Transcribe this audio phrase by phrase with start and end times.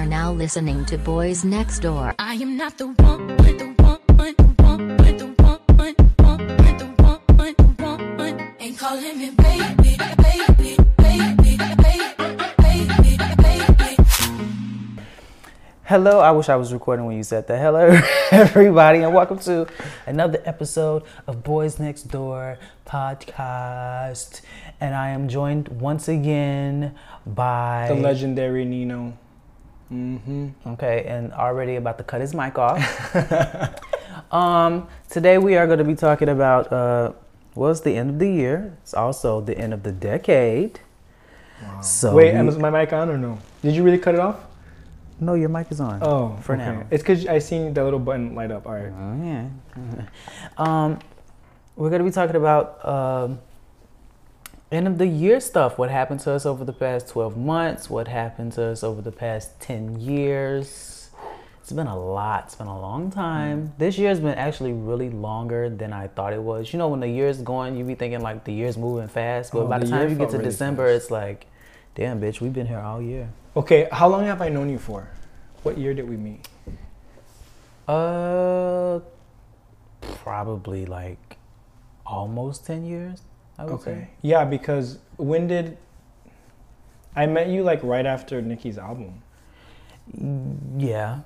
[0.00, 2.14] are now listening to Boys Next Door.
[2.18, 5.94] I am not the one, the one, the one, the one, the one,
[6.56, 8.54] the one, the one.
[8.60, 12.16] Ain't calling me baby, baby, baby, baby,
[12.56, 13.96] baby, baby.
[15.84, 17.60] Hello, I wish I was recording when you said that.
[17.60, 19.66] Hello, everybody, and welcome to
[20.06, 22.56] another episode of Boys Next Door
[22.86, 24.40] podcast.
[24.80, 26.94] And I am joined once again
[27.26, 29.18] by The legendary Nino.
[29.92, 30.48] Mm-hmm.
[30.66, 32.78] Okay, and already about to cut his mic off.
[34.32, 37.12] um, today we are going to be talking about uh,
[37.54, 38.76] well, the end of the year.
[38.82, 40.80] It's also the end of the decade.
[41.82, 43.38] So Wait, we- and is my mic on or no?
[43.62, 44.40] Did you really cut it off?
[45.20, 46.00] no, your mic is on.
[46.02, 46.64] Oh, for okay.
[46.64, 46.86] now.
[46.90, 48.66] It's because I seen the little button light up.
[48.66, 48.90] All right.
[48.90, 50.06] Oh, yeah.
[50.56, 50.98] um,
[51.76, 53.38] we're gonna be talking about um,
[54.72, 55.78] end of the year stuff.
[55.78, 57.90] What happened to us over the past twelve months?
[57.90, 61.10] What happened to us over the past ten years?
[61.60, 62.44] It's been a lot.
[62.46, 63.72] It's been a long time.
[63.78, 66.72] This year's been actually really longer than I thought it was.
[66.72, 69.60] You know, when the year's going, you be thinking like the year's moving fast, but
[69.60, 71.02] Oh, by the the time you get to really December, fast.
[71.04, 71.46] it's like,
[71.94, 73.28] damn, bitch, we've been here all year.
[73.56, 75.08] Okay, how long have I known you for?
[75.62, 76.48] What year did we meet?
[77.86, 79.00] Uh,
[80.00, 81.36] probably like
[82.06, 83.22] almost ten years.
[83.60, 84.08] I would Okay.
[84.22, 85.76] Yeah, because when did
[87.14, 87.62] I met you?
[87.62, 89.22] Like right after Nicki's album.
[90.78, 91.20] Yeah.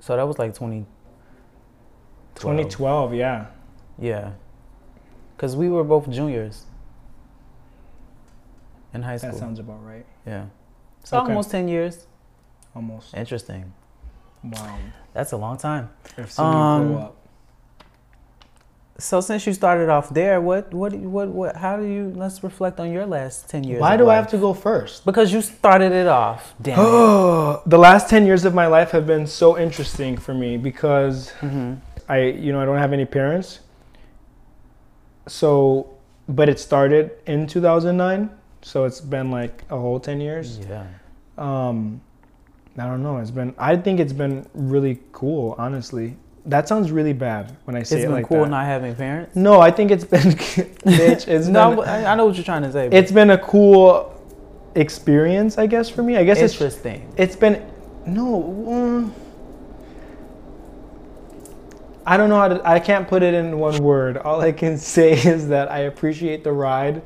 [0.00, 0.84] So that was like twenty.
[2.34, 3.14] 2012.
[3.14, 3.46] Yeah.
[3.98, 4.32] Yeah.
[5.38, 6.64] Cause we were both juniors.
[8.92, 9.30] In high school.
[9.30, 10.04] That sounds about right.
[10.26, 10.46] yeah.
[11.04, 11.28] So Okay.
[11.28, 12.06] almost ten years.
[12.74, 13.14] Almost.
[13.14, 13.72] Interesting.
[14.42, 14.78] Wow.
[15.12, 15.90] That's a long time.
[16.18, 17.10] You Um.
[18.98, 21.56] So since you started off there, what what what what?
[21.56, 22.12] How do you?
[22.16, 23.80] Let's reflect on your last ten years.
[23.80, 25.04] Why do I have to go first?
[25.04, 26.54] Because you started it off.
[26.62, 26.78] Damn.
[26.78, 26.82] it.
[27.66, 31.74] the last 10 years of my life have been so interesting for me because mm-hmm.
[32.08, 33.60] I, you know, I don't have any parents.
[35.26, 35.96] So,
[36.28, 38.30] but it started in 2009.
[38.62, 40.58] So it's been like a whole 10 years.
[40.58, 40.86] Yeah.
[41.36, 42.00] Um,
[42.78, 43.18] I don't know.
[43.18, 46.16] It's been, I think it's been really cool, honestly.
[46.46, 48.50] That sounds really bad when I say It's it been like cool that.
[48.50, 49.34] not having parents.
[49.34, 50.20] no, I think it's been,
[50.86, 52.88] bitch, it's no, been, I know what you're trying to say.
[52.92, 54.12] it's been a cool
[54.76, 56.16] experience, I guess, for me.
[56.16, 57.12] I guess it's interesting.
[57.16, 57.62] it's been
[58.06, 58.26] no
[58.70, 59.14] um,
[62.06, 64.78] i don't know how to i can't put it in one word all i can
[64.94, 67.02] say is that i appreciate the ride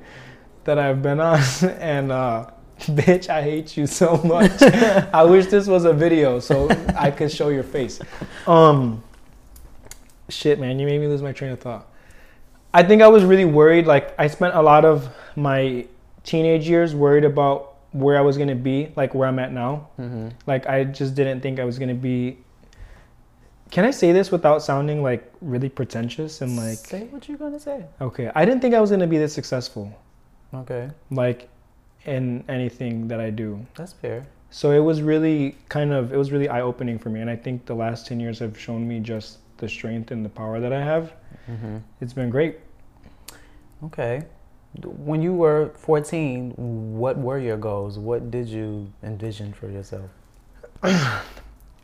[0.65, 1.41] that i've been on
[1.81, 2.51] and uh
[2.81, 4.61] bitch i hate you so much
[5.15, 6.69] i wish this was a video so
[6.99, 7.99] i could show your face
[8.47, 9.03] um
[10.31, 11.87] shit man you made me lose my train of thought
[12.75, 15.85] i think i was really worried like i spent a lot of my
[16.25, 19.89] teenage years worried about where i was going to be like where i'm at now
[19.99, 20.29] Mm-hmm.
[20.47, 22.39] like I just didn't think I was gonna be.
[23.71, 26.79] Can I say this without sounding like really pretentious and like?
[26.79, 27.85] say what you're gonna say.
[28.01, 29.93] Okay, I didn't think I was gonna be this successful,
[30.55, 31.49] Okay, like
[32.05, 33.65] in anything that I do.
[33.77, 34.27] that's fair.
[34.51, 37.37] So it was really kind of it was really eye opening for me, and I
[37.37, 40.73] think the last ten years have shown me just the strength and the power that
[40.73, 41.15] I have.
[41.49, 41.77] Mm-hmm.
[42.01, 42.59] It's been great.
[43.85, 44.25] Okay.
[44.85, 47.99] When you were 14, what were your goals?
[47.99, 50.11] What did you envision for yourself?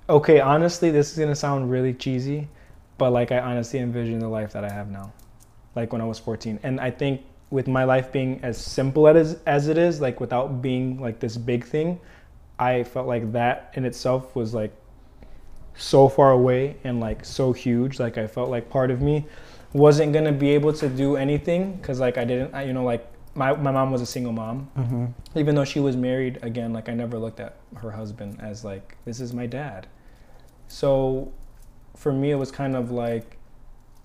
[0.09, 2.47] Okay, honestly, this is gonna sound really cheesy,
[2.97, 5.13] but like I honestly envision the life that I have now,
[5.75, 6.61] like when I was 14.
[6.63, 10.63] And I think with my life being as simple as as it is, like without
[10.63, 11.99] being like this big thing,
[12.61, 14.73] I felt like that in itself was like
[15.79, 17.99] so far away and like so huge.
[18.01, 19.27] Like I felt like part of me
[19.73, 23.07] wasn't gonna be able to do anything because like I didn't, I, you know, like
[23.35, 25.05] my my mom was a single mom Mm-hmm.
[25.39, 28.97] even though she was married again like i never looked at her husband as like
[29.05, 29.87] this is my dad
[30.69, 31.31] so
[31.95, 33.37] for me it was kind of like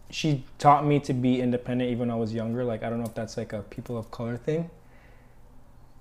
[0.10, 3.06] she taught me to be independent even when i was younger like i don't know
[3.06, 4.70] if that's like a people of color thing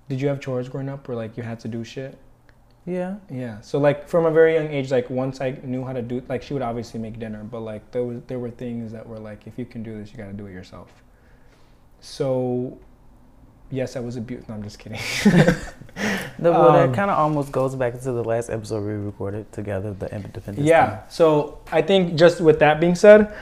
[0.09, 2.17] did you have chores growing up where like you had to do shit
[2.85, 3.17] Yeah.
[3.29, 6.23] yeah so like from a very young age like once i knew how to do
[6.27, 9.19] like she would obviously make dinner but like there was there were things that were
[9.19, 10.91] like if you can do this you got to do it yourself
[11.99, 12.77] so
[13.69, 14.99] yes i was abused no i'm just kidding
[16.39, 19.93] well, Um, that kind of almost goes back to the last episode we recorded together,
[19.93, 20.67] the Independence.
[20.67, 21.07] Yeah.
[21.07, 23.33] So I think just with that being said,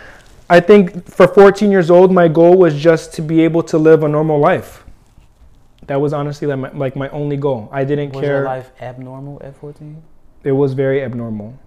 [0.50, 4.03] I think for 14 years old, my goal was just to be able to live
[4.03, 4.83] a normal life.
[5.89, 7.68] That was honestly like my, like my only goal.
[7.71, 8.19] I didn't care.
[8.19, 8.38] Was care.
[8.38, 10.00] your life abnormal at 14?
[10.44, 11.57] It was very abnormal.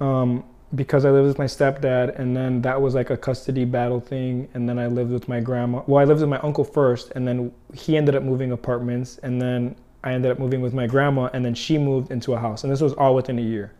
[0.00, 0.44] Um,
[0.74, 4.48] because I lived with my stepdad, and then that was like a custody battle thing,
[4.54, 5.82] and then I lived with my grandma.
[5.86, 9.40] Well, I lived with my uncle first, and then he ended up moving apartments, and
[9.40, 12.64] then I ended up moving with my grandma, and then she moved into a house,
[12.64, 13.72] and this was all within a year.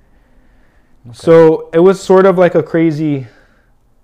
[1.15, 3.29] So it was sort of like a crazy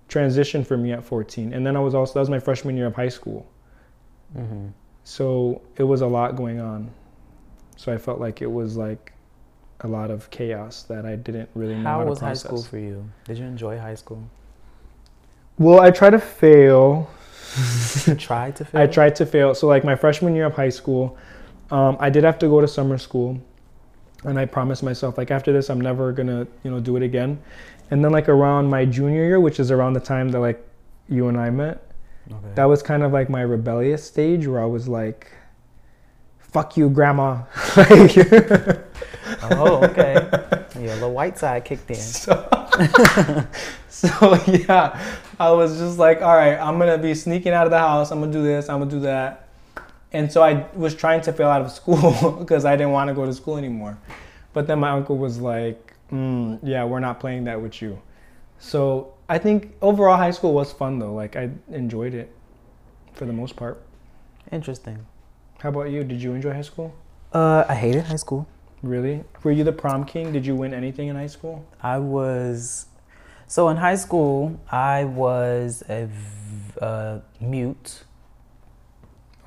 [0.08, 2.86] transition for me at 14, and then I was also that was my freshman year
[2.86, 3.46] of high school.
[4.32, 4.68] hmm
[5.04, 6.90] So it was a lot going on.
[7.76, 9.12] So I felt like it was like
[9.80, 12.46] a lot of chaos that I didn't really know how, How to was high process.
[12.46, 13.04] school for you?
[13.24, 14.22] Did you enjoy high school?
[15.58, 17.10] Well, I tried to fail.
[18.18, 18.80] Tried to fail.
[18.80, 19.54] I tried to fail.
[19.54, 21.16] So like my freshman year of high school,
[21.70, 23.40] um, I did have to go to summer school,
[24.24, 27.38] and I promised myself like after this I'm never gonna you know do it again.
[27.90, 30.64] And then like around my junior year, which is around the time that like
[31.08, 31.91] you and I met,
[32.30, 32.48] Okay.
[32.54, 35.32] that was kind of like my rebellious stage where I was like,
[36.38, 37.42] "Fuck you, grandma."
[37.76, 38.16] Like-
[39.50, 40.14] oh, okay.
[40.80, 41.96] Your little white side kicked in.
[41.96, 42.34] So,
[43.88, 44.98] so yeah,
[45.38, 48.10] I was just like, all right, I'm gonna be sneaking out of the house.
[48.10, 48.68] I'm gonna do this.
[48.68, 49.48] I'm gonna do that.
[50.12, 53.14] And so I was trying to fail out of school because I didn't want to
[53.14, 53.98] go to school anymore.
[54.52, 57.98] But then my uncle was like, mm, yeah, we're not playing that with you.
[58.58, 61.14] So I think overall high school was fun though.
[61.14, 62.30] Like I enjoyed it
[63.14, 63.80] for the most part.
[64.50, 64.98] Interesting.
[65.60, 66.04] How about you?
[66.04, 66.94] Did you enjoy high school?
[67.32, 68.46] Uh, I hated high school.
[68.82, 69.24] Really?
[69.42, 70.32] Were you the prom king?
[70.32, 71.64] Did you win anything in high school?
[71.80, 72.86] I was
[73.46, 74.60] so in high school.
[74.70, 78.02] I was a v- uh, mute.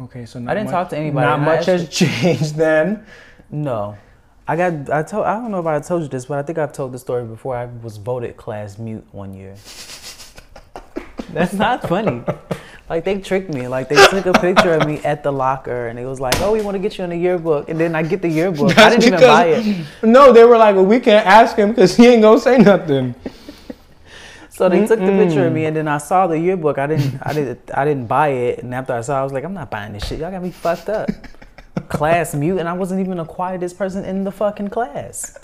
[0.02, 3.06] Okay, so I didn't much- talk to anybody, Not much has changed then.
[3.52, 3.98] No,
[4.48, 4.90] I got.
[4.90, 5.26] I told.
[5.26, 7.26] I don't know if I told you this, but I think I've told the story
[7.26, 7.56] before.
[7.56, 9.56] I was voted class mute one year.
[11.34, 12.24] That's not funny.
[12.88, 13.68] Like they tricked me.
[13.68, 16.52] Like they took a picture of me at the locker, and it was like, "Oh,
[16.52, 18.78] we want to get you in the yearbook." And then I get the yearbook.
[18.78, 19.86] I didn't even buy it.
[20.04, 23.16] No, they were like, well, we can't ask him because he ain't gonna say nothing.
[24.50, 26.78] So they took the picture of me, and then I saw the yearbook.
[26.78, 27.20] I didn't.
[27.24, 27.72] I didn't.
[27.74, 28.60] I didn't buy it.
[28.60, 30.20] And after I saw, it, I was like, "I'm not buying this shit.
[30.20, 31.10] Y'all got me fucked up."
[31.82, 35.38] Class mute, and I wasn't even the quietest person in the fucking class.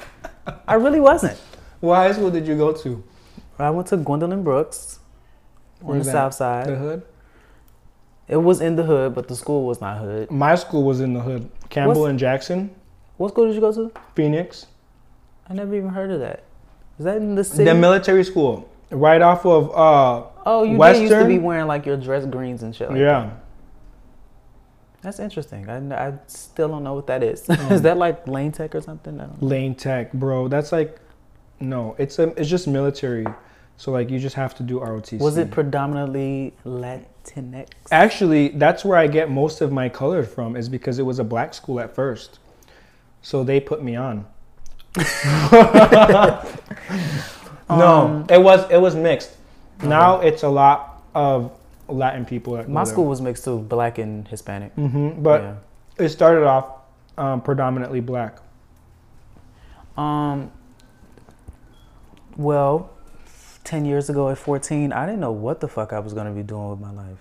[0.67, 1.39] I really wasn't.
[1.79, 3.03] What high school did you go to?
[3.59, 4.99] I went to Gwendolyn Brooks
[5.83, 6.11] on the that?
[6.11, 6.67] south side.
[6.67, 7.03] The hood.
[8.27, 10.31] It was in the hood, but the school was not hood.
[10.31, 11.49] My school was in the hood.
[11.69, 12.71] Campbell What's- and Jackson,
[13.17, 13.91] What school did you go to?
[14.15, 14.67] Phoenix.
[15.49, 16.43] I never even heard of that.
[16.97, 17.65] Is that in the city?
[17.65, 20.27] The military school, right off of uh.
[20.45, 21.27] oh, you did used to Western?
[21.27, 22.89] be wearing like your dress greens and shit.
[22.89, 23.31] Like yeah.
[25.01, 25.07] That.
[25.07, 25.69] That's interesting.
[25.69, 27.41] I, I still don't know what that is.
[27.51, 27.71] Mm.
[27.71, 29.19] is that like Lane Tech or something?
[29.19, 29.47] I don't know.
[29.47, 30.47] Lane Tech, bro.
[30.47, 30.97] That's like,
[31.59, 33.25] no, it's a, it's just military.
[33.77, 35.19] So like, you just have to do ROTC.
[35.19, 37.67] Was it predominantly Latinx?
[37.91, 40.55] Actually, that's where I get most of my color from.
[40.55, 42.39] Is because it was a black school at first,
[43.21, 44.25] so they put me on.
[44.97, 46.41] no,
[47.69, 49.31] Um, it was it was mixed.
[49.81, 51.51] Now it's a lot of
[51.91, 52.63] Latin people.
[52.69, 54.73] My school was mixed too, black and Hispanic.
[54.73, 55.55] hmm but yeah.
[55.97, 56.81] it started off
[57.17, 58.39] um, predominantly black.
[59.97, 60.51] Um.
[62.37, 62.89] Well,
[63.63, 66.43] ten years ago at fourteen, I didn't know what the fuck I was gonna be
[66.43, 67.19] doing with my life.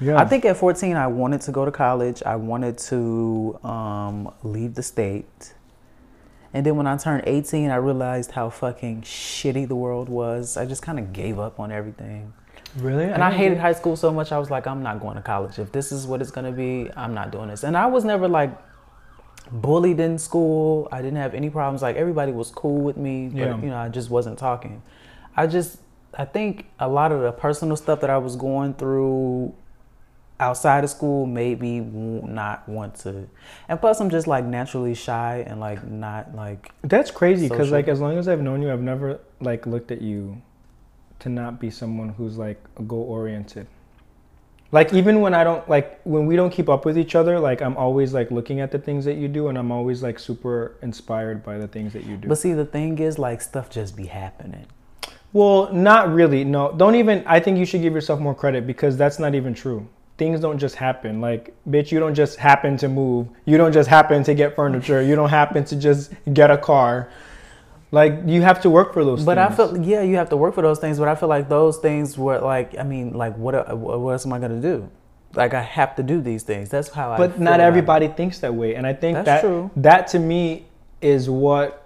[0.00, 2.22] Yeah, I think at fourteen, I wanted to go to college.
[2.24, 5.54] I wanted to um, leave the state.
[6.52, 10.56] And then when I turned eighteen, I realized how fucking shitty the world was.
[10.56, 12.32] I just kind of gave up on everything.
[12.78, 14.32] Really, And I hated high school so much.
[14.32, 15.58] I was like, I'm not going to college.
[15.58, 17.64] If this is what it's gonna be, I'm not doing this.
[17.64, 18.50] And I was never like
[19.50, 20.88] bullied in school.
[20.92, 21.82] I didn't have any problems.
[21.82, 23.60] Like everybody was cool with me, but Yeah.
[23.60, 24.82] you know, I just wasn't talking.
[25.36, 25.78] I just,
[26.14, 29.54] I think a lot of the personal stuff that I was going through
[30.38, 33.28] outside of school made me not want to.
[33.68, 37.88] And plus, I'm just like naturally shy and like not like That's crazy because like
[37.88, 40.42] as long as I've known you, I've never like looked at you
[41.20, 43.66] to not be someone who's like goal oriented.
[44.72, 47.62] Like even when I don't like when we don't keep up with each other, like
[47.62, 50.76] I'm always like looking at the things that you do, and I'm always like super
[50.82, 52.28] inspired by the things that you do.
[52.28, 54.66] But see, the thing is, like stuff just be happening.
[55.32, 56.44] well, not really.
[56.44, 57.22] No, don't even.
[57.26, 59.86] I think you should give yourself more credit because that's not even true.
[60.18, 61.20] Things don't just happen.
[61.20, 63.28] Like, bitch, you don't just happen to move.
[63.44, 65.00] You don't just happen to get furniture.
[65.02, 67.08] You don't happen to just get a car.
[67.92, 69.26] Like, you have to work for those things.
[69.26, 69.56] But I things.
[69.70, 70.98] feel yeah, you have to work for those things.
[70.98, 74.26] But I feel like those things were like, I mean, like what uh, what else
[74.26, 74.88] am I gonna do?
[75.34, 76.68] Like I have to do these things.
[76.70, 77.18] That's how I.
[77.18, 77.62] but not it.
[77.62, 79.70] everybody thinks that way and i think That's that true.
[79.76, 80.66] that to me
[81.02, 81.82] is what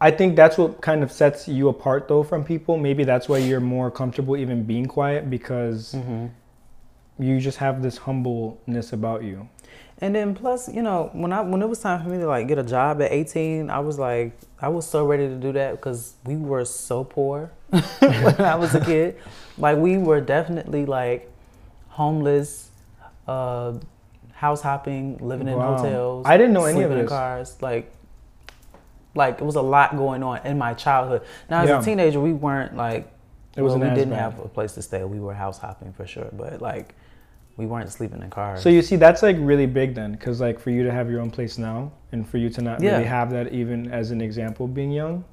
[0.00, 3.38] i think that's what kind of sets you apart though from people maybe that's why
[3.38, 6.26] you're more comfortable even being quiet because Mm-hmm.
[7.22, 9.48] you just have this humbleness about you
[10.00, 12.46] And then plus, you know, when I when it was time for me to like
[12.46, 15.72] get a job at 18, I was like, I was so ready to do that
[15.72, 19.16] because we were so poor when I was a kid.
[19.56, 21.30] Like we were definitely like
[21.88, 22.70] homeless,
[23.26, 23.74] uh,
[24.32, 25.76] house hopping, living in Wow.
[25.76, 26.26] hotels.
[26.26, 27.60] I didn't know any of sleeping in cars.
[27.60, 27.92] Like,
[29.16, 31.22] like it was a lot going on in my childhood.
[31.50, 31.80] Now, as Yeah.
[31.80, 33.10] a teenager, we weren't like.
[33.56, 35.02] It well, wasn't we didn't have a place to stay.
[35.02, 36.94] We were house hopping for sure, but like,
[37.58, 38.62] we weren't sleeping in cars.
[38.62, 41.20] So you see, that's like really big then, because like for you to have your
[41.20, 42.92] own place now, and for you to not Yeah.
[42.92, 45.24] really have that even as an example being young,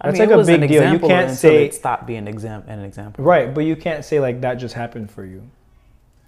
[0.00, 0.92] I that's mean, like a big deal.
[0.92, 3.24] You can't say it stopped being exam- an example.
[3.24, 5.42] right, but you can't say like that just happened for you.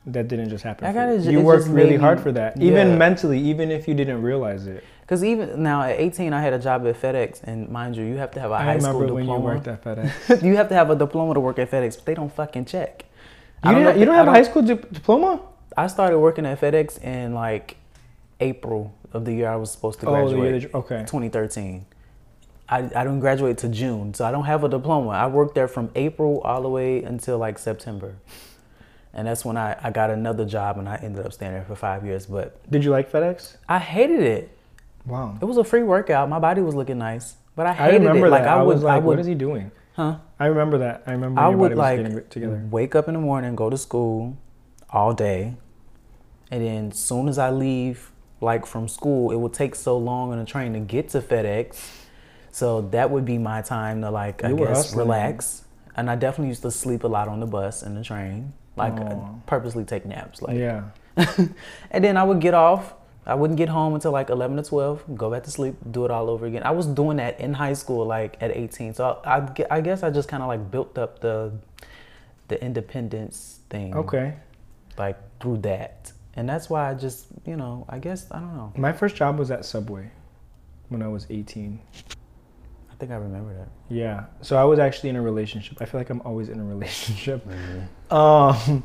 [0.06, 0.84] That didn't just happen.
[0.86, 1.30] I you.
[1.30, 2.70] you it worked really made hard me- for that, Yeah.
[2.72, 4.84] even mentally, even if you didn't realize it.
[5.00, 8.16] Because even now at 18, I had a job at FedEx, and mind you, you
[8.16, 9.12] have to have a I high school diploma.
[9.12, 10.42] I remember when you worked at FedEx.
[10.48, 13.04] you have to have a diploma to work at FedEx, but they don't fucking check.
[13.64, 15.40] I You, don't know you don't have I a high school dip- diploma?
[15.76, 17.76] I started working at FedEx in like
[18.40, 20.62] April of the year I was supposed to Oh, the graduate.
[20.62, 21.00] year okay.
[21.06, 21.86] 2013.
[22.68, 25.10] I, I didn't graduate to June, so I don't have a diploma.
[25.10, 28.14] I worked there from April all the way until like September.
[29.12, 31.76] And that's when I, I got another job and I ended up staying there for
[31.76, 32.26] five years.
[32.26, 33.56] But Did you like FedEx?
[33.68, 34.50] I hated it.
[35.06, 35.38] Wow.
[35.40, 36.28] It was a free workout.
[36.28, 38.30] My body was looking nice, but I I hated remember it.
[38.30, 39.70] Like I, I would, was like, I would, what is he doing?
[39.94, 40.18] Huh?
[40.38, 41.02] I remember that.
[41.06, 42.62] I remember I would like getting together.
[42.70, 44.36] wake up in the morning, go to school
[44.90, 45.56] all day,
[46.50, 50.38] and then soon as I leave, like from school, it would take so long on
[50.38, 52.02] the train to get to FedEx.
[52.50, 55.64] So that would be my time to like I You were guess relax.
[55.96, 58.92] And I definitely used to sleep a lot on the bus and the train, like
[58.92, 59.34] Aw.
[59.46, 60.42] purposely take naps.
[60.42, 60.84] Like, yeah.
[61.16, 62.94] and then I would get off.
[63.26, 66.10] I wouldn't get home until like 11 to 12, go back to sleep, do it
[66.10, 66.62] all over again.
[66.62, 68.94] I was doing that in high school, like at 18.
[68.94, 71.52] So I, I, I guess I just kind of like built up the
[72.48, 74.34] the independence thing, Okay.
[74.98, 76.12] like through that.
[76.34, 78.72] And that's why I just, you know, I guess, I don't know.
[78.76, 80.10] My first job was at Subway
[80.90, 81.80] when I was 18.
[82.90, 83.68] I think I remember that.
[83.88, 84.24] Yeah.
[84.42, 85.78] So I was actually in a relationship.
[85.80, 87.46] I feel like I'm always in a relationship.
[88.10, 88.84] Um,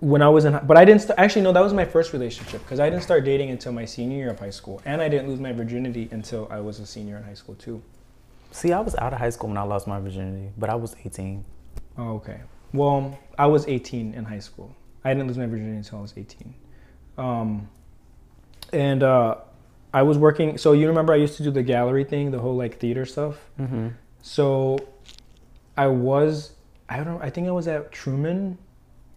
[0.00, 2.62] when I was in, but I didn't st- actually no, that was my first relationship
[2.62, 5.28] because I didn't start dating until my senior year of high school, and I didn't
[5.28, 7.82] lose my virginity until I was a senior in high school too.
[8.52, 10.96] See, I was out of high school when I lost my virginity, but I was
[11.04, 11.44] 18.
[11.98, 12.40] Oh, okay.
[12.72, 14.74] Well, I was 18 in high school.
[15.04, 16.54] I didn't lose my virginity until I was 18.
[17.18, 17.68] Um,
[18.72, 19.36] and uh,
[19.92, 20.58] I was working.
[20.58, 23.36] So you remember I used to do the gallery thing, the whole like theater stuff.
[23.60, 23.88] Mm-hmm.
[24.22, 24.78] So
[25.76, 26.52] I was,
[26.88, 28.58] I don't know, I think I was at Truman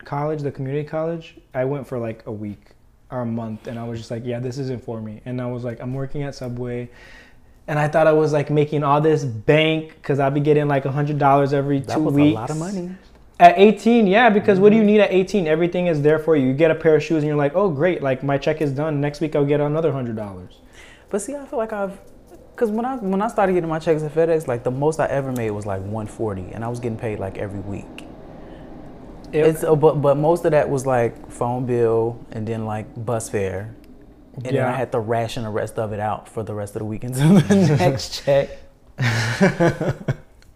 [0.05, 1.35] College, the community college.
[1.53, 2.61] I went for like a week
[3.11, 5.21] or a month and I was just like, yeah, this isn't for me.
[5.25, 6.89] And I was like, I'm working at Subway.
[7.67, 10.85] And I thought I was like making all this bank because I'd be getting like
[10.85, 12.31] a hundred dollars every That two was weeks.
[12.31, 12.91] a lot of money.
[13.39, 14.87] At 18, yeah, because what do Mm-hmm.
[14.87, 15.47] you need at 18?
[15.47, 16.47] Everything is there for you.
[16.47, 18.71] You get a pair of shoes and you're like, oh, great, like my check is
[18.71, 18.99] done.
[18.99, 20.57] Next week I'll get another hundred dollars.
[21.09, 21.97] But see, I feel like I've,
[22.55, 25.05] cause when I when I started getting my checks at FedEx, like the most I
[25.07, 28.05] ever made was like 140, and I was getting paid like every week.
[29.33, 33.29] It's uh, but but most of that was like phone bill and then like bus
[33.29, 33.75] fare,
[34.35, 36.79] and then I had to ration the rest of it out for the rest of
[36.79, 38.49] the weekends until the next check.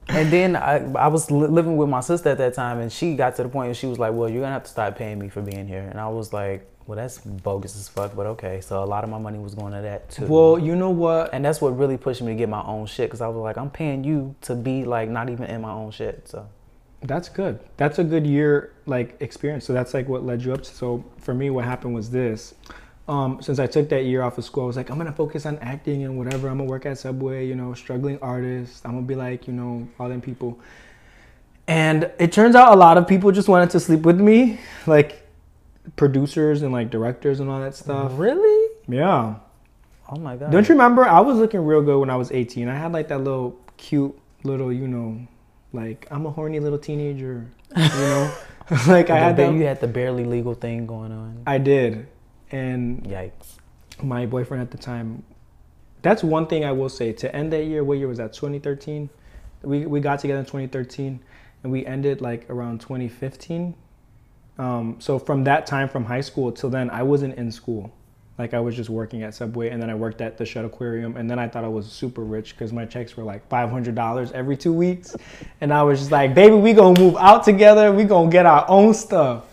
[0.07, 3.15] and then I I was li- living with my sister at that time, and she
[3.15, 5.19] got to the point where she was like, "Well, you're gonna have to start paying
[5.19, 8.59] me for being here," and I was like, "Well, that's bogus as fuck," but okay.
[8.61, 10.25] So a lot of my money was going to that too.
[10.25, 11.33] well, you know what?
[11.33, 13.57] And that's what really pushed me to get my own shit because I was like,
[13.57, 16.27] I'm paying you to be like not even in my own shit.
[16.27, 16.47] So
[17.03, 17.59] That's good.
[17.77, 19.65] That's a good year like experience.
[19.65, 20.73] So that's like what led you up to.
[20.73, 22.55] So for me, what happened was this.
[23.07, 25.45] Um, since I took that year off of school, I was like, I'm gonna focus
[25.45, 26.47] on acting and whatever.
[26.47, 28.85] I'm gonna work at Subway, you know, struggling artist.
[28.85, 30.57] I'm gonna be like, you know, all them people.
[31.67, 35.25] And it turns out a lot of people just wanted to sleep with me, like
[35.95, 38.13] producers and like directors and all that stuff.
[38.15, 39.35] really, Yeah.
[40.09, 41.05] oh my god, Don't you remember?
[41.05, 42.67] I was looking real good when I was 18.
[42.69, 45.19] I had like that little cute little, you know,
[45.73, 48.33] like I'm a horny little teenager, you know?
[48.87, 49.53] like I had the, that.
[49.53, 51.43] you had the barely legal thing going on.
[51.45, 52.07] I did.
[52.51, 53.57] And Yikes.
[54.01, 55.23] my boyfriend at the time,
[56.03, 57.11] that's one thing I will say.
[57.13, 58.33] To end that year, what year was that?
[58.33, 59.09] 2013?
[59.63, 61.19] We, we got together in 2013
[61.63, 63.75] and we ended like around 2015.
[64.59, 67.91] Um, so from that time, from high school till then, I wasn't in school.
[68.37, 71.17] Like I was just working at Subway, and then I worked at the Shedd Aquarium,
[71.17, 73.93] and then I thought I was super rich because my checks were like five hundred
[73.93, 75.15] dollars every two weeks,
[75.61, 77.91] and I was just like, "Baby, we gonna move out together.
[77.91, 79.45] We gonna get our own stuff."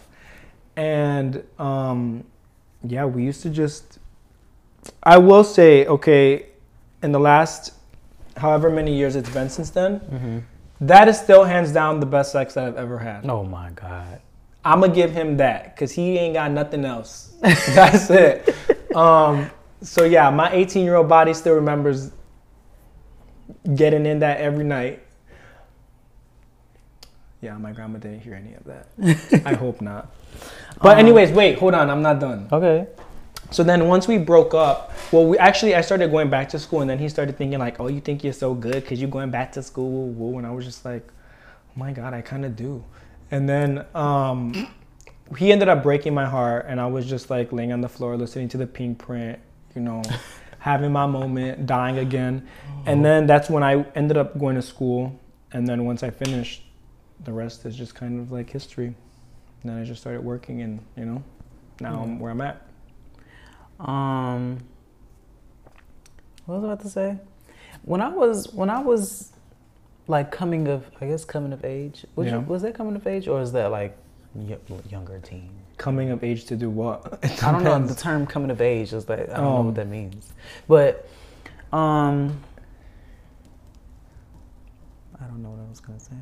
[0.76, 2.24] And um,
[2.82, 3.98] yeah, we used to just.
[5.02, 6.46] I will say, okay,
[7.02, 7.74] in the last
[8.38, 10.00] however many years it's been since then,
[10.80, 13.28] that is still hands down the best sex that I've ever had.
[13.28, 14.22] Oh my god.
[14.64, 17.34] I'm gonna give him that because he ain't got nothing else.
[17.40, 18.54] That's it.
[18.94, 19.50] Um,
[19.80, 22.10] so yeah, my 18 year old body still remembers
[23.74, 25.02] getting in that every night.
[27.40, 29.42] Yeah, my grandma didn't hear any of that.
[29.46, 30.14] I hope not.
[30.82, 32.48] But Um, anyways, wait, hold on, I'm not done.
[32.52, 32.86] Okay.
[33.50, 36.82] So then once we broke up, well, we actually I started going back to school,
[36.82, 39.30] and then he started thinking like, "Oh, you think you're so good because you're going
[39.30, 40.38] back to school?" Woo, woo.
[40.38, 41.10] And I was just like,
[41.68, 42.84] "Oh my god, I kind of do."
[43.30, 44.68] And then um,
[45.36, 48.16] he ended up breaking my heart, and I was just like laying on the floor
[48.16, 49.38] listening to the Pinkprint,
[49.74, 50.02] you know,
[50.58, 52.46] having my moment, dying again.
[52.86, 55.18] And then that's when I ended up going to school,
[55.52, 56.64] and then once I finished,
[57.24, 58.94] the rest is just kind of like history.
[59.62, 61.22] And then I just started working, and you know,
[61.80, 62.66] now I'm where I'm at.
[63.78, 64.58] Um,
[66.46, 67.18] what was I about to say?
[67.82, 69.32] When I was when I was
[70.10, 72.04] like coming of, I guess coming of age.
[72.16, 72.34] Was, Yeah.
[72.34, 73.96] you, was that coming of age or is that like
[74.34, 74.58] y-
[74.90, 75.50] younger teen?
[75.78, 77.18] coming of age to do what?
[77.42, 77.78] I don't know.
[77.86, 80.30] The term coming of age is like I don't know Um, what that means,
[80.68, 81.08] but
[81.72, 82.38] um,
[85.18, 86.16] I don't know what I was gonna say.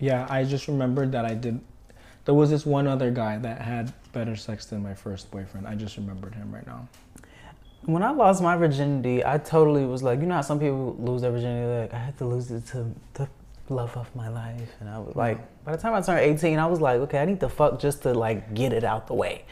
[0.00, 1.60] Yeah, I just remembered that I did.
[2.24, 5.66] There was this one other guy that had better sex than my first boyfriend.
[5.68, 6.88] I just remembered him right now.
[7.84, 11.22] When I lost my virginity, I totally was like, you know how some people lose
[11.22, 13.28] their virginity, like I had to lose it to the
[13.68, 16.66] love of my life, and I was like, by the time I turned eighteen, I
[16.66, 19.44] was like, okay, I need to fuck just to like get it out the way,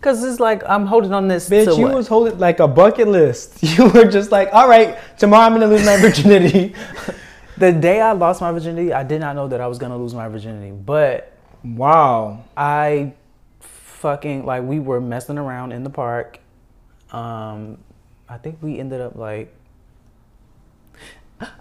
[0.00, 1.48] cause it's like I'm holding on this.
[1.48, 1.94] Bitch, you what?
[1.94, 3.62] was holding like a bucket list.
[3.62, 6.74] You were just like, all right, tomorrow I'm gonna lose my virginity.
[7.58, 10.14] the day I lost my virginity, I did not know that I was gonna lose
[10.14, 12.44] my virginity, but wow.
[12.56, 13.12] I
[13.60, 16.40] fucking like we were messing around in the park.
[17.12, 17.78] Um,
[18.28, 19.54] I think we ended up like.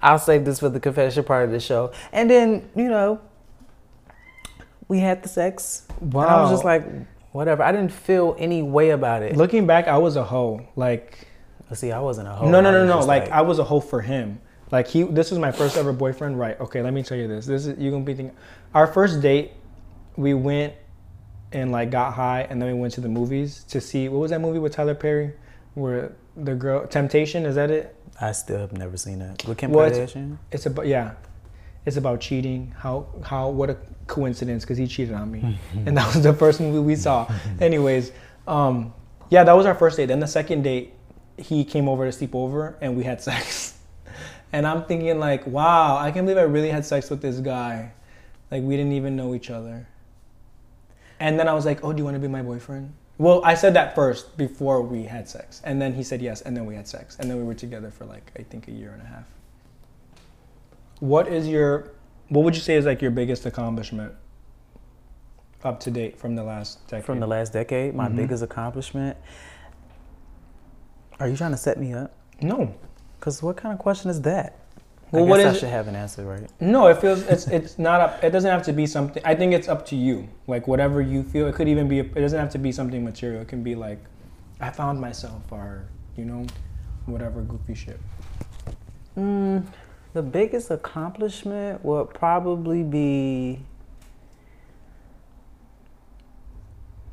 [0.01, 3.21] I'll save this for the confession part of the show, and then you know,
[4.87, 5.87] we had the sex.
[6.01, 6.23] Wow.
[6.23, 6.85] And I was just like,
[7.31, 7.63] whatever.
[7.63, 9.37] I didn't feel any way about it.
[9.37, 10.67] Looking back, I was a hoe.
[10.75, 11.27] Like,
[11.73, 12.49] See, I wasn't a hoe.
[12.49, 12.95] no, no, no, no.
[12.95, 14.41] just Like, I was a hoe for him.
[14.71, 16.39] Like he, this was my first ever boyfriend.
[16.39, 16.59] Right?
[16.59, 17.45] Okay, let me tell you this.
[17.45, 18.35] This is you gonna be thinking.
[18.73, 19.51] Our first date,
[20.15, 20.73] we went
[21.51, 24.31] and like got high, and then we went to the movies to see what was
[24.31, 25.33] that movie with Tyler Perry,
[25.73, 27.95] where the girl Temptation is that it?
[28.21, 29.45] I still have never seen it.
[29.47, 29.93] With Kim What?
[29.93, 30.37] Kardashian.
[30.51, 31.13] It's about yeah,
[31.85, 32.73] it's about cheating.
[32.77, 36.59] How how what a coincidence because he cheated on me, and that was the first
[36.59, 37.31] movie we saw.
[37.59, 38.11] Anyways,
[38.47, 38.93] um,
[39.29, 40.07] yeah, that was our first date.
[40.07, 40.93] Then the second date,
[41.37, 43.75] he came over to sleep over, and we had sex.
[44.51, 47.91] And I'm thinking like, wow, I can't believe I really had sex with this guy.
[48.49, 49.87] Like we didn't even know each other.
[51.19, 52.93] And then I was like, oh, do you want to be my boyfriend?
[53.17, 56.55] Well, I said that first before we had sex, and then he said yes, and
[56.55, 58.91] then we had sex, and then we were together for like I think a year
[58.91, 59.25] and a half.
[61.01, 61.91] What is your,
[62.29, 64.13] what would you say is like your biggest accomplishment
[65.65, 67.05] up to date from the last decade?
[67.05, 68.15] From the last decade, my Mhm.
[68.15, 69.17] biggest accomplishment.
[71.19, 72.13] Are you trying to set me up?
[72.41, 72.73] no,
[73.19, 74.58] Cause what kind of question is that?
[75.11, 76.47] Well, I guess what I should have an answer, right?
[76.59, 78.23] no, it feels it's it's not up.
[78.23, 79.23] It doesn't have to be something.
[79.25, 80.27] I think it's up to you.
[80.45, 81.47] Like whatever you feel.
[81.47, 81.99] It could even be.
[81.99, 83.41] It doesn't have to be something material.
[83.41, 83.97] It can be like,
[84.59, 86.45] I found myself, or you know,
[87.07, 87.99] whatever goofy shit.
[89.17, 89.65] Mm,
[90.13, 93.61] the biggest accomplishment would probably be.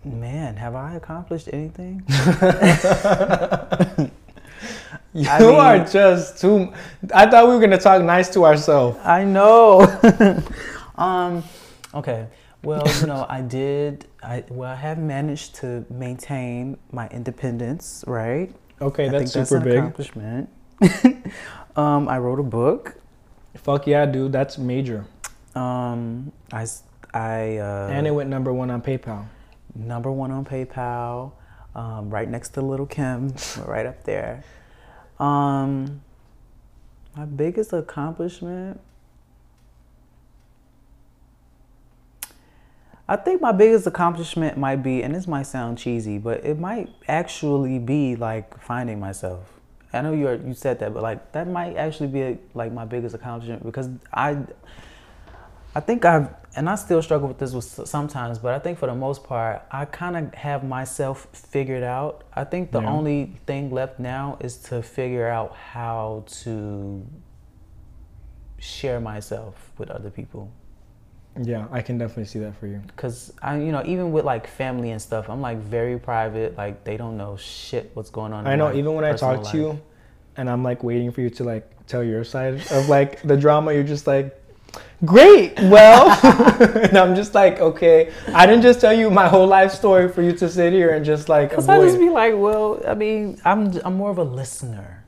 [0.04, 2.04] Man, have I accomplished anything?
[5.22, 6.72] You I mean- are just too.
[7.14, 8.98] I thought we were gonna talk nice to ourselves.
[9.02, 9.80] I know.
[10.96, 11.42] um,
[11.94, 12.26] okay.
[12.62, 14.06] Well, you know, I did.
[14.22, 18.52] I well, I have managed to maintain my independence, right?
[18.82, 19.78] Okay, I that's think super an big.
[19.78, 20.48] accomplishment.
[21.76, 22.96] um, I wrote a book.
[23.54, 24.32] Fuck yeah, dude.
[24.32, 25.06] That's major.
[25.54, 26.66] Um, I.
[27.56, 29.24] uh, and it went number one on PayPal.
[29.74, 31.32] number one on PayPal,
[31.74, 33.32] um, right next to Little Kim,
[33.64, 34.44] right up there.
[35.18, 36.02] Um,
[37.16, 38.80] my biggest accomplishment.
[43.08, 46.90] I think my biggest accomplishment might be, and this might sound cheesy, but it might
[47.06, 49.52] actually be like finding myself.
[49.92, 53.14] I know you you said that, but like that might actually be like my biggest
[53.14, 54.38] accomplishment because I
[55.76, 58.86] I think I've, and I still struggle with this with sometimes, but I think for
[58.86, 62.24] the most part, I kind of have myself figured out.
[62.34, 62.90] I think the Yeah.
[62.90, 67.06] only thing left now is to figure out how to
[68.58, 70.48] share myself with other people.
[71.38, 72.80] Yeah, I can definitely see that for you.
[72.96, 76.56] Cause I, you know, even with like family and stuff, I'm like very private.
[76.56, 78.46] Like they don't know shit what's going on.
[78.46, 78.72] in I know.
[78.72, 79.80] Even when I talk to you,
[80.38, 83.74] and I'm like waiting for you to like tell your side of like the drama,
[83.74, 84.34] you're just like,
[85.04, 85.58] great.
[85.58, 86.10] Well,
[86.76, 88.12] and I'm just like, okay.
[88.28, 91.04] I didn't just tell you my whole life story for you to sit here and
[91.04, 94.24] just like Cause I just be like, well, I mean, I'm I'm more of a
[94.24, 95.04] listener.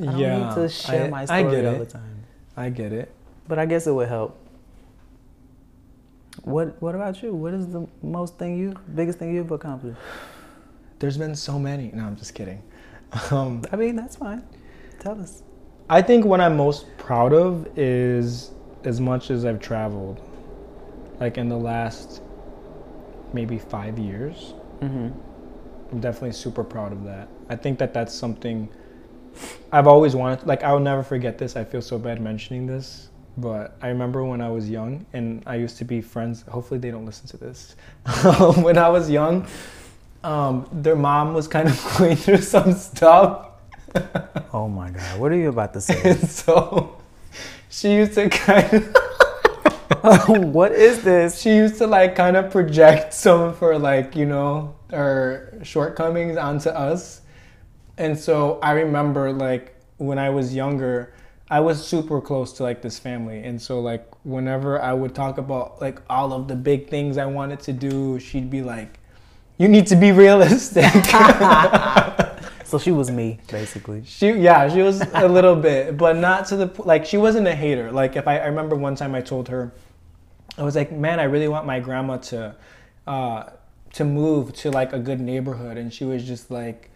[0.00, 1.78] I don't yeah, need to share I, my I get all it.
[1.78, 2.24] the time.
[2.56, 3.12] I get it.
[3.48, 4.38] But I guess it would help.
[6.42, 7.34] What What about you?
[7.34, 9.98] What is the most thing you, biggest thing you've accomplished?
[10.98, 11.90] There's been so many.
[11.92, 12.62] No, I'm just kidding.
[13.30, 14.42] Um, I mean, that's fine.
[15.00, 15.42] Tell us.
[15.90, 18.50] I think what I'm most proud of is
[18.84, 20.20] as much as I've traveled.
[21.20, 22.22] Like in the last
[23.32, 25.08] maybe five years, Mm-hmm.
[25.90, 27.28] I'm definitely super proud of that.
[27.48, 28.68] I think that that's something
[29.72, 30.46] I've always wanted.
[30.46, 31.56] Like I'll never forget this.
[31.56, 35.56] I feel so bad mentioning this, but I remember when I was young and I
[35.56, 36.42] used to be friends.
[36.42, 37.74] Hopefully they don't listen to this.
[38.56, 39.46] when I was young,
[40.24, 43.47] um, their mom was kind of going through some stuff.
[44.52, 46.00] Oh my God, what are you about to say?
[46.10, 46.96] And so
[47.68, 48.94] she used to kind of
[50.28, 51.40] what is this?
[51.40, 56.36] she used to like kind of project some of her like you know her shortcomings
[56.36, 57.22] onto us
[57.96, 61.12] and so i remember like when i was younger
[61.50, 65.38] i was super close to like this family and so like whenever i would talk
[65.38, 68.98] about like all of the big things i wanted to do she'd be like
[69.58, 70.84] you need to be realistic
[72.68, 74.02] So she was me, basically.
[74.04, 77.54] She yeah, she was a little bit, but not to the like she wasn't a
[77.54, 77.90] hater.
[77.90, 79.72] Like if I, I remember one time I told her,
[80.58, 82.54] I was like, man, I really want my grandma to,
[83.06, 83.44] uh,
[83.94, 86.90] to move to like a good neighborhood, and she was just like,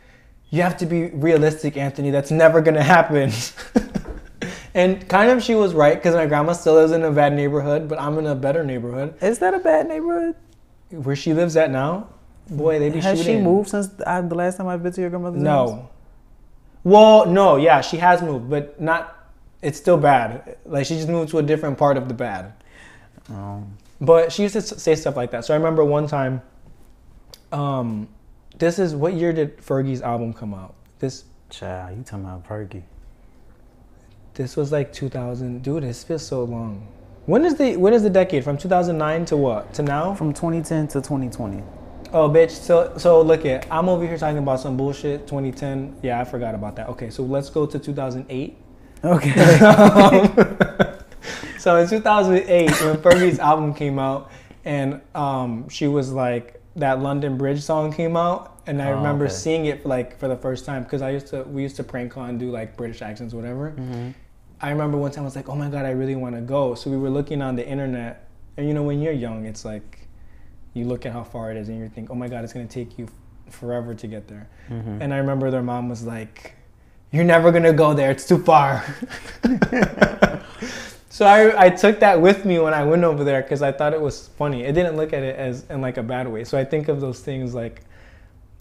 [0.51, 2.11] you have to be realistic, Anthony.
[2.11, 3.33] That's never gonna happen.
[4.75, 7.89] and kind of she was right because my grandma still lives in a bad neighborhood,
[7.89, 9.15] but I'm in a better neighborhood.
[9.23, 10.35] Is that a bad neighborhood?
[10.91, 12.09] Where she lives at now,
[12.57, 15.11] boy, they be Has she moved since I, the last time I've been to your
[15.11, 15.71] grandmother's house?
[15.71, 15.89] No.
[16.85, 19.19] Well, no, yeah, she has moved, but not.
[19.61, 20.57] It's still bad.
[20.65, 22.53] Like she just moved to a different part of the bad.
[23.31, 23.65] Oh.
[24.01, 25.45] But she used to say stuff like that.
[25.45, 26.43] So I remember one time.
[27.53, 28.09] Um,
[28.59, 30.75] this is what year did Fergie's album come out?
[30.99, 32.83] This Child, you talking about Perky.
[34.33, 35.63] this was like 2000.
[35.63, 36.89] Dude, this feels so long.
[37.27, 40.15] When is the when is the decade from 2009 to what to now?
[40.15, 41.63] From 2010 to 2020.
[42.13, 42.51] Oh, bitch.
[42.51, 43.67] So, so look at.
[43.71, 45.27] I'm over here talking about some bullshit.
[45.27, 45.97] 2010.
[46.03, 46.89] Yeah, I forgot about that.
[46.91, 48.57] Okay, so let's go to 2008.
[49.05, 49.33] Okay.
[51.59, 54.31] so in 2008, when Fergie's album came out,
[54.65, 59.25] and um, she was like that London Bridge song came out, and I Oh, remember
[59.25, 59.35] okay.
[59.35, 62.13] seeing it like for the first time because I used to we used to prank
[62.13, 63.73] call and do like British accents, whatever.
[63.73, 64.11] Mm-hmm.
[64.61, 66.75] I remember one time I was like, oh my god, I really want to go.
[66.77, 70.07] So we were looking on the internet, and you know when you're young, it's like
[70.75, 72.67] you look at how far it is, and you think, oh my god, it's gonna
[72.67, 73.09] take you
[73.51, 74.49] forever to get there.
[74.69, 75.03] Mm-hmm.
[75.03, 76.55] And I remember their mom was like,
[77.11, 78.85] You're never gonna go there, it's too far.
[81.09, 83.93] so I, I took that with me when I went over there because I thought
[83.93, 84.65] it was funny.
[84.65, 86.45] It didn't look at it as in like a bad way.
[86.45, 87.83] So I think of those things like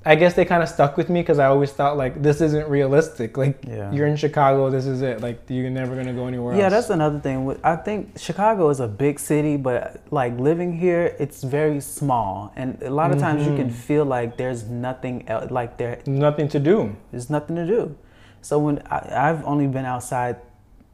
[0.04, 2.68] I guess they kind of stuck with me because I always thought like this isn't
[2.68, 3.38] realistic.
[3.38, 3.92] Like Yeah.
[3.92, 5.22] you're in Chicago, this is it.
[5.22, 6.74] Like you're never gonna go anywhere Yeah, else.
[6.74, 7.56] that's another thing.
[7.64, 12.82] I think Chicago is a big city, but like living here, it's very small, and
[12.82, 13.74] a lot of times you can Mhm.
[13.74, 15.52] feel like there's nothing else.
[15.52, 16.96] Like there, nothing to do.
[17.12, 17.94] there's nothing to do.
[18.42, 20.38] So when I, I've only been outside,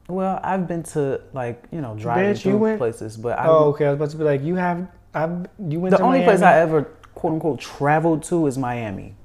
[0.10, 3.70] well, I've been to like you know driving Bitch, through went- places, but I, Oh,
[3.72, 3.86] okay.
[3.86, 6.60] I was about to be like, you have, I've, you went the only place I
[6.60, 9.16] ever quote unquote traveled to is Miami.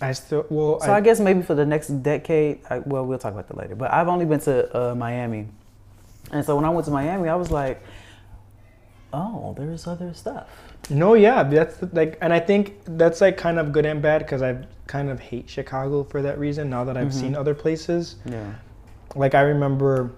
[0.00, 3.32] I still, well, So I, guess maybe for the next decade, I, well, we'll talk
[3.32, 3.76] about that later.
[3.76, 5.46] But I've only been to uh, Miami,
[6.32, 7.80] and so when I went to Miami, I was like,
[9.12, 10.48] "Oh, there's other stuff."
[10.90, 14.42] No, yeah, that's like, and I think that's like kind of good and bad because
[14.42, 14.56] I
[14.88, 16.68] kind of hate Chicago for that reason.
[16.68, 17.20] Now that I've Mhm.
[17.20, 18.50] seen other places, Yeah.
[19.14, 20.10] like I remember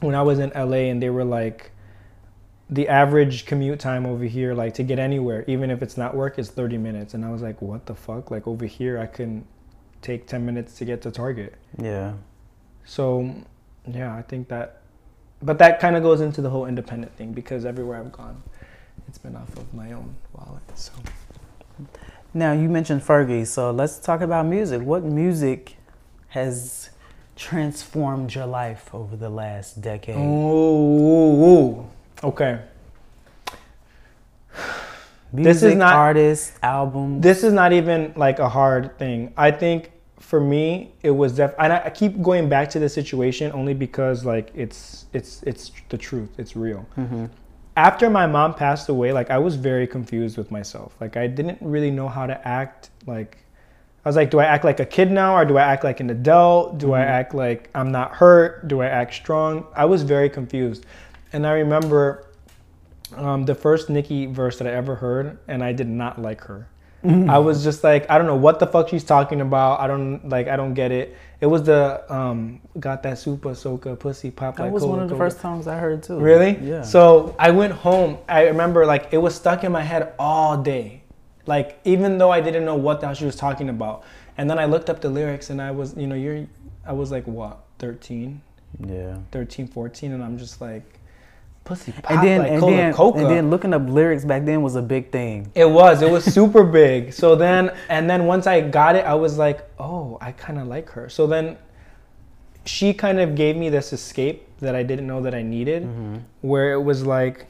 [0.00, 1.70] when I was in LA and they were like,
[2.68, 6.38] the average commute time over here, like to get anywhere, even if it's not work,
[6.38, 8.30] is 30 minutes, and I was like, what the fuck?
[8.30, 9.46] Like over here, I can
[10.02, 11.54] take 10 minutes to get to Target.
[11.80, 12.14] Yeah.
[12.84, 13.34] So,
[13.86, 14.82] yeah, I think that,
[15.42, 18.42] but that kind of goes into the whole independent thing because everywhere I've gone,
[19.06, 20.62] it's been off of my own wallet.
[20.74, 20.92] So.
[22.34, 24.82] Now you mentioned Fergie, so let's talk about music.
[24.82, 25.76] What music
[26.28, 26.90] has
[27.36, 30.16] transformed your life over the last decade?
[30.18, 31.88] Oh,
[32.26, 32.60] okay.
[35.32, 37.20] music, this is not- artist, album.
[37.20, 39.32] This is not even like a hard thing.
[39.36, 41.54] I think for me, it was def.
[41.58, 45.72] And I I keep going back to the situation only because like it's it's it's
[45.88, 46.30] the truth.
[46.38, 46.80] It's real.
[46.94, 47.26] hmm
[47.76, 50.96] After my mom passed away, like I was very confused with myself.
[51.00, 52.90] Like I didn't really know how to act.
[53.06, 53.38] Like
[54.04, 56.00] I was like, do I act like a kid now, or do I act like
[56.00, 56.78] an adult?
[56.78, 57.18] Do I Mhm.
[57.18, 58.68] act like I'm not hurt?
[58.68, 59.66] Do I act strong?
[59.74, 60.86] I was very confused.
[61.32, 62.26] And I remember
[63.14, 66.68] um, the first Nicki verse that I ever heard, and I did not like her.
[67.06, 69.78] I was just like, I don't know what the fuck she's talking about.
[69.78, 71.16] I don't like, I don't get it.
[71.40, 74.56] It was the um, got that super soca pussy pop.
[74.56, 75.26] That like was one of the Cola.
[75.30, 76.18] first songs I heard too.
[76.18, 76.58] Really?
[76.58, 76.82] Yeah.
[76.82, 78.18] So I went home.
[78.28, 81.02] I remember like it was stuck in my head all day.
[81.46, 84.02] Like even though I didn't know what the hell she was talking about.
[84.36, 86.46] And then I looked up the lyrics and I was, you know, you're
[86.84, 88.40] I was like what, 13,
[88.84, 89.18] yeah.
[89.30, 90.98] 13, 14 and I'm just like
[91.66, 93.18] pussy pop And then like and Cola then Coca.
[93.18, 95.50] and then looking up lyrics back then was a big thing.
[95.54, 96.00] It was.
[96.00, 97.12] It was super big.
[97.12, 100.66] So then, and then once I got it, I was like, oh, I kind of
[100.68, 101.08] like her.
[101.10, 101.58] So then,
[102.64, 106.16] she kind of gave me this escape that I didn't know that I needed, Mm-hmm.
[106.40, 107.46] where it was like,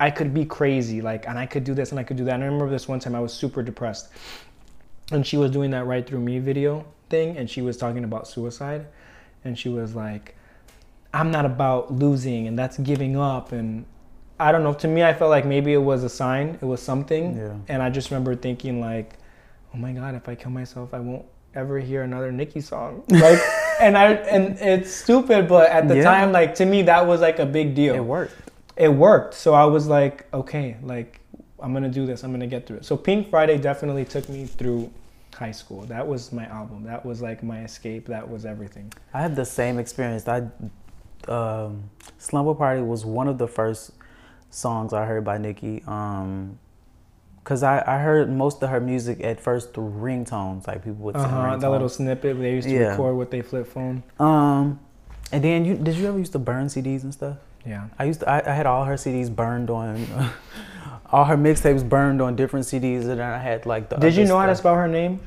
[0.00, 2.34] I could be crazy, like, and I could do this and I could do that.
[2.34, 4.08] And I remember this one time I was super depressed,
[5.12, 8.26] and she was doing that Right Thru Me video thing, and she was talking about
[8.26, 8.86] suicide,
[9.44, 10.34] and she was like,
[11.14, 13.84] I'm not about losing, and that's giving up, and
[14.40, 14.74] I don't know.
[14.74, 17.54] To me, I felt like maybe it was a sign, it was something, Yeah.
[17.68, 19.16] and I just remember thinking like,
[19.72, 21.24] oh my god, if I kill myself, I won't
[21.54, 23.04] ever hear another Nicki song.
[23.10, 23.38] Like,
[23.80, 26.02] and I and it's stupid, but at the Yeah.
[26.04, 28.34] time, like to me, that was like a big deal It worked.
[28.76, 29.34] it worked.
[29.34, 31.20] So I was like, okay, like
[31.60, 32.24] I'm gonna do this.
[32.24, 32.84] I'm gonna get through it.
[32.84, 34.90] So Pink Friday definitely took me through
[35.34, 35.82] high school.
[35.82, 36.82] That was my album.
[36.84, 38.06] That was like my escape.
[38.06, 38.92] That was everything.
[39.12, 40.26] I had the same experience.
[40.28, 40.42] I
[41.28, 43.92] um, Slumber Party was one of the first
[44.50, 45.82] songs I heard by Nicki.
[45.86, 46.58] Um,
[47.44, 51.14] Cause I, I heard most of her music at first through ringtones, like people would
[51.14, 51.56] Uh huh.
[51.58, 52.92] That little snippet they used to Yeah.
[52.92, 54.02] record with their flip phone.
[54.18, 54.80] Um,
[55.30, 57.36] and then you did you ever used to burn CDs and stuff?
[57.66, 57.88] Yeah.
[57.98, 60.06] I used to, I, I had all her CDs burned on,
[61.12, 63.96] all her mixtapes burned on different CDs, and then I had like the.
[63.96, 65.20] Did you know how to spell her name?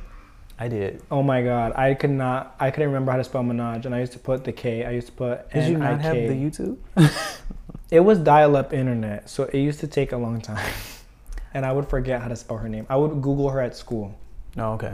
[0.60, 1.02] I did.
[1.12, 2.56] Oh my god, I could not.
[2.60, 4.86] I couldn't remember how to spell Minaj, and I used to put the K.
[4.86, 6.78] I used to put Did you not have the YouTube?
[7.90, 10.74] It was dial-up internet, so it used to take a long time,
[11.54, 12.86] and I would forget how to spell her name.
[12.90, 14.14] I would Google her at school.
[14.58, 14.94] Oh, okay.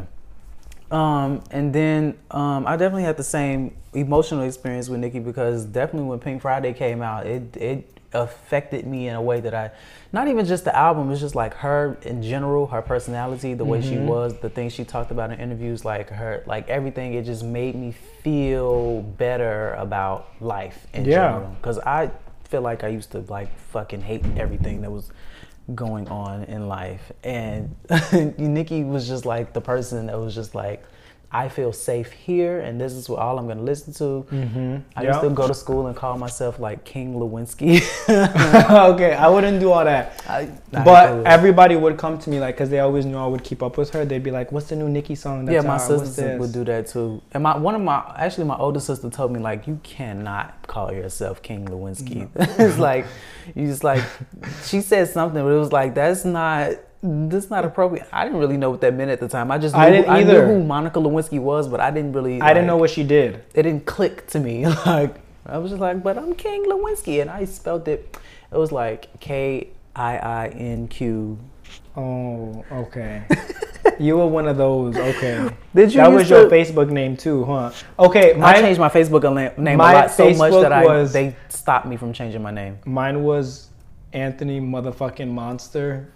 [0.92, 6.08] Um, and then um, I definitely had the same emotional experience with Nicki because definitely
[6.08, 9.72] when Pink Friday came out, it it affected me in a way that I,
[10.12, 13.82] not even just the album, it's just like her in general, her personality, the way
[13.82, 14.08] she Mm-hmm.
[14.08, 17.14] was, the things she talked about in interviews, like her, like everything.
[17.14, 17.92] It just made me
[18.24, 21.12] feel better about life in Yeah.
[21.34, 21.50] general.
[21.62, 22.12] Because I
[22.46, 25.12] feel like I used to like fucking hate everything that was
[25.74, 27.12] going on in life.
[27.24, 27.76] And
[28.38, 30.84] Nicki was just like the person that was just like,
[31.34, 34.26] I feel safe here, and this is what all I'm gonna listen to.
[34.32, 34.78] Mm-hmm.
[34.96, 37.82] I used to go to school and call myself like King Lewinsky.
[38.94, 40.24] okay, I wouldn't do all that.
[40.30, 43.64] I, But everybody would come to me like, cause they always knew I would keep
[43.64, 44.06] up with her.
[44.06, 45.78] They'd be like, "What's the new Nicki song?" yeah, my?
[45.78, 47.22] Sister would do that too.
[47.32, 50.92] And my one of my actually my older sister told me like you cannot call
[50.92, 52.30] yourself King Lewinsky.
[52.36, 53.06] it's like
[53.56, 54.04] you just like
[54.66, 58.08] she said something, but it was like that's not that's not appropriate.
[58.14, 59.52] I didn't really know what that meant at the time.
[59.52, 60.48] I just knew, I didn't I knew either.
[60.48, 62.42] who Monica Lewinsky was, but I didn't really.
[62.42, 63.44] I didn't know what she did.
[63.54, 64.66] it didn't click to me.
[64.86, 68.18] Like I was just like, but I'm King Lewinsky, and I spelled it.
[68.52, 71.38] It was like K I I N Q.
[71.98, 73.24] Oh, okay.
[74.00, 74.96] you were one of those.
[74.96, 75.50] Okay.
[75.76, 77.72] Did you That was your to- Facebook name too, huh?
[78.00, 79.24] Okay, I changed my Facebook
[79.58, 82.52] name a my lot so much that I was- they stopped me from changing my
[82.52, 82.80] name.
[82.86, 83.70] mine was
[84.14, 86.08] Anthony motherfucking Monster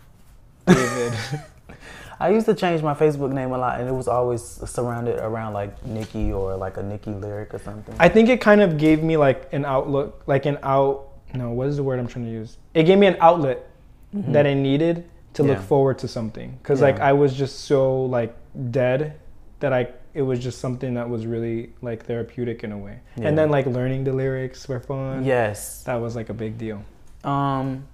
[0.67, 1.13] David.
[2.19, 5.53] I used to change my Facebook name a lot, and it was always surrounded around
[5.53, 7.95] like Nicki or like a Nicki lyric or something.
[7.99, 11.09] I think it kind of gave me like an outlook, like an out.
[11.33, 12.57] No, what is the word I'm trying to use?
[12.73, 13.67] It gave me an outlet
[14.13, 15.67] that I needed to look Mm-hmm.
[15.67, 16.57] Forward to something.
[16.63, 18.35] Cause like I was just so like
[18.71, 19.19] dead
[19.59, 22.99] that I it was just something that was really like therapeutic in a way.
[23.17, 23.27] Yeah.
[23.27, 25.23] And then like learning the lyrics were fun.
[25.25, 25.83] yes.
[25.83, 26.83] That was like a big deal.
[27.23, 27.85] Um,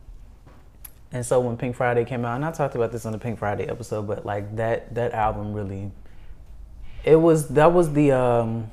[1.14, 3.40] and so when Pink Friday came out, and I talked about this on the Pink
[3.40, 5.92] Friday episode, but like that that album really,
[7.04, 8.70] it was that was the um,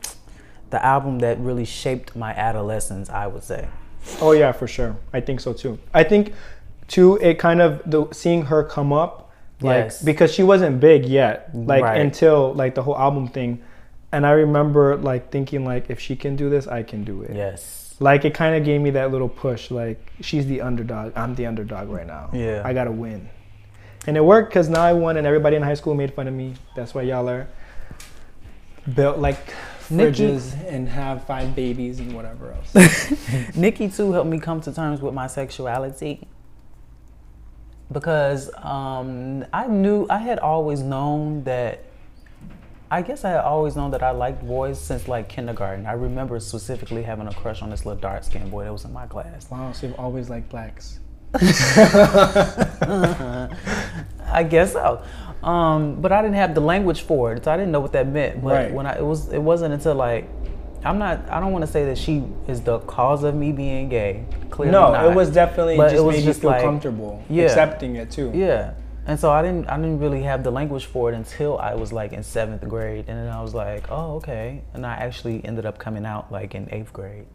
[0.71, 3.09] the album that really shaped my adolescence.
[3.11, 3.69] I would say.
[4.21, 4.97] Oh yeah, for sure.
[5.13, 5.79] I think so too.
[5.93, 6.33] I think
[6.89, 10.03] too it kind of the seeing her come up like Yes.
[10.03, 12.01] because she wasn't big yet like Right.
[12.01, 13.63] until like the whole album thing
[14.11, 17.37] and I remember like thinking like if she can do this, I can do it.
[17.37, 17.80] Yes.
[18.01, 21.13] Like it kind of gave me that little push like she's the underdog.
[21.15, 22.31] I'm the underdog right now.
[22.33, 22.63] Yeah.
[22.65, 23.29] I got to win.
[24.07, 26.33] And it worked cuz now I won and everybody in high school made fun of
[26.33, 26.55] me.
[26.75, 27.47] That's why y'all are
[28.95, 29.55] built like
[29.91, 33.55] Nicki- fridges and have five babies and whatever else.
[33.55, 36.27] Nicki too helped me come to terms with my sexuality
[37.93, 41.85] because um, I knew I had always known that.
[42.93, 45.87] I guess I had always known that I liked boys since like kindergarten.
[45.87, 48.93] I remember specifically having a crush on this little dark skinned boy that was in
[48.93, 49.49] my class.
[49.51, 50.99] wow, so you've always liked blacks.
[54.33, 55.03] I guess so.
[55.43, 58.09] Um, but I didn't have the language for it, so I didn't know what that
[58.09, 58.43] meant.
[58.43, 58.73] But Right.
[58.73, 60.29] when I it was it wasn't until like
[60.85, 63.89] I'm not I don't want to say that she is the cause of me being
[63.89, 64.25] gay.
[64.51, 65.07] Clearly no, not.
[65.07, 67.45] it was definitely But just it was made just you feel like- comfortable Yeah.
[67.45, 68.33] accepting it too.
[68.35, 68.73] Yeah.
[69.07, 71.93] And so I didn't I didn't really have the language for it until I was
[71.93, 73.07] like in seventh grade.
[73.09, 74.63] And then I was like, oh, okay.
[74.75, 77.27] And I actually ended up coming out like in eighth grade.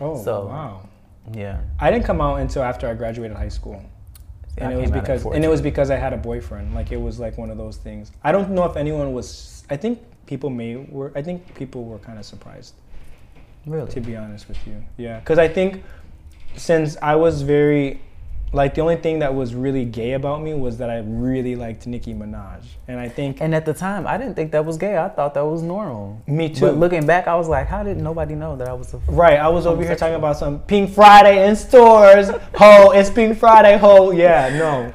[0.00, 0.88] Oh, So- wow.
[1.32, 1.60] Yeah.
[1.78, 3.80] I didn't come out until after I graduated high school.
[4.58, 6.74] And it was came out at because and it was because I had a boyfriend.
[6.74, 8.10] Like it was like one of those things.
[8.24, 9.64] I don't know if anyone was.
[9.70, 11.12] I think people may were.
[11.14, 12.74] I think people were kind of surprised
[13.66, 13.90] really.
[13.92, 14.82] to be honest with you.
[14.96, 15.82] Yeah, because I think
[16.56, 18.00] since I was very
[18.54, 21.86] like the only thing that was really gay about me was that I really liked
[21.86, 24.98] Nicki Minaj, and I think And at the time, I didn't think that was gay.
[24.98, 26.20] I thought that was normal.
[26.26, 26.66] me too.
[26.66, 29.38] But looking back, I was like, how did nobody know that I was a Right,
[29.38, 32.28] I was over here talking about some Pink Friday in stores.
[32.56, 34.10] Ho, it's Pink Friday, ho.
[34.10, 34.94] Yeah, no.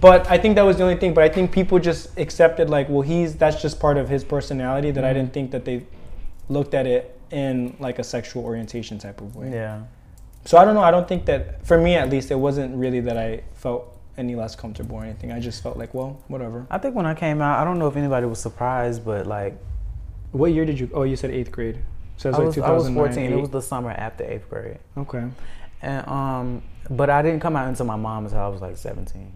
[0.00, 1.14] But I think that was the only thing.
[1.14, 4.90] But I think people just accepted like, well, he's that's just part of his personality.
[4.90, 5.18] That I mm-hmm.
[5.18, 5.86] didn't think that they
[6.48, 9.52] looked at it in like a sexual orientation type of way.
[9.52, 9.82] Yeah.
[10.44, 10.82] So I don't know.
[10.82, 14.34] I don't think that for me at least, it wasn't really that I felt any
[14.34, 15.32] less comfortable or anything.
[15.32, 16.66] I just felt like, well, whatever.
[16.70, 19.56] I think when I came out, I don't know if anybody was surprised, but like
[20.32, 20.90] What year did you?
[20.94, 21.78] Oh, you said eighth grade.
[22.16, 23.14] So it I was was, like I was 2009.
[23.28, 23.38] 14.
[23.38, 25.24] It was the summer after eighth grade, okay.
[25.80, 29.32] and um, but I didn't come out until my mom until I was like 17.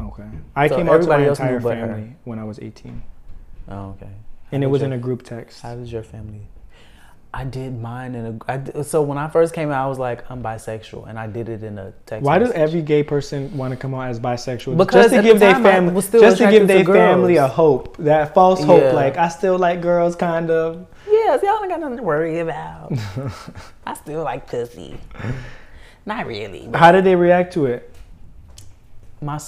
[0.00, 0.24] Okay.
[0.56, 1.60] I So came out to my entire her.
[1.60, 3.02] family when I was 18.
[3.68, 4.08] Oh, okay.
[4.52, 5.62] And it was your- in a group text.
[5.62, 6.46] How did your family?
[7.32, 8.52] I did mine in a.
[8.52, 11.48] I so when I first came out, I was like, I'm bisexual, and I did
[11.48, 12.24] it in a text.
[12.24, 14.76] Why does every gay person want to come out as bisexual?
[14.76, 18.34] Because just to give the their family, just to give their family a hope, that
[18.34, 18.82] false hope.
[18.82, 18.92] Yeah.
[18.92, 20.86] Like I still like girls, kind of.
[21.08, 22.92] Yes, y'all ain't got nothing to worry about.
[23.86, 24.98] I still like pussy.
[26.06, 26.68] Not really.
[26.74, 27.90] How did they react to it?
[29.20, 29.38] my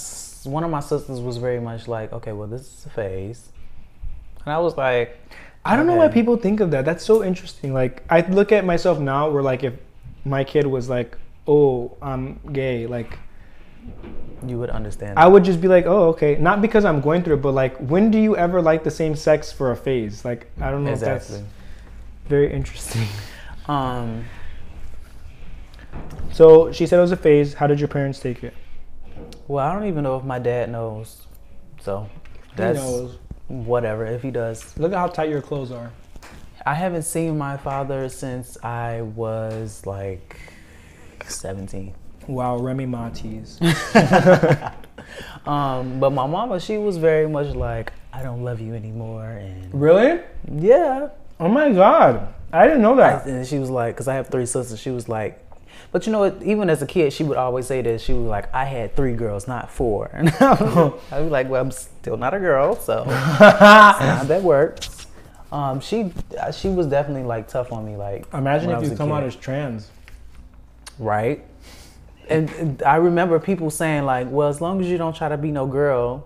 [0.43, 3.49] one of my sisters was very much like, okay, well, this is a phase,
[4.45, 5.17] and I was like,
[5.65, 6.83] I don't know why people think of that.
[6.85, 7.73] That's so interesting.
[7.73, 9.73] Like I look at myself now, where like if
[10.25, 13.17] my kid was like, "Oh, I'm gay," like
[14.45, 15.17] you would understand.
[15.17, 17.77] I would just be like, "Oh, okay." Not because I'm going through it, but like,
[17.77, 20.25] when do you ever like the same sex for a phase?
[20.25, 21.37] Like I don't know exactly.
[21.37, 21.49] if that's
[22.27, 23.07] very interesting.
[23.65, 24.25] Um,
[26.33, 27.53] So she said it was a phase.
[27.53, 28.53] How did your parents take it?
[29.47, 31.27] well, I don't even know if my dad knows,
[31.79, 32.09] so
[32.57, 33.17] that's knows.
[33.47, 34.05] Whatever.
[34.05, 35.91] If he does, Look at how tight your clothes are.
[36.65, 40.39] I haven't seen my father since I was like
[41.27, 41.93] 17.
[42.27, 43.59] Wow, Remy Matis.
[45.45, 49.73] Um, but my mama, she was very much like, I don't love you anymore, and
[49.73, 50.21] really?
[50.49, 52.33] yeah, Oh my god.
[52.53, 53.25] I didn't know that.
[53.25, 55.39] and she was like, because I have three sisters, she was like,
[55.91, 56.41] but you know what?
[56.43, 59.13] Even as a kid, she would always say that she was like, I had three
[59.13, 60.09] girls, not four.
[60.13, 63.03] And I was like, well, I'm still not a girl, so
[63.39, 65.07] that works.
[65.51, 66.11] Um, she
[66.51, 69.15] she was definitely like tough on me, like Imagine if you come kid.
[69.15, 69.89] out as trans.
[70.99, 71.43] right.
[72.29, 75.37] And, and I remember people saying like, well, as long as you don't try to
[75.37, 76.25] be no girl.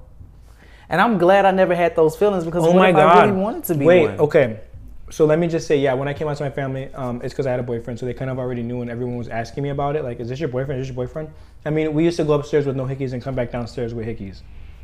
[0.90, 3.18] And I'm glad I never had those feelings because Oh my god.
[3.18, 4.20] I really wanted to be Wait, one?
[4.20, 4.60] okay.
[5.10, 7.34] So let me just say, yeah, when I came out to my family, um, it's
[7.34, 9.64] because I had a boyfriend, so they kind of already knew, and everyone was asking
[9.64, 10.04] me about it.
[10.04, 10.82] Like, is this your boyfriend?
[10.82, 11.30] Is this your boyfriend?
[11.66, 14.06] I mean, we used to go upstairs with no hickeys and come back downstairs with
[14.06, 14.42] hickeys.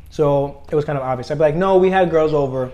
[0.08, 1.30] So it was kind of obvious.
[1.30, 2.70] I'd be like, no, we had girls over.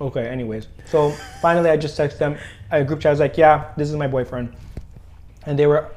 [0.00, 0.68] Okay, anyways.
[0.86, 1.10] So
[1.42, 2.38] finally, I just texted them.
[2.70, 4.54] A group chat I was like, yeah, this is my boyfriend.
[5.44, 5.90] And they were,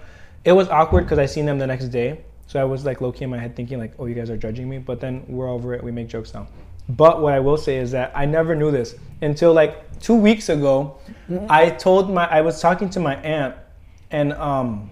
[0.44, 2.22] it was awkward because I seen them the next day.
[2.48, 4.38] So I was like low key in my head thinking like, oh, you guys are
[4.38, 4.80] judging me.
[4.80, 5.82] But then we're over it.
[5.82, 6.48] We make jokes now.
[6.90, 10.50] But what I will say is that I never knew this until like two weeks
[10.50, 10.98] ago.
[11.50, 13.56] I told my, I was talking to my aunt,
[14.12, 14.90] and um,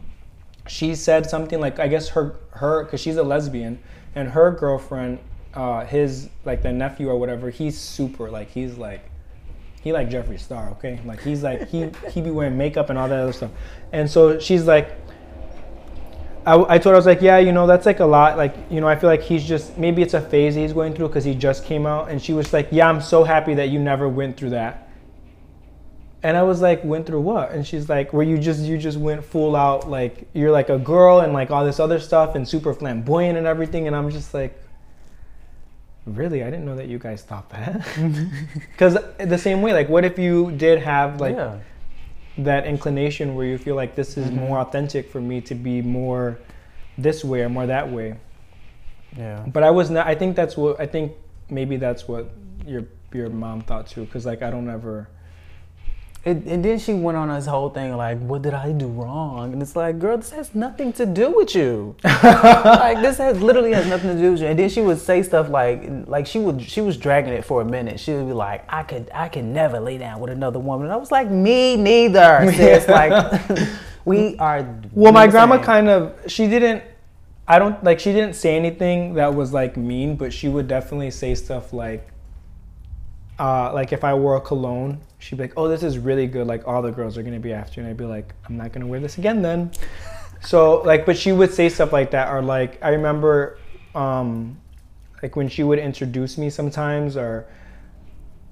[0.67, 3.79] she said something like, I guess her her because she's a lesbian,
[4.15, 5.19] and her girlfriend,
[5.53, 9.11] uh, his like the nephew or whatever, he's super like he's like
[9.81, 10.99] he like Jeffree Star, okay?
[11.05, 13.51] Like he's like he he be wearing makeup and all that other stuff.
[13.91, 14.95] And so she's like
[16.45, 18.37] I, I told her I was like, yeah, you know, that's like a lot.
[18.37, 21.07] Like, you know, I feel like he's just maybe it's a phase he's going through
[21.07, 22.09] because he just came out.
[22.09, 24.89] And she was like, yeah, I'm so happy that you never went through that.
[26.23, 27.51] And I was like, went through what?
[27.51, 30.77] And she's like, where you just you just went full out like you're like a
[30.77, 33.87] girl and like all this other stuff and super flamboyant and everything.
[33.87, 34.59] And I'm just like,
[36.05, 36.43] really?
[36.43, 37.81] I didn't know that you guys thought that.
[37.81, 38.59] Mm-hmm.
[38.71, 41.59] Because the same way, like, what if you did have like yeah.
[42.37, 44.39] That inclination where you feel like this is mm-hmm.
[44.39, 46.37] more authentic for me to be more
[46.97, 48.15] this way or more that way.
[49.17, 49.45] Yeah.
[49.47, 50.07] But I was not.
[50.07, 51.13] I think that's what I think.
[51.49, 52.29] Maybe that's what
[52.65, 54.05] your your mom thought too.
[54.05, 55.07] Because like I don't ever.
[56.23, 59.53] And, and then she went on this whole thing like, "What did I do wrong?"
[59.53, 61.95] And it's like, "Girl, this has nothing to do with you.
[62.03, 65.23] like this has literally has nothing to do with you." And then she would say
[65.23, 67.99] stuff like, like she would she was dragging it for a minute.
[67.99, 70.93] She would be like, "I could I can never lay down with another woman." And
[70.93, 72.87] I was like, "Me neither." Sis.
[72.87, 73.49] like
[74.05, 74.63] we are.
[74.91, 75.65] Well, my grandma same.
[75.65, 76.83] kind of she didn't.
[77.47, 81.09] I don't like she didn't say anything that was like mean, but she would definitely
[81.09, 82.07] say stuff like,
[83.39, 86.47] uh, like if I wore a cologne, she'd be like, "Oh, this is really good.
[86.47, 87.85] Like all the girls are gonna be after," you.
[87.85, 89.71] and I'd be like, "I'm not gonna wear this again then."
[90.41, 93.59] so like, but she would say stuff like that, or like I remember,
[93.95, 94.57] um,
[95.21, 97.45] like when she would introduce me sometimes, or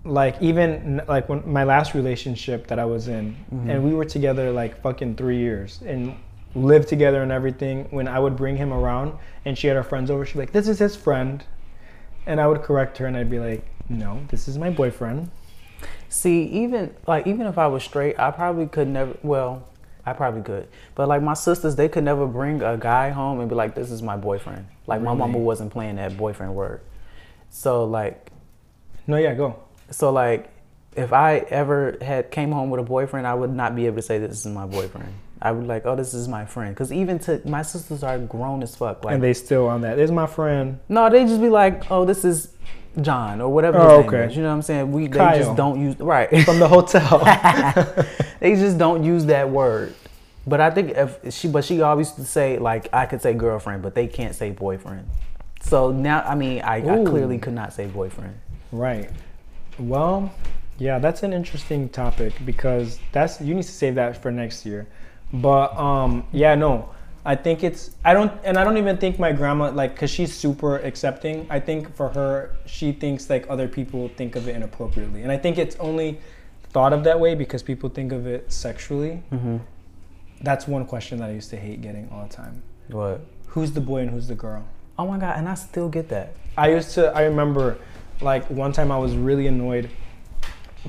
[0.05, 3.35] like even like when my last relationship that I was in,
[3.67, 6.15] and we were together like fucking three years and
[6.55, 7.87] lived together and everything.
[7.89, 9.13] When I would bring him around
[9.45, 11.43] and she had her friends over, she'd be like, "This is his friend,"
[12.27, 15.31] and I would correct her and I'd be like, "No, this is my boyfriend."
[16.09, 19.15] See, even like even if I was straight, I probably could never.
[19.23, 19.67] Well,
[20.05, 23.47] I probably could, but like my sisters, they could never bring a guy home and
[23.49, 26.81] be like, "This is my boyfriend." Like my mama wasn't playing that boyfriend word.
[27.49, 28.31] So like,
[29.07, 29.55] No, yeah, go.
[29.91, 30.49] so like,
[30.95, 34.01] if I ever had came home with a boyfriend, I would not be able to
[34.01, 35.13] say this is my boyfriend.
[35.41, 38.61] I would like, oh, this is my friend, because even to my sisters are grown
[38.61, 39.05] as fuck.
[39.05, 39.95] Like, And they still on that.
[39.95, 40.79] This is my friend.
[40.89, 42.49] no, they just be like, oh, this is
[43.01, 44.25] John or whatever Oh, okay.
[44.25, 44.35] is.
[44.35, 44.91] You know what I'm saying?
[44.91, 45.37] We they Kyle.
[45.37, 46.29] just don't use right.
[46.43, 47.19] From the hotel.
[48.39, 49.93] they just don't use that word.
[50.47, 53.93] But I think if she, but she always say like I could say girlfriend, but
[53.95, 55.07] they can't say boyfriend.
[55.61, 58.33] So now, I mean, I, I clearly could not say boyfriend.
[58.71, 59.09] right.
[59.77, 60.33] Well,
[60.77, 64.87] yeah, that's an interesting topic because that's you need to save that for next year.
[65.31, 66.89] But um, yeah, no,
[67.25, 70.33] I think it's I don't and I don't even think my grandma like because she's
[70.33, 71.45] super accepting.
[71.49, 75.37] I think for her, she thinks like other people think of it inappropriately, and I
[75.37, 76.19] think it's only
[76.71, 79.21] thought of that way because people think of it sexually.
[79.31, 79.57] Mm-hmm.
[80.41, 82.63] That's one question that I used to hate getting all the time.
[82.87, 83.21] What?
[83.47, 84.65] Who's the boy and who's the girl?
[84.97, 85.37] Oh my god!
[85.37, 86.33] And I still get that.
[86.57, 87.11] I used to.
[87.13, 87.77] I remember,
[88.21, 89.89] like one time I was really annoyed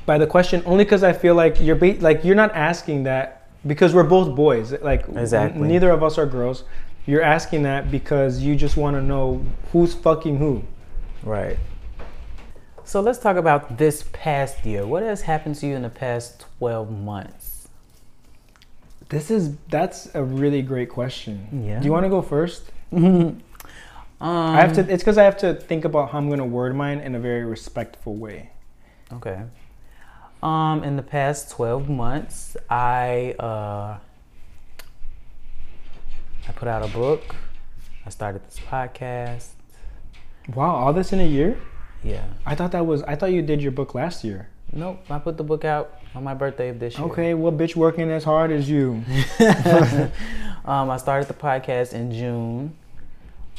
[0.07, 3.40] by the question only because I feel like you're ba- like you're not asking that
[3.67, 4.73] because we're both boys.
[4.81, 5.67] Like n- Exactly.
[5.67, 6.65] neither of us are girls.
[7.07, 10.63] You're asking that because you just want to know who's fucking who.
[11.23, 11.59] Right.
[12.85, 14.87] So let's talk about this past year.
[14.87, 17.69] What has happened to you in the past twelve months?
[19.09, 21.65] This is that's a really great question.
[21.67, 21.81] Yeah.
[21.81, 22.71] Do you want to go first?
[24.23, 24.81] Um, I have to.
[24.83, 27.43] It's because I have to think about how I'm gonna word mine in a very
[27.43, 28.51] respectful way.
[29.15, 29.41] Okay.
[30.43, 33.99] Um, in the past twelve months, I uh,
[36.49, 37.35] I put out a book.
[38.07, 39.49] I started this podcast.
[40.55, 41.59] Wow, all this in a year?
[42.03, 42.25] Yeah.
[42.47, 43.03] I thought that was.
[43.03, 44.49] I thought you did your book last year.
[44.73, 45.05] Nope.
[45.11, 47.07] I put the book out on my birthday of this year.
[47.09, 49.05] Okay, well, bitch working as hard as you?
[50.65, 52.77] Um, I started the podcast in June.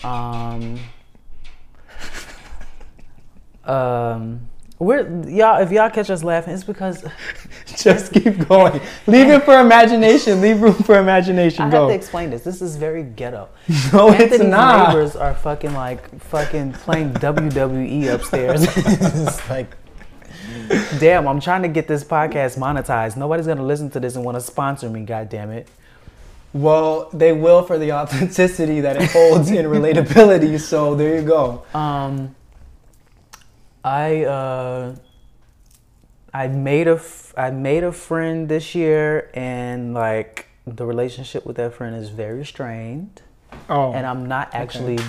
[0.04, 0.80] Um,
[3.66, 4.48] um,
[4.82, 5.62] we're y'all.
[5.62, 7.06] If y'all catch us laughing, it's because
[7.78, 8.82] Just keep going.
[9.08, 10.42] Leave it for imagination.
[10.42, 11.64] Leave room for imagination.
[11.64, 12.44] I have to explain this.
[12.44, 13.50] This is very ghetto.
[13.94, 14.90] no, it's Anthony's not.
[14.90, 18.64] neighbors are fucking like fucking playing WWE upstairs.
[18.68, 19.76] it's like,
[21.00, 23.18] damn, I'm trying to get this podcast monetized.
[23.18, 25.04] Nobody's gonna listen to this and want to sponsor me.
[25.04, 25.68] God damn it.
[26.54, 30.60] Well, they will for the authenticity that it holds in relatability.
[30.60, 31.64] So there you go.
[31.74, 32.36] Um,
[33.84, 34.96] I uh,
[36.34, 41.56] I made a f- I made a friend this year, and like the relationship with
[41.58, 43.22] that friend is very strained,
[43.70, 45.00] Oh, and I'm not actually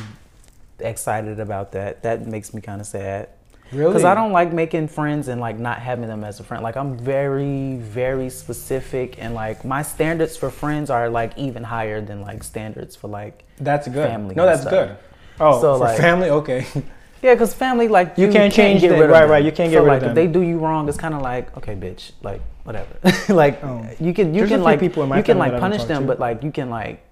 [0.81, 2.03] excited about that.
[2.03, 3.29] That makes me kind of sad.
[3.71, 3.93] really?
[3.93, 6.63] Because I don't like making friends and like not having them as a friend.
[6.63, 12.01] Like I'm very, very specific and like my standards for friends are like even higher
[12.01, 14.09] than like standards for like That's good.
[14.09, 14.73] family no, that's stuff.
[14.73, 14.97] good.
[15.41, 16.67] Oh, So, for like- family, okay.
[17.23, 19.01] yeah, because family like You can't change get them.
[19.01, 20.11] rid Right, right, you can't get so, rid of them.
[20.11, 22.95] If they do you wrong, it's kind of like okay, bitch, like whatever.
[23.33, 23.87] like Oh.
[24.01, 25.71] you can you There's can like people in my you can like that I don't
[25.71, 26.09] punish them, to.
[26.09, 27.03] but like you can like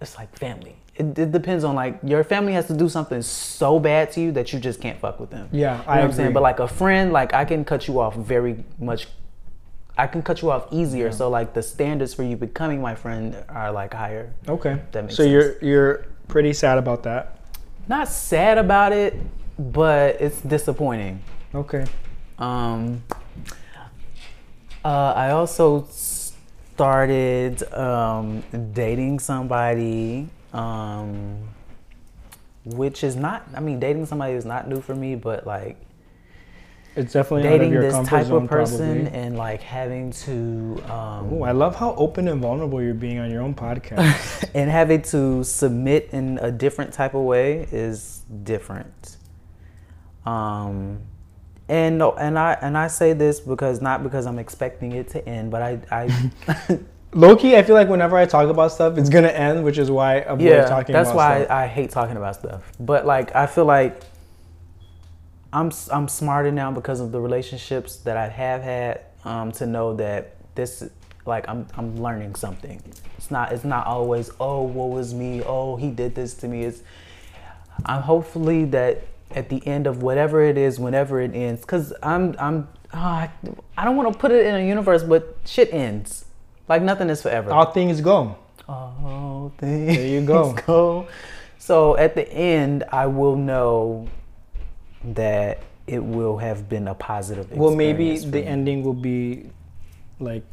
[0.00, 0.76] it's like family.
[0.96, 4.32] It, it depends on like your family has to do something so bad to you
[4.32, 5.48] that you just can't fuck with them.
[5.52, 6.32] Yeah, You I know what I'm saying?
[6.32, 9.08] But like a friend, like I can cut you off very much.
[9.96, 11.12] I can cut you off easier.
[11.12, 14.32] So like the standards for you becoming my friend are like higher.
[14.48, 14.80] Okay.
[14.92, 17.36] That makes so you're you're pretty sad about that.
[17.88, 19.14] Not sad about it,
[19.60, 21.22] but it's disappointing.
[21.54, 21.84] Okay.
[22.38, 23.02] Um,
[24.82, 28.42] uh, I also started um,
[28.72, 31.36] dating somebody, um,
[32.64, 33.46] which is not.
[33.54, 35.76] I mean, dating somebody is not new for me, but like,
[36.96, 39.20] It's definitely dating this type zone, of person probably.
[39.20, 43.30] and like having to um, Ooh, I love how open and vulnerable you're being on
[43.30, 44.50] your own podcast.
[44.54, 49.18] and having to submit in a different type of way is different.
[50.30, 51.00] Um,
[51.68, 55.28] and no, and I and I say this because not because I'm expecting it to
[55.28, 56.78] end, but I, I
[57.12, 60.14] Loki, I feel like whenever I talk about stuff, it's gonna end, which is why
[60.14, 61.38] I avoid yeah, talking that's about it.
[61.38, 61.56] That's why stuff.
[61.56, 62.72] I hate talking about stuff.
[62.78, 64.00] But like, I feel like
[65.52, 69.94] I'm I'm smarter now because of the relationships that I have had um, to know
[69.94, 70.88] that this
[71.26, 72.82] like I'm I'm learning something.
[73.16, 76.64] It's not it's not always oh what was me oh he did this to me.
[76.64, 76.82] It's
[77.84, 79.02] I'm hopefully that
[79.32, 83.30] at the end of whatever it is, whenever it ends, because I'm I'm ah,
[83.76, 86.24] I don't want to put it in a universe, but shit ends.
[86.68, 87.50] Like nothing is forever.
[87.50, 88.36] All things go.
[88.68, 90.52] All things There you go.
[90.66, 91.08] go.
[91.58, 94.08] So at the end, I will know
[95.04, 97.50] that it will have been a positive.
[97.50, 98.44] Well, maybe the me.
[98.44, 99.50] ending will be
[100.20, 100.44] like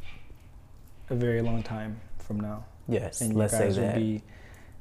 [1.10, 4.22] a very long time from now, Yes, and let's say that.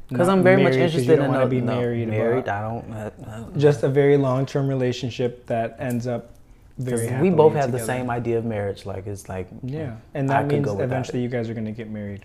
[0.09, 2.09] Be Because I'm very much interested in wanna a- be no, married.
[2.09, 2.93] Married, I don't.
[2.93, 6.31] I, I don't- just a very long-term relationship that ends up
[6.79, 7.21] very.
[7.21, 8.87] we both have the same idea of marriage.
[8.87, 12.25] Like it's like Yeah, and that could means eventually you guys are gonna get married.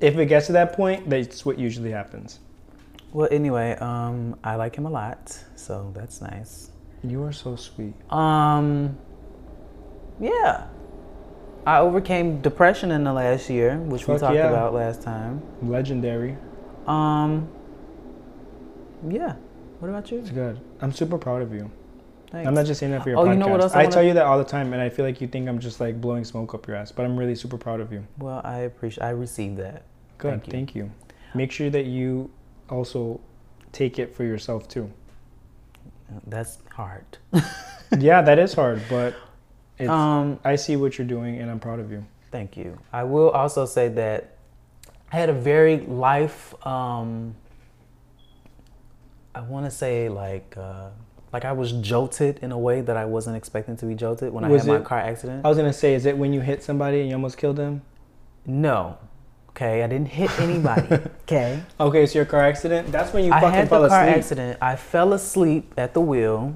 [0.00, 2.40] If it gets to that point, that's what usually happens.
[3.12, 6.70] Well, anyway, um, I like him a lot, so that's nice.
[7.02, 7.94] You are so sweet.
[8.10, 8.96] Um,
[10.20, 10.66] yeah,
[11.66, 14.48] I overcame depression in the last year, which we talked yeah.
[14.48, 15.42] about last time.
[15.62, 16.36] Legendary.
[16.86, 17.48] Um,
[19.08, 19.34] yeah.
[19.78, 20.18] What about you?
[20.18, 20.60] It's good.
[20.80, 21.70] I'm super proud of you.
[22.30, 22.46] Thanks.
[22.46, 23.32] I'm not just saying that for your Oh, podcast.
[23.32, 24.88] you know what else I I, wanna- tell you that all the time, and I
[24.88, 27.34] feel like you think I'm just like blowing smoke up your ass, but I'm really
[27.34, 28.06] super proud of you.
[28.18, 29.04] well, I appreciate.
[29.04, 29.82] I received that.
[30.18, 30.30] Good.
[30.30, 30.52] Thank you.
[30.52, 30.90] Thank you.
[31.34, 32.30] Make sure that you
[32.68, 33.20] also
[33.72, 34.90] take it for yourself too.
[36.26, 37.04] That's hard.
[37.98, 39.14] yeah, that is hard, but
[39.88, 42.04] um, I see what you're doing, and I'm proud of you.
[42.30, 42.78] Thank you.
[42.92, 44.36] I will also say that
[45.12, 46.54] I had a very life.
[46.66, 47.34] Um,
[49.34, 50.90] I want to say like uh,
[51.32, 54.44] like I was jolted in a way that I wasn't expecting to be jolted when
[54.44, 55.44] I Was had my car accident.
[55.44, 57.82] I was gonna say, is it when you hit somebody and you almost killed them?
[58.46, 58.96] no,
[59.50, 60.94] okay, I didn't hit anybody.
[61.22, 62.90] okay, Okay, so your car accident.
[62.90, 64.16] That's when you I fucking had the car asleep.
[64.16, 64.58] accident.
[64.60, 66.54] I fell asleep at the wheel.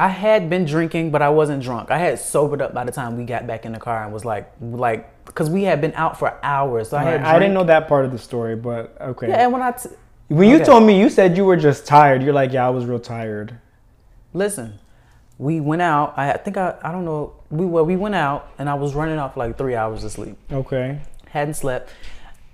[0.00, 1.90] I had been drinking, but I wasn't drunk.
[1.90, 4.24] I had sobered up by the time we got back in the car and was
[4.24, 6.88] like, like, because we had been out for hours.
[6.88, 7.20] So I had.
[7.20, 9.28] I didn't know that part of the story, but okay.
[9.28, 9.90] Yeah, and when I t-
[10.28, 10.64] when you okay.
[10.64, 12.22] told me, you said you were just tired.
[12.22, 13.58] You're like, yeah, I was real tired.
[14.32, 14.78] listen,
[15.36, 16.14] we went out.
[16.16, 17.34] I I think I I don't know.
[17.50, 20.38] We well we went out and I was running off like three hours of sleep.
[20.50, 20.98] Okay.
[21.28, 21.90] Hadn't slept,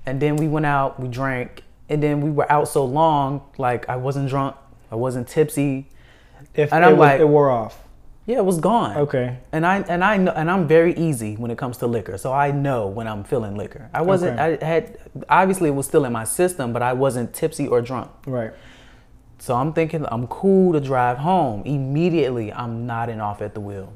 [0.04, 0.98] and then we went out.
[0.98, 3.42] We drank, and then we were out so long.
[3.56, 4.56] Like I wasn't drunk.
[4.90, 5.86] I wasn't tipsy.
[6.54, 7.82] If And it, I'm was, like- it wore off.
[8.26, 8.96] Yeah, it was gone.
[8.96, 9.38] Okay.
[9.52, 12.32] And I and I know and I'm very easy when it comes to liquor, so
[12.32, 13.88] I know when I'm feeling liquor.
[13.94, 14.40] I wasn't.
[14.40, 14.58] Okay.
[14.60, 18.10] I had obviously it was still in my system, but I wasn't tipsy or drunk.
[18.26, 18.52] Right.
[19.38, 21.62] So I'm thinking I'm cool to drive home.
[21.66, 23.92] Immediately, I'm nodding off at the wheel,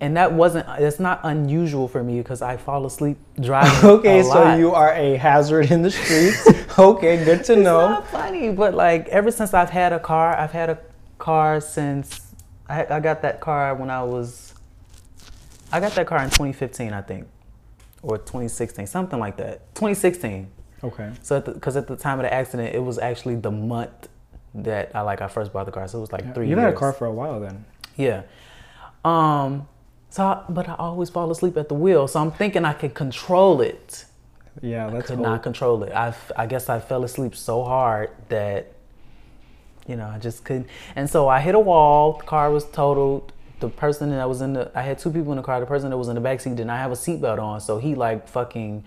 [0.00, 0.68] and that wasn't.
[0.78, 3.90] It's not unusual for me because I fall asleep driving.
[3.90, 6.46] Okay, so you are a hazard in the streets.
[6.78, 7.88] okay, good to It's know.
[7.88, 10.78] not funny, but like ever since I've had a car, I've had a
[11.24, 12.34] car since
[12.68, 14.54] I, I got that car when I was.
[15.72, 17.26] I got that car in 2015, I think,
[18.02, 19.74] or 2016, something like that.
[19.74, 20.48] 2016.
[20.84, 21.10] Okay.
[21.22, 24.08] So, because at, the time of the accident, it was actually the month
[24.54, 25.88] that I like I first bought the car.
[25.88, 26.48] So it was like three.
[26.48, 26.66] You've years.
[26.66, 27.64] had a car for a while then.
[27.96, 28.22] Yeah.
[29.04, 29.66] Um.
[30.10, 32.06] So, I, but I always fall asleep at the wheel.
[32.06, 34.04] So I'm thinking I could control it.
[34.62, 35.92] Yeah, that's I Could not control it.
[35.92, 38.72] I I guess I fell asleep so hard that,
[39.86, 40.68] you know, I just couldn't.
[40.96, 42.14] And so I hit a wall.
[42.14, 43.32] The car was totaled.
[43.60, 45.60] The person that was in the, I had two people in the car.
[45.60, 47.60] The person that was in the back seat did not have a seatbelt on.
[47.60, 48.84] So he like fucking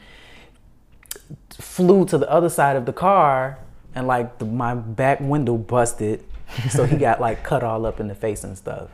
[1.50, 3.60] flew to the other side of the car
[3.96, 6.24] and like the, my back window busted.
[6.70, 8.90] So he got like cut all up in the face and stuff.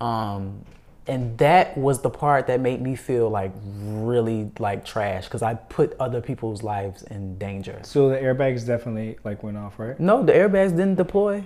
[0.00, 0.64] Um,
[1.08, 5.54] and that was the part that made me feel like really like trash because I
[5.54, 7.80] put other people's lives in danger.
[7.82, 9.98] So the airbags definitely like went off, right?
[9.98, 11.44] No, the airbags didn't deploy.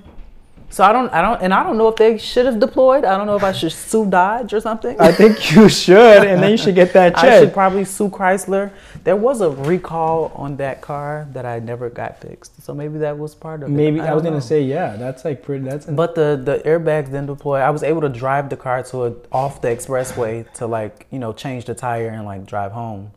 [0.73, 3.05] So I don't, I don't, and I don't know if they should have deployed.
[3.05, 4.99] I don't know if I should sue Dodge or something.
[4.99, 7.25] I think you should, and then you should get that check.
[7.25, 8.71] I should probably sue Chrysler.
[9.05, 12.63] There was a recall on that car that I never got fixed.
[12.63, 13.73] So maybe that was part of it.
[13.73, 14.97] Maybe I, don't was gonna say yeah.
[14.97, 15.67] That's like pretty.
[15.67, 17.59] That's an, But the the airbags didn't deploy.
[17.59, 21.19] I was able to drive the car to a, off the expressway to like you
[21.19, 23.11] know change the tire and like drive home.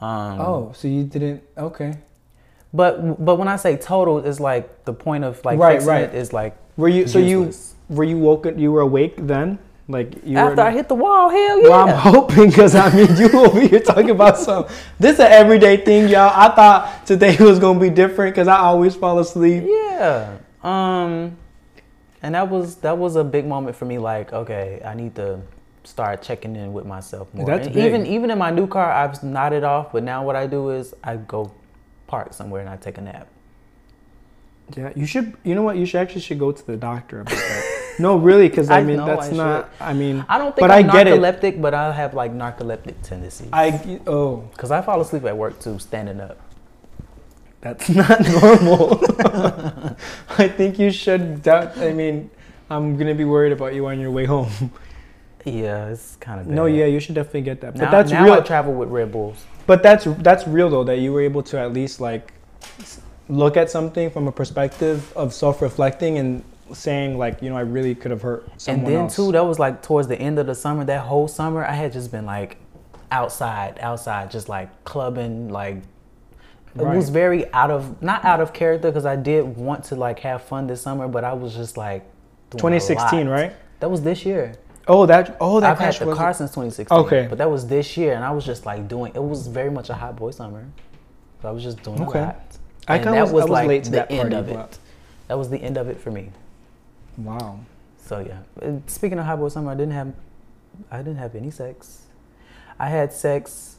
[0.00, 1.44] Um, oh, so you didn't?
[1.56, 1.94] Okay.
[2.74, 6.02] but but when I say total, it's like the point of like Right, fixing right.
[6.02, 7.06] it is like Were you?
[7.06, 7.52] So you
[7.90, 8.58] were you woken?
[8.58, 9.58] You were awake then?
[9.88, 11.68] Like you After I hit the wall, hell yeah.
[11.68, 14.66] Well, I'm hoping because I mean, you over here talking about some.
[14.98, 16.30] This is an everyday thing, y'all.
[16.32, 19.64] I thought today was gonna be different because I always fall asleep.
[19.66, 20.36] Yeah.
[20.62, 21.36] Um
[22.22, 25.40] and that was that was a big moment for me like okay, I need to
[25.84, 27.46] start checking in with myself more.
[27.46, 27.86] That's And big.
[27.86, 30.94] even even in my new car I've nodded off, but now what I do is
[31.02, 31.50] I go
[32.06, 33.26] park somewhere and I take a nap.
[34.76, 35.34] Yeah, you should.
[35.44, 35.76] You know what?
[35.76, 37.94] You should actually should go to the doctor about that.
[37.98, 39.70] no, really, because I I mean that's I not.
[39.80, 41.18] I mean, I don't think But I'm I get it.
[41.20, 43.48] narcoleptic, but I have like narcoleptic tendencies.
[43.52, 46.36] I oh, Cuz I fall asleep at work too standing up.
[47.60, 49.00] that's not normal.
[50.38, 51.42] I think you should.
[51.42, 52.30] Doubt, I mean,
[52.70, 54.50] I'm gonna be worried about you on your way home.
[55.44, 57.72] Yeah, it's kind of No, yeah, you should definitely get that.
[57.72, 58.34] But Now, that's now real.
[58.34, 59.44] I travel with Red Bulls.
[59.66, 62.32] But that's that's real though that you were able to at least like
[63.28, 67.94] look at something from a perspective of self-reflecting and saying like you know I really
[67.94, 69.16] could have hurt someone and then else.
[69.16, 70.84] too, that was like towards the end of the summer.
[70.84, 72.58] That whole summer, I had just been like
[73.10, 75.48] outside, outside, just like clubbing.
[75.48, 75.76] Like
[76.74, 80.20] it was very out of not out of character because I did want to like
[80.20, 82.02] have fun this summer, but I was just like
[82.50, 83.52] 2016, right?
[83.80, 84.54] That was this year.
[84.86, 86.96] Oh, that oh that I've had the car since 2016.
[86.98, 87.26] Okay.
[87.28, 89.12] but that was this year, and I was just like doing.
[89.14, 90.66] It was very much a hot boy summer.
[91.42, 92.18] So I was just doing Okay.
[92.20, 92.57] a lot.
[92.88, 94.36] I And kinda that was- was, I was like late to the that end party,
[94.36, 94.78] of it.
[95.28, 96.30] That was the end of it for me.
[97.18, 97.58] wow.
[98.06, 98.38] So yeah.
[98.62, 100.12] And Speaking of hot boy summer, I didn't have
[100.90, 102.02] I didn't have any sex.
[102.78, 103.76] I had sex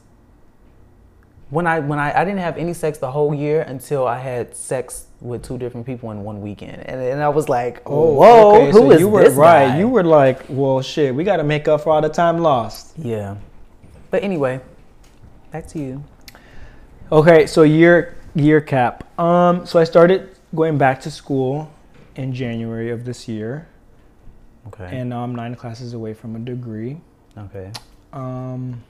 [1.48, 4.54] when I when I, I didn't have any sex the whole year until I had
[4.54, 6.86] sex with two different people in one weekend.
[6.86, 9.68] And and I was like, Oh, whoa, okay, who so is you were this right.
[9.70, 9.78] guy?
[9.78, 12.92] You were like, well, shit, we got to make up for all the time lost.
[12.96, 13.34] Yeah.
[14.12, 14.60] But anyway,
[15.50, 16.04] back to you.
[17.10, 19.04] Okay, so year year cap.
[19.18, 21.70] Um, so I started going back to school
[22.16, 23.66] in January of this year,
[24.68, 24.88] Okay.
[24.98, 27.00] and now I'm nine classes away from a degree.
[27.36, 27.70] okay.
[28.12, 28.82] Um,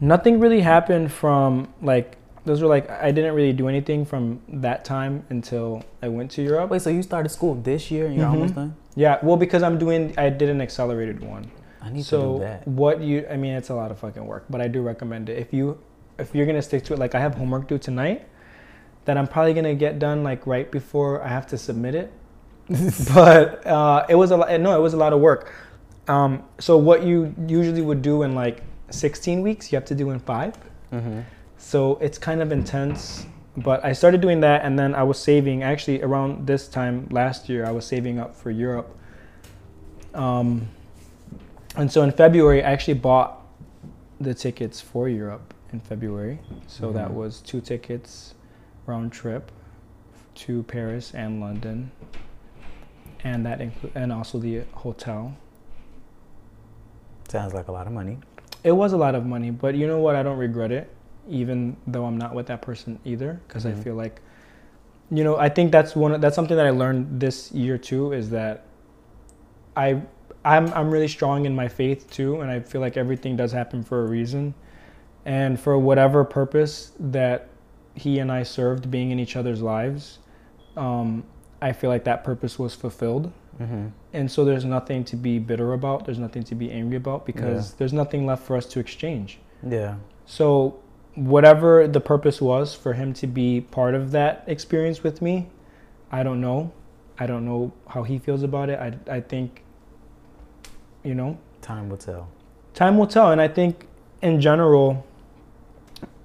[0.00, 4.84] nothing really happened from like those were like I didn't really do anything from that
[4.84, 6.70] time until I went to Europe.
[6.70, 8.30] Wait, so you started school this year and you're Mhm.
[8.32, 8.76] almost done?
[8.94, 11.50] Yeah, well, because I'm doing I did an accelerated one.
[11.82, 12.68] I need to so do that.
[12.68, 15.38] what you I mean it's a lot of fucking work, but I do recommend it.
[15.38, 15.78] If you
[16.18, 18.26] if you're gonna stick to it, like I have homework due tonight
[19.04, 22.12] that I'm probably gonna get done like right before I have to submit it.
[23.14, 24.60] but uh, it was a lot.
[24.60, 25.52] No, it was a lot of work.
[26.08, 30.10] Um, so what you usually would do in like 16 weeks, you have to do
[30.10, 30.56] in five.
[30.92, 31.20] Mm-hmm.
[31.58, 33.26] So it's kind of intense.
[33.56, 35.62] But I started doing that, and then I was saving.
[35.62, 38.94] Actually, around this time last year, I was saving up for Europe.
[40.12, 40.68] Um,
[41.74, 43.42] and so in February, I actually bought
[44.20, 46.38] the tickets for Europe in February.
[46.66, 47.14] So that Mhm.
[47.14, 48.34] was two tickets
[48.86, 49.50] round trip
[50.36, 51.90] to Paris and London,
[53.24, 55.34] and that include and also the hotel.
[57.28, 58.18] Sounds like a lot of money.
[58.62, 60.14] It was a lot of money, but you know what?
[60.16, 60.90] I don't regret it,
[61.28, 63.82] even though I'm not with that person either, because I Mhm.
[63.82, 64.20] feel like,
[65.10, 66.20] you know, I think that's one.
[66.20, 68.12] That's something that I learned this year too.
[68.12, 68.64] Is that
[69.76, 70.02] I,
[70.44, 73.82] I'm I'm really strong in my faith too, and I feel like everything does happen
[73.82, 74.54] for a reason,
[75.26, 77.48] and for whatever purpose that
[77.94, 80.18] he and I served, being in each other's lives,
[80.76, 81.24] um,
[81.60, 83.32] I feel like that purpose was fulfilled.
[83.60, 83.86] Mm-hmm.
[84.12, 86.04] and so there's nothing to be bitter about.
[86.04, 89.38] There's nothing to be angry about because there's nothing left for us to exchange.
[89.66, 89.96] Yeah.
[90.26, 90.78] so
[91.14, 95.48] whatever the purpose was for him to be part of that experience with me
[96.12, 96.70] i don't know.
[97.18, 98.78] I don't know how he feels about it.
[98.78, 99.62] I, I think
[101.02, 102.28] you know Time will tell.
[102.74, 103.30] time will tell.
[103.32, 103.86] And i think
[104.20, 105.06] in general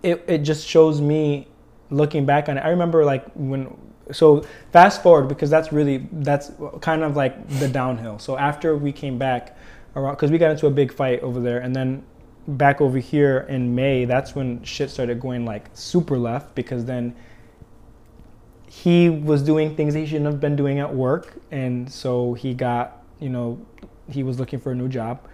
[0.03, 1.47] it, it just shows me
[1.89, 2.61] looking back on it.
[2.61, 3.75] I remember like when
[4.11, 8.19] so fast forward because that's really that's kind of like the downhill.
[8.19, 9.57] So after we came back
[9.95, 12.03] around because we got into a big fight over there and then
[12.47, 17.15] back over here in may that's when shit started going like super left because then
[18.65, 23.03] he was doing things he shouldn't have been doing at work and so he got
[23.19, 23.63] you know
[24.11, 25.25] he was looking for a new job.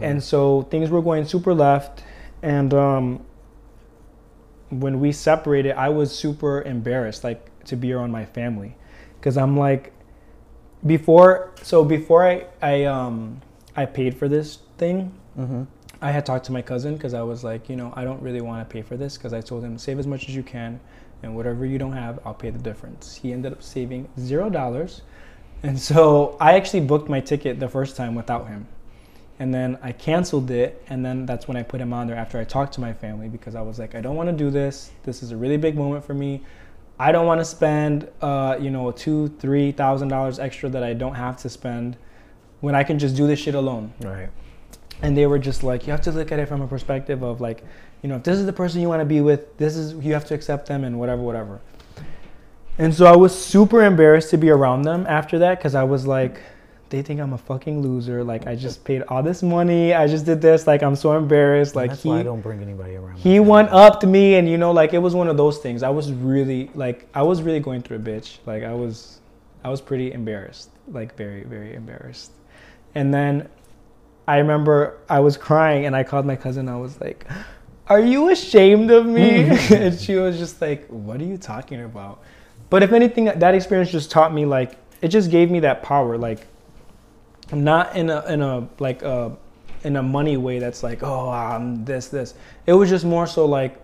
[0.00, 2.02] And so things were going super left
[2.42, 3.24] and um,
[4.80, 8.76] when we separated i was super embarrassed like to be around my family
[9.18, 9.92] because i'm like
[10.86, 13.40] before so before i i um
[13.76, 15.64] i paid for this thing Mm-hmm.
[16.00, 18.40] I had talked to my cousin because I was like, you know, I don't really
[18.40, 20.80] want to pay for this because I told him save as much as you can,
[21.22, 23.14] and whatever you don't have, I'll pay the difference.
[23.16, 25.02] He ended up saving zero dollars,
[25.62, 28.66] and so I actually booked my ticket the first time without him,
[29.38, 32.38] and then I canceled it, and then that's when I put him on there after
[32.38, 34.92] I talked to my family because I was like, I don't want to do this.
[35.02, 36.42] This is a really big moment for me.
[36.98, 40.92] I don't want to spend, uh, you know, two, three thousand dollars extra that I
[40.92, 41.96] don't have to spend
[42.60, 43.92] when I can just do this shit alone.
[44.00, 44.28] Right.
[45.02, 47.40] And they were just like, you have to look at it from a perspective of
[47.40, 47.64] like,
[48.02, 50.12] you know, if this is the person you want to be with, this is you
[50.12, 51.60] have to accept them and whatever, whatever.
[52.78, 56.06] And so I was super embarrassed to be around them after that because I was
[56.06, 56.40] like,
[56.90, 58.22] they think I'm a fucking loser.
[58.22, 59.94] Like I just paid all this money.
[59.94, 60.66] I just did this.
[60.66, 61.74] Like I'm so embarrassed.
[61.74, 63.18] Like That's he, why I don't bring anybody around.
[63.18, 65.82] he went up to me and you know like it was one of those things
[65.82, 69.20] i was really like i was really going through a bitch like i was
[69.62, 72.32] i was pretty embarrassed like very very embarrassed
[72.94, 73.48] and then
[74.28, 77.26] i remember i was crying and i called my cousin i was like
[77.88, 82.20] are you ashamed of me and she was just like what are you talking about
[82.70, 86.18] but if anything that experience just taught me like it just gave me that power
[86.18, 86.46] like
[87.52, 89.36] not in a in a like a
[89.84, 92.34] in a money way that's like oh um this this
[92.66, 93.78] it was just more so like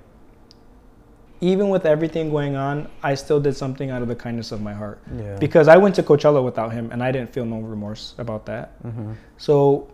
[1.42, 4.72] even with everything going on i still did something out of the kindness of my
[4.74, 5.36] heart Yeah.
[5.38, 8.82] because i went to coachella without him and i didn't feel no remorse about that
[8.82, 9.14] Mhm.
[9.36, 9.88] so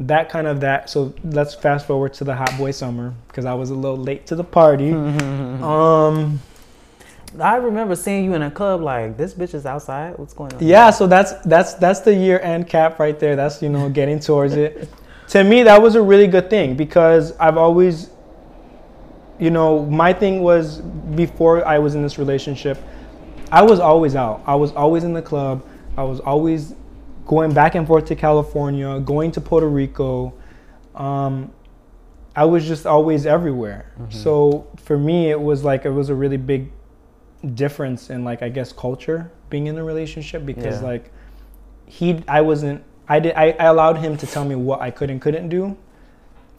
[0.00, 3.54] that kind of that so let's fast forward to the hot boy summer because i
[3.54, 4.92] was a little late to the party
[5.62, 6.38] um
[7.40, 10.18] I remember seeing you in a club like this bitch is outside.
[10.18, 10.62] What's going on?
[10.62, 13.36] Yeah, so that's that's that's the year end cap right there.
[13.36, 14.88] That's you know getting towards it.
[15.28, 18.10] to me, that was a really good thing because I've always,
[19.38, 22.78] you know, my thing was before I was in this relationship,
[23.50, 24.42] I was always out.
[24.46, 25.66] I was always in the club.
[25.96, 26.74] I was always
[27.26, 30.32] going back and forth to California, going to Puerto Rico.
[30.94, 31.52] Um,
[32.36, 33.90] I was just always everywhere.
[34.10, 36.70] So for me, it was like it was a really big
[37.54, 40.88] difference in like I guess culture being in a relationship because Yeah.
[40.88, 41.12] like
[41.86, 45.10] he I wasn't I did I, I allowed him to tell me what I could
[45.10, 45.76] and couldn't do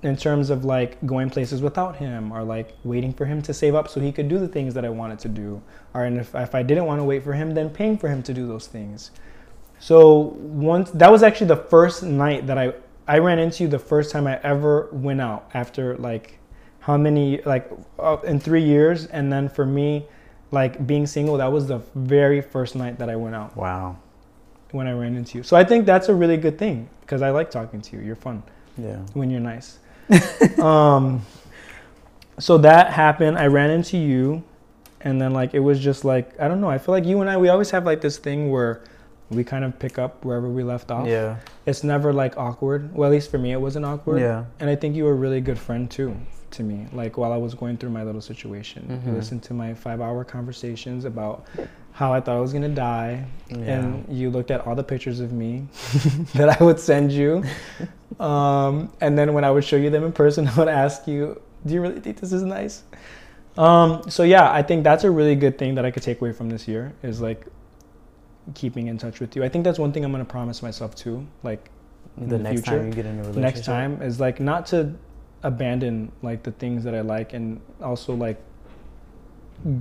[0.04, 3.74] in terms of like going places without him or like waiting for him to save
[3.76, 5.62] up so he could do the things that I wanted to do.
[5.94, 8.22] Or and if, if I didn't want to wait for him then paying for him
[8.24, 9.12] to do those things.
[9.80, 12.74] So once that was actually the first night that I
[13.08, 16.40] I ran into you the first time I ever went out after like
[16.80, 17.70] how many like
[18.00, 19.08] uh, in 3 years.
[19.08, 20.08] And then for me
[20.52, 23.98] like being single that was the very first night that I went out Wow.
[24.72, 25.44] when I ran into you.
[25.44, 28.02] So I think that's a really good thing because I like talking to you.
[28.04, 28.44] You're fun
[28.78, 28.98] Yeah.
[29.14, 29.80] when you're nice.
[30.60, 31.22] um,
[32.40, 33.38] so that happened.
[33.38, 34.44] I ran into you,
[35.02, 36.70] and then like it was just like I don't know.
[36.70, 38.82] I feel like you and I we always have like this thing where
[39.30, 41.08] we kind of pick up wherever we left off.
[41.08, 41.38] Yeah.
[41.66, 42.96] It's never like awkward.
[42.96, 44.22] Well, at least for me, it wasn't awkward.
[44.22, 44.46] Yeah.
[44.62, 46.16] And I think you were a really good friend too
[46.58, 46.88] to me.
[46.94, 49.16] Like while I was going through my little situation, you Mhm.
[49.16, 51.46] listened to my five-hour conversations about
[51.94, 55.32] how I thought I was gonna die, and you looked at all the pictures of
[55.32, 55.68] me
[56.36, 57.44] that I would send you.
[58.20, 61.40] Um, and then when I would show you them in person, I would ask you,
[61.66, 62.84] "Do you really think this is nice?"
[63.58, 66.32] Um, so yeah, I think that's a really good thing that I could take away
[66.32, 67.46] from this year is like
[68.56, 69.44] keeping in touch with you.
[69.44, 71.28] I think that's one thing I'm gonna promise myself too.
[71.44, 71.70] Like
[72.18, 73.44] in the, the next future, time you get in a relationship.
[73.44, 74.96] next time is like not to
[75.48, 78.38] abandon like the things that I like and also like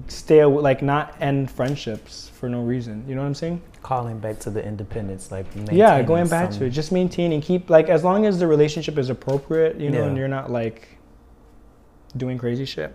[0.09, 3.05] stay aw- like not end friendships for no reason.
[3.09, 3.61] You know what I'm saying?
[3.83, 7.71] calling back to the independence, like yeah, going back some- to it, just maintaining, keep
[7.71, 10.07] like as long as the relationship is appropriate, you know, Yeah.
[10.07, 10.99] and you're not like
[12.17, 12.93] doing crazy shit.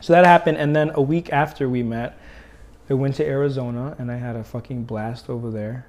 [0.00, 2.16] So that happened, and then a week after we met,
[2.88, 5.86] I went to Arizona and I had a fucking blast over there.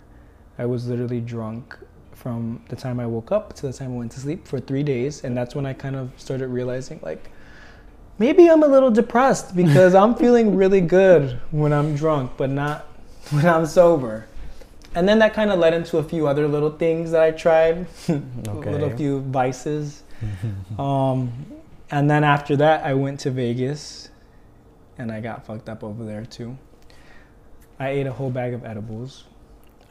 [0.58, 1.78] I was literally drunk
[2.22, 4.84] from the time I woke up to the time I went to sleep for three
[4.84, 7.32] days, and that's when I kind of started realizing like
[8.20, 12.86] maybe I'm a little depressed because I'm feeling really good when I'm drunk, but not
[13.32, 14.28] when I'm sober.
[14.94, 17.88] And then that kind of led into a few other little things that I tried,
[18.08, 18.14] a
[18.50, 20.04] little few vices.
[20.78, 21.32] um,
[21.90, 24.10] and then after that, I went to Vegas,
[24.98, 26.58] and I got fucked up over there too.
[27.80, 29.24] I ate a whole bag of edibles.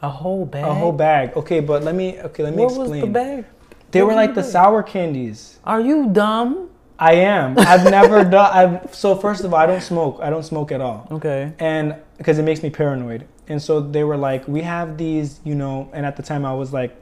[0.01, 0.63] A whole bag.
[0.65, 1.35] A whole bag.
[1.37, 2.89] Okay, but let me okay, let me What explain.
[2.91, 3.45] was the bag?
[3.91, 5.59] They What were like the sour candies.
[5.63, 6.69] Are you dumb?
[6.97, 7.57] I am.
[7.57, 8.51] I've never done.
[8.53, 10.19] I've so first of all, I don't smoke.
[10.21, 11.07] I don't smoke at all.
[11.11, 11.51] Okay.
[11.59, 15.55] and because it makes me paranoid and so they were like we have these you
[15.55, 16.95] know and at the time i was like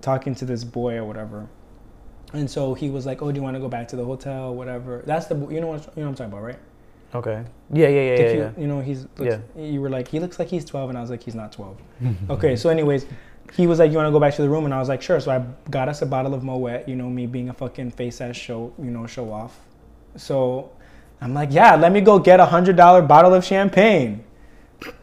[0.00, 1.46] talking to this boy or whatever
[2.32, 4.54] and so he was like oh do you want to go back to the hotel
[4.54, 6.58] whatever that's the you know what you know what i'm talking about right
[7.14, 7.44] Okay.
[7.72, 8.32] Yeah, yeah, yeah, yeah.
[8.32, 8.50] you, yeah.
[8.58, 9.62] you know he's looks, Yeah.
[9.62, 11.76] you were like he looks like he's 12 and i was like he's not 12
[12.30, 13.06] okay so anyways
[13.52, 15.00] he was like you want to go back to the room and i was like
[15.00, 17.90] sure so i got us a bottle of moet you know me being a fucking
[17.90, 19.58] face ass show you know show off
[20.16, 20.70] so
[21.20, 24.24] i'm like yeah let me go get a hundred dollar bottle of champagne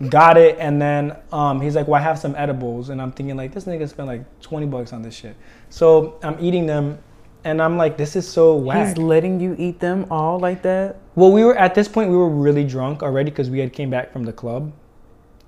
[0.10, 3.38] got it and then um, he's like well i have some edibles and i'm thinking
[3.38, 5.36] like this nigga spent like 20 bucks on this shit
[5.70, 7.00] so i'm eating them
[7.44, 8.90] and I'm like, this is so whack.
[8.90, 10.98] He's letting you eat them all like that.
[11.16, 13.90] Well, we were at this point we were really drunk already because we had came
[13.90, 14.72] back from the club,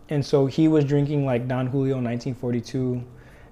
[0.10, 3.02] and so he was drinking like Don Julio 1942,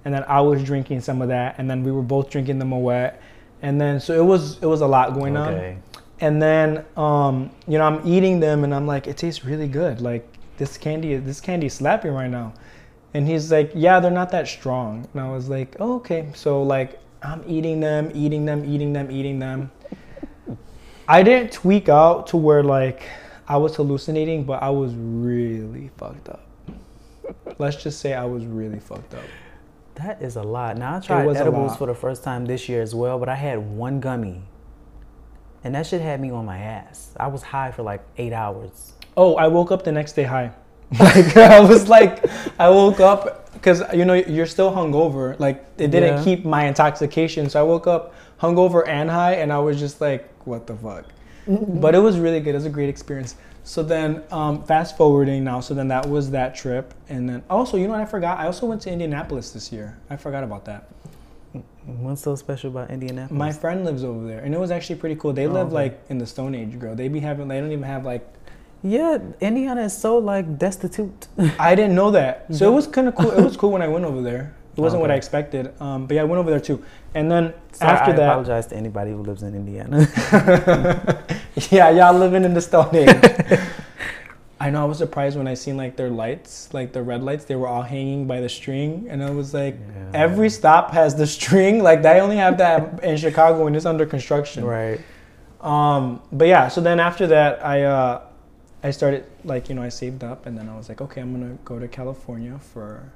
[0.04, 2.64] and then I was drinking some of that, and then we were both drinking the
[2.66, 3.14] Moet,
[3.62, 5.78] and then so it was it was a lot going on, Okay.
[6.20, 10.00] and then um, you know I'm eating them and I'm like it tastes really good.
[10.02, 10.26] Like
[10.58, 12.52] this candy this candy is slapping right now,
[13.14, 16.28] and he's like yeah they're not that strong, and I was like oh, okay.
[16.34, 19.70] So like I'm eating them eating them eating them eating them.
[21.08, 23.02] I didn't tweak out to where like
[23.48, 26.46] I was hallucinating, but I was really fucked up.
[27.58, 29.24] Let's just say I was really fucked up.
[29.96, 30.78] That is a lot.
[30.78, 33.58] Now I tried edibles for the first time this year as well, but I had
[33.58, 34.42] one gummy,
[35.64, 37.12] and that shit had me on my ass.
[37.20, 38.92] I was high for like eight hours.
[39.16, 40.52] Oh, I woke up the next day high.
[40.98, 42.24] Like I was like,
[42.58, 45.38] I woke up because you know you're still hungover.
[45.40, 46.24] Like it didn't Yeah.
[46.24, 50.28] keep my intoxication, so I woke up hungover and high, and I was just like,
[50.44, 51.04] what the fuck.
[51.46, 52.50] But it was really good.
[52.50, 53.36] It was a great experience.
[53.64, 55.60] So then, um, fast forwarding now.
[55.60, 58.38] So then that was that trip, and then also, you know what I forgot?
[58.38, 59.96] I also went to Indianapolis this year.
[60.10, 60.88] I forgot about that.
[61.84, 63.36] What's so special about Indianapolis?
[63.38, 65.32] My friend lives over there, and it was actually pretty cool.
[65.32, 65.74] They Oh, live okay.
[65.74, 66.94] like in the Stone Age, girl.
[66.94, 67.48] They be having.
[67.48, 68.26] They don't even have like.
[68.82, 71.26] yeah, Indiana is so like destitute.
[71.58, 72.72] I didn't know that, so Yeah.
[72.72, 73.30] it was kind of cool.
[73.32, 74.54] It was cool when I went over there.
[74.76, 76.82] It wasn't what I expected, um, but yeah, I went over there too.
[77.14, 80.08] And then after I that, I apologize to anybody who lives in Indiana.
[81.70, 83.60] yeah, y'all living in the Stone Age.
[84.60, 84.80] I know.
[84.82, 87.44] I was surprised when I seen like their lights, like the red lights.
[87.44, 90.10] They were all hanging by the string, and I was like, Yeah.
[90.14, 91.82] every stop has the string.
[91.82, 94.64] Like they only have that in Chicago, when it's under construction.
[94.64, 95.00] right.
[95.60, 98.22] Um, but yeah, so then after that, I uh,
[98.82, 101.32] I started like you know I saved up, and then I was like, okay, I'm
[101.32, 103.12] gonna go to California for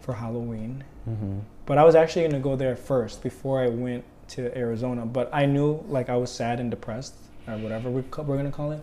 [0.00, 0.84] for Halloween.
[1.04, 5.06] hmm But I was actually gonna go there first before I went to Arizona.
[5.06, 7.14] But I knew like I was sad and depressed
[7.48, 8.80] or whatever we ca- we're gonna call it.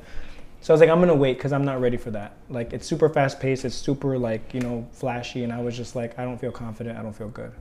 [0.61, 2.33] So I was like, I'm gonna wait because I'm not ready for that.
[2.49, 5.95] Like it's super fast paced, it's super like you know flashy, and I was just
[5.95, 7.51] like, I don't feel confident, I don't feel good.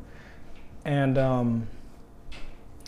[0.85, 1.67] And um,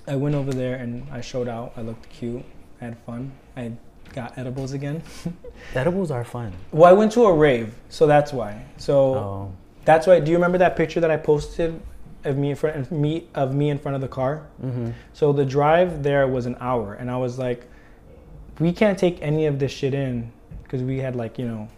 [0.07, 1.73] I went over there and I showed out.
[1.77, 2.45] I looked cute,
[2.81, 3.33] I had fun.
[3.57, 3.73] I
[4.15, 5.03] got edibles again.
[5.75, 6.53] Edibles are fun.
[6.73, 8.65] Well, I went to a rave, so that's why.
[8.79, 9.53] So Oh,
[9.89, 10.21] that's why.
[10.21, 11.81] Do you remember that picture that I posted
[12.25, 14.35] of me in front of me of me in front of the car?
[14.61, 17.61] hmm So the drive there was an hour, and I was like,
[18.61, 20.31] we can't take any of this shit in
[20.63, 21.69] because we had like you know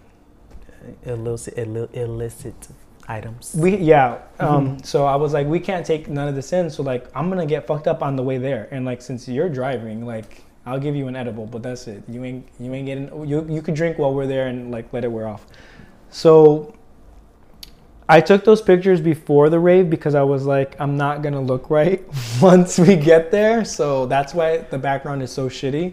[1.04, 2.68] illicit, illi- illicit
[3.08, 3.54] items.
[3.56, 4.18] we yeah.
[4.40, 6.68] Um, so I was like, we can't take none of this in.
[6.70, 9.48] So like, I'm gonna get fucked up on the way there, and like since you're
[9.48, 10.44] driving, like.
[10.66, 12.02] I'll give you an edible, but that's it.
[12.06, 15.04] You ain't you ain't getting you you could drink while we're there and like let
[15.04, 15.42] it wear off.
[16.10, 16.74] So
[18.10, 21.70] I took those pictures before the rave because I was like, I'm not gonna look
[21.70, 22.04] right
[22.42, 23.64] once we get there.
[23.64, 25.92] So that's why the background is so shitty.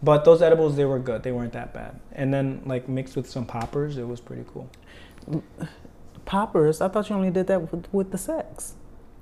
[0.00, 1.24] But those edibles, they were good.
[1.24, 1.98] They weren't that bad.
[2.12, 4.70] And then like mixed with some poppers, it was pretty cool.
[6.24, 6.80] Poppers.
[6.80, 8.76] I thought you only did that with, with the sex.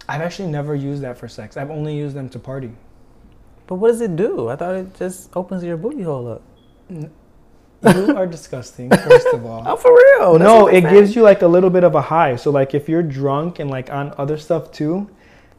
[0.07, 1.57] I've actually never used that for sex.
[1.57, 2.73] I've only used them to party.
[3.67, 4.51] But what does it do?
[4.51, 6.43] I thought it just opens your booty hole up.
[7.83, 9.65] You are disgusting, first of all.
[9.67, 10.39] Oh, for real?
[10.39, 12.37] That's no, it gives you like a little bit of a high.
[12.37, 15.11] So like if you're drunk and like on other stuff too,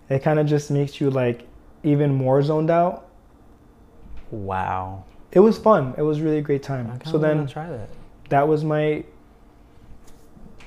[0.10, 1.46] it kind of just makes you like
[1.84, 3.10] even more zoned out.
[4.32, 5.04] Wow.
[5.32, 5.94] It was fun.
[5.98, 7.00] It was really a great time.
[7.06, 7.90] So then try that.
[8.30, 9.04] that was my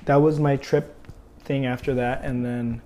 [0.04, 0.94] that was my trip
[1.40, 2.82] thing after that and then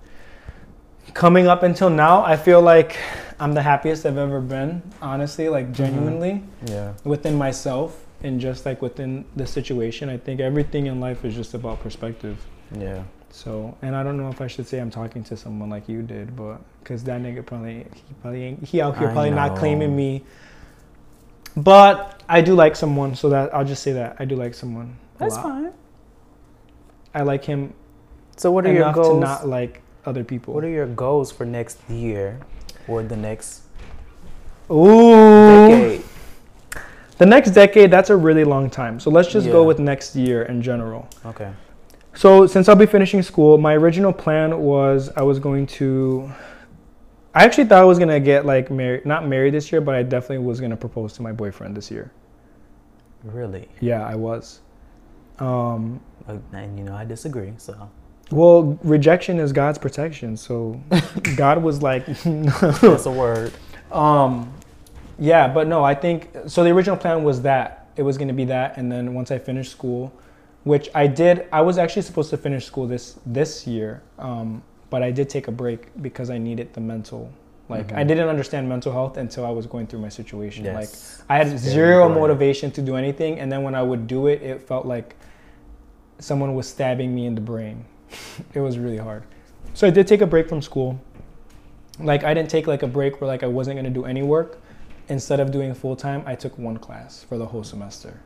[1.13, 2.97] coming up until now, I feel like
[3.39, 5.73] I'm the happiest I've ever been, honestly, like mm-hmm.
[5.73, 6.93] genuinely Yeah.
[7.03, 10.09] within myself and just like within the situation.
[10.09, 12.37] I think everything in life is just about perspective.
[12.77, 13.03] Yeah.
[13.29, 16.01] So, and I don't know if I should say I'm talking to someone like you
[16.01, 19.57] did, but because that nigga probably he probably ain't, he out here I probably not
[19.57, 20.23] claiming me.
[21.55, 24.97] But I do like someone, so that I'll just say that I do like someone.
[25.17, 25.43] That's lot.
[25.43, 25.73] fine.
[27.13, 27.73] I like him
[28.37, 29.15] So what are your enough goals?
[29.15, 30.53] to not like other people.
[30.53, 32.39] What are your goals for next year
[32.87, 33.63] or the next
[34.71, 36.03] Ooh, decade?
[37.21, 37.91] The next decade.
[37.91, 38.99] That's a really long time.
[38.99, 41.07] So let's just go with next year in general.
[41.23, 41.53] Okay.
[42.15, 46.31] So since I'll be finishing school, my original plan was I was going to.
[47.35, 50.01] I actually thought I was gonna get like married, not married this year, but I
[50.01, 52.11] definitely was gonna propose to my boyfriend this year.
[53.23, 53.69] Really?
[53.81, 54.61] Yeah, I was.
[55.37, 57.53] Um, And you know, I disagree.
[57.57, 57.87] So
[58.31, 60.35] well, rejection is God's protection.
[60.35, 60.81] So
[61.35, 63.53] God was like, that's a word.
[63.91, 64.51] um,
[65.21, 66.63] yeah, but no, I think so.
[66.63, 69.71] The original plan was that it was gonna be that, and then once I finished
[69.71, 70.11] school,
[70.63, 75.03] which I did, I was actually supposed to finish school this this year, um, but
[75.03, 77.31] I did take a break because I needed the mental
[77.69, 80.65] Like I didn't understand mental health until I was going through my situation.
[80.65, 81.19] Yes.
[81.19, 82.19] Like I had very zero important.
[82.19, 85.15] motivation to do anything, and then when I would do it, it felt like
[86.19, 87.85] someone was stabbing me in the brain.
[88.53, 89.23] it was really hard.
[89.73, 90.99] So I did take a break from school.
[91.99, 94.60] Like I didn't take like a break where like I wasn't gonna do any work.
[95.11, 98.21] Instead of doing full time, I took one class for the whole semester,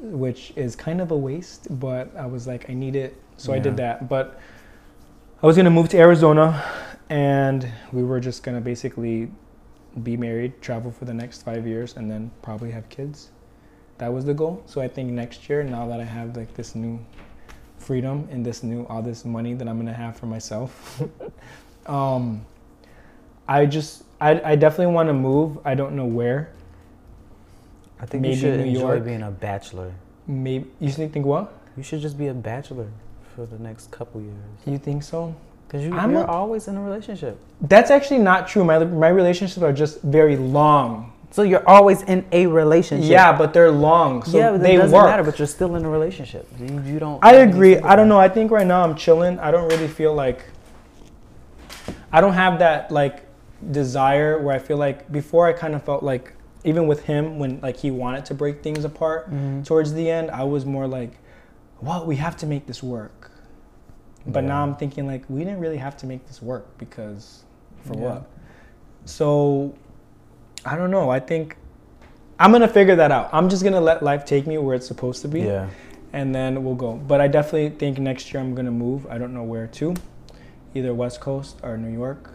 [0.00, 1.78] which is kind of a waste.
[1.78, 4.08] But I was like, I need it, so I did that.
[4.08, 4.40] But
[5.42, 6.64] I was gonna move to Arizona,
[7.10, 9.30] and we were just gonna basically
[10.02, 13.30] be married, travel for the next five years, and then probably have kids.
[13.98, 14.62] That was the goal.
[14.64, 16.98] So I think next year, now that I have like this new
[17.76, 21.02] freedom and this new all this money that I'm gonna have for myself,
[21.86, 22.46] um,
[23.48, 25.58] I just I, I definitely want to move.
[25.64, 26.50] I don't know where.
[28.00, 29.04] I think Maybe you should New enjoy York.
[29.04, 29.92] being a bachelor.
[30.26, 31.52] Maybe you think think what?
[31.76, 32.86] You should just be a bachelor
[33.34, 34.34] for the next couple years.
[34.66, 35.34] You think so?
[35.66, 37.38] Because you, I'm you're a- always in a relationship.
[37.60, 38.64] That's actually not true.
[38.64, 41.12] My my relationships are just very long.
[41.30, 43.10] So you're always in a relationship.
[43.10, 45.06] Yeah, but they're long, so yeah, but they it doesn't work.
[45.06, 45.24] matter.
[45.24, 46.46] But you're still in a relationship.
[46.60, 47.22] You, you don't.
[47.24, 47.76] I agree.
[47.78, 48.20] I don't know.
[48.20, 49.38] I think right now I'm chilling.
[49.40, 50.44] I don't really feel like
[52.12, 53.23] I don't have that like
[53.70, 56.32] desire where I feel like before I kind of felt like
[56.64, 59.64] even with him when like he wanted to break things apart Mhm.
[59.64, 61.12] towards the end, I was more like,
[61.82, 63.30] "Well, we have to make this work."
[64.26, 67.44] But now I'm thinking like we didn't really have to make this work because
[67.82, 68.00] for Yeah.
[68.00, 68.22] what?
[69.04, 69.74] So
[70.64, 71.10] I don't know.
[71.10, 71.56] I think
[72.38, 73.28] I'm gonna figure that out.
[73.32, 75.66] I'm just gonna let life take me where it's supposed to be Yeah.
[76.14, 76.94] and then we'll go.
[77.06, 79.06] But I definitely think next year I'm gonna move.
[79.10, 79.94] I don't know where to,
[80.74, 82.30] either West Coast or New York.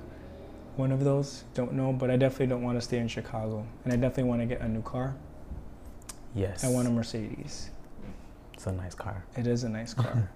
[0.80, 1.91] One of those, don't know.
[1.91, 4.61] But I definitely don't want to stay in Chicago, and I definitely want to get
[4.61, 5.13] a new car.
[6.34, 6.63] Yes.
[6.63, 7.69] I want a Mercedes.
[8.53, 9.25] It's a nice car.
[9.36, 10.32] It is a nice car.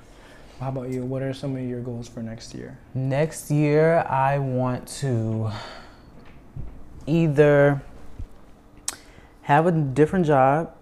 [0.60, 1.02] How about you?
[1.02, 2.78] What are some of your goals for next year?
[2.92, 5.50] Next year, I want to
[7.06, 7.80] either
[9.40, 10.74] have a different job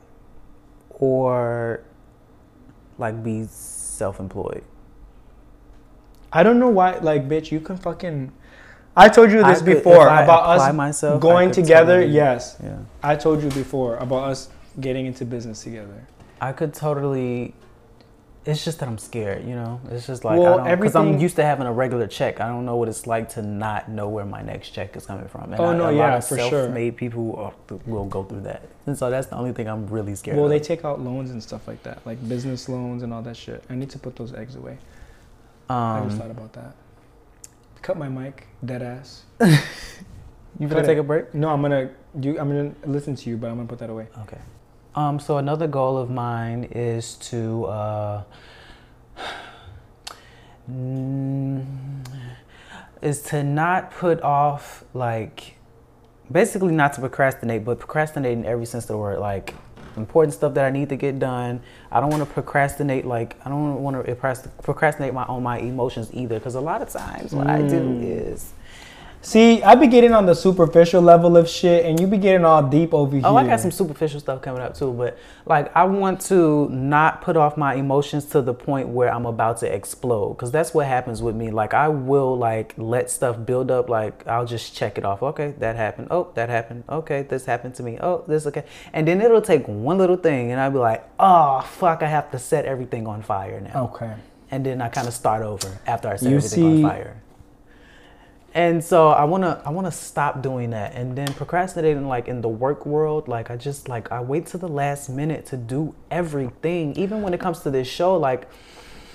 [0.90, 1.84] or
[2.98, 4.64] like be self-employed.
[6.32, 6.98] I don't know why.
[6.98, 8.32] Like, bitch, you can fucking.
[8.96, 11.96] I told you this could- before about us myself, going together.
[12.00, 12.76] totally- Yes, Yeah.
[13.02, 14.48] I told you before about us
[14.80, 16.06] getting into business together.
[16.40, 17.54] I could totally.
[18.46, 19.80] It's just that I'm scared, you know.
[19.90, 22.42] It's just like Well, I don't because I'm used to having a regular check.
[22.42, 25.26] I don't know what it's like to not know where my next check is coming
[25.28, 25.44] from.
[25.52, 26.50] And Oh, I, no, yeah, for sure.
[26.50, 27.54] self-made people
[27.86, 30.36] will go through that, and so that's the only thing I'm really scared.
[30.36, 30.50] Well, of.
[30.50, 33.64] they take out loans and stuff like that, like business loans and all that shit.
[33.70, 34.76] I need to put those eggs away.
[35.70, 36.74] I just um, thought about that.
[37.84, 39.24] Cut my mic, dead ass.
[39.42, 39.46] you
[40.58, 41.34] cut gonna take a break?
[41.34, 42.38] No, I'm gonna do.
[42.38, 44.08] I'm gonna listen to you, but I'm gonna put that away.
[44.20, 44.38] Okay.
[44.94, 48.22] Um, so another goal of mine is to uh,
[53.02, 55.56] is to not put off like
[56.32, 59.18] basically not to procrastinate, but procrastinate in every sense of the word.
[59.18, 59.54] Like
[59.96, 61.60] important stuff that I need to get done.
[61.90, 63.04] I don't want to procrastinate.
[63.06, 64.14] Like I don't want to
[64.62, 66.38] procrastinate my on my emotions either.
[66.38, 68.02] Because a lot of times what I do Mm.
[68.32, 68.52] is
[69.24, 72.62] See, I be getting on the superficial level of shit, and you be getting all
[72.62, 73.24] deep over here.
[73.24, 75.16] Oh, I got some superficial stuff coming up too, but
[75.46, 79.56] like I want to not put off my emotions to the point where I'm about
[79.60, 81.50] to explode because that's what happens with me.
[81.50, 83.88] Like I will like let stuff build up.
[83.88, 85.22] Like I'll just check it off.
[85.22, 86.08] Okay, that happened.
[86.10, 86.84] Oh, that happened.
[86.90, 87.98] Okay, this happened to me.
[88.02, 88.64] Oh, this okay.
[88.92, 92.30] And then it'll take one little thing, and I'll be like, oh fuck, I have
[92.32, 93.84] to set everything on fire now.
[93.86, 94.12] Okay.
[94.50, 97.16] And then I kind of start over after I set You everything see- on fire.
[98.56, 102.48] And so I wanna I wanna stop doing that and then procrastinating like in the
[102.48, 106.96] work world, like I just like I wait to the last minute to do everything.
[106.96, 108.48] Even when it comes to this show, like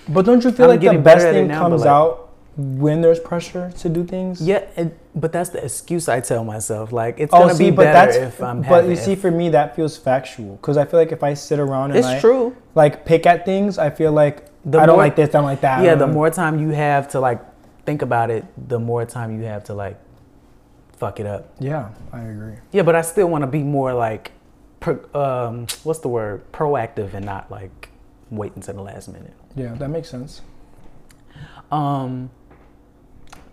[0.10, 2.26] But don't you feel I'm like the best it thing now, comes like- out
[2.58, 4.42] when there's pressure to do things?
[4.42, 6.92] yeah, and, but that's the excuse I tell myself.
[6.92, 9.22] Like it's Oh, gonna see, be but better that's if I'm but you see, if-
[9.22, 12.08] for me, that feels factual because I feel like if I sit around and it's
[12.08, 12.58] I true.
[12.76, 15.46] like pick at things, I feel like The I don't more- like this, I don't
[15.46, 15.82] like that.
[15.86, 17.40] Yeah, the more time you have to like
[17.90, 20.00] think about it, the more time you have to like
[20.98, 21.52] fuck it up.
[21.60, 22.54] Yeah, I agree.
[22.72, 24.32] Yeah, but I still want to be more like,
[24.80, 26.52] pro, um, what's the word?
[26.52, 27.90] Proactive and not like
[28.30, 29.34] wait until the last minute.
[29.56, 30.42] Yeah, that makes sense.
[31.72, 32.30] Um,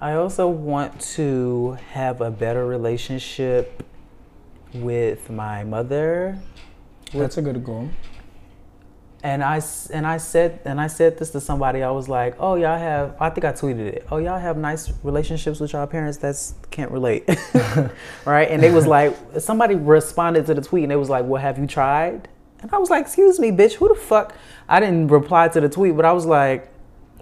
[0.02, 3.82] I also want to have a better relationship
[4.74, 6.38] with my mother,
[7.14, 7.88] That's a good goal.
[9.26, 9.60] And I
[9.92, 11.82] and I said and I said this to somebody.
[11.82, 14.06] I was like, "Oh, y'all have." I think I tweeted it.
[14.08, 16.16] Oh, y'all have nice relationships with y'all parents.
[16.18, 17.28] That's can't relate,
[18.24, 18.48] right?
[18.48, 21.58] And they was like, somebody responded to the tweet, and they was like, "Well, have
[21.58, 22.28] you tried?"
[22.60, 23.74] And I was like, "Excuse me, bitch.
[23.74, 24.32] Who the fuck?"
[24.68, 26.68] I didn't reply to the tweet, but I was like,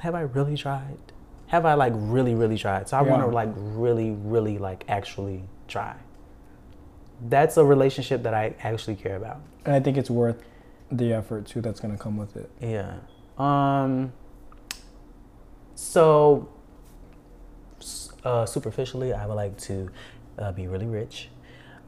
[0.01, 0.99] "Have I really tried?"
[1.47, 2.89] have I like really, really tried?
[2.89, 3.11] So I Yeah.
[3.13, 5.95] want to like really, really like actually try.
[7.29, 9.41] That's a relationship that I actually care about.
[9.65, 10.43] And I think it's worth
[10.91, 12.51] the effort too that's gonna come with it.
[12.61, 12.95] Yeah.
[13.39, 14.13] Um.
[15.75, 16.49] So,
[18.25, 19.91] uh, superficially, I would like to
[20.39, 21.29] uh, be really rich.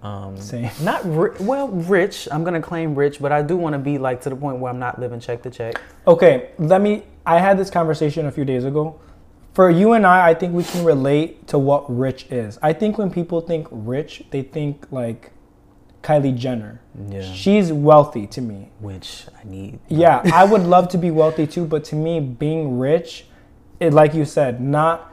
[0.02, 0.70] Um, Same.
[0.82, 2.28] Not ri- well, rich.
[2.30, 4.70] I'm gonna claim rich, but I do want to be like to the point where
[4.72, 5.80] I'm not living check to check.
[6.06, 7.04] Okay, let me.
[7.24, 9.00] I had this conversation a few days ago.
[9.54, 12.58] For you and I, I think we can relate to what rich is.
[12.60, 15.32] I think when people think rich, they think like
[16.02, 16.82] Kylie Jenner.
[17.10, 17.32] Yeah.
[17.34, 18.70] She's wealthy to me.
[18.80, 19.78] Which I need.
[19.88, 23.26] Yeah, I would love to be wealthy too, but to me, being rich,
[23.80, 25.12] it like you said, not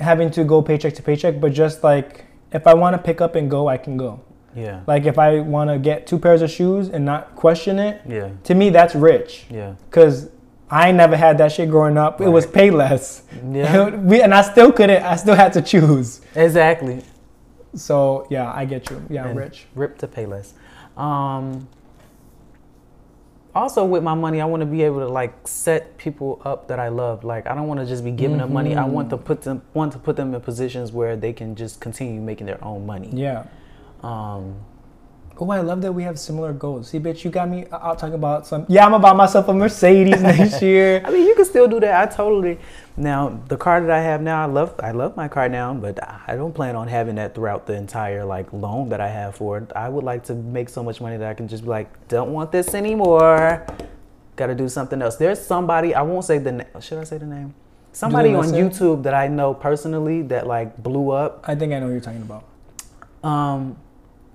[0.00, 3.34] having to go paycheck to paycheck, but just like if I want to pick up
[3.36, 4.20] and go, I can go.
[4.56, 4.80] Yeah.
[4.86, 8.30] Like if I want to get two pairs of shoes and not question it, Yeah.
[8.44, 9.46] to me that's rich.
[9.50, 9.74] Yeah.
[9.90, 10.30] Cause
[10.70, 12.20] I never had that shit growing up.
[12.20, 12.54] It was Right.
[12.72, 13.22] Payless.
[13.52, 13.88] Yeah.
[13.96, 15.02] we, and I still couldn't.
[15.02, 16.20] I still had to choose.
[16.34, 17.02] exactly.
[17.74, 19.02] So yeah, I get you.
[19.10, 19.66] Yeah, And rich.
[19.74, 20.52] Rip to Payless.
[20.96, 21.68] Um,
[23.54, 26.80] also, with my money, I want to be able to like set people up that
[26.80, 27.22] I love.
[27.22, 28.74] Like, I don't want to just be giving them money.
[28.74, 31.80] I want to put them want to put them in positions where they can just
[31.80, 33.10] continue making their own money.
[33.12, 33.46] Yeah.
[34.02, 34.56] Um,
[35.36, 36.90] Oh, I love that we have similar goals.
[36.90, 38.66] See, bitch, you got me out talking about some.
[38.68, 41.02] Yeah, I'm gonna buy myself a Mercedes next year.
[41.04, 42.08] I mean, you can still do that.
[42.08, 42.58] I totally.
[42.96, 44.76] Now, the car that I have now, I love.
[44.78, 48.24] I love my car now, but I don't plan on having that throughout the entire
[48.24, 49.72] like loan that I have for it.
[49.74, 52.32] I would like to make so much money that I can just be like, don't
[52.32, 53.66] want this anymore.
[54.36, 55.16] Got to do something else.
[55.16, 55.94] There's somebody.
[55.94, 56.66] I won't say the name.
[56.80, 57.54] Should I say the name?
[57.90, 58.44] Somebody on.
[58.46, 61.44] YouTube that I know personally that like blew up.
[61.48, 62.44] I think I know what you're talking about.
[63.28, 63.76] Um,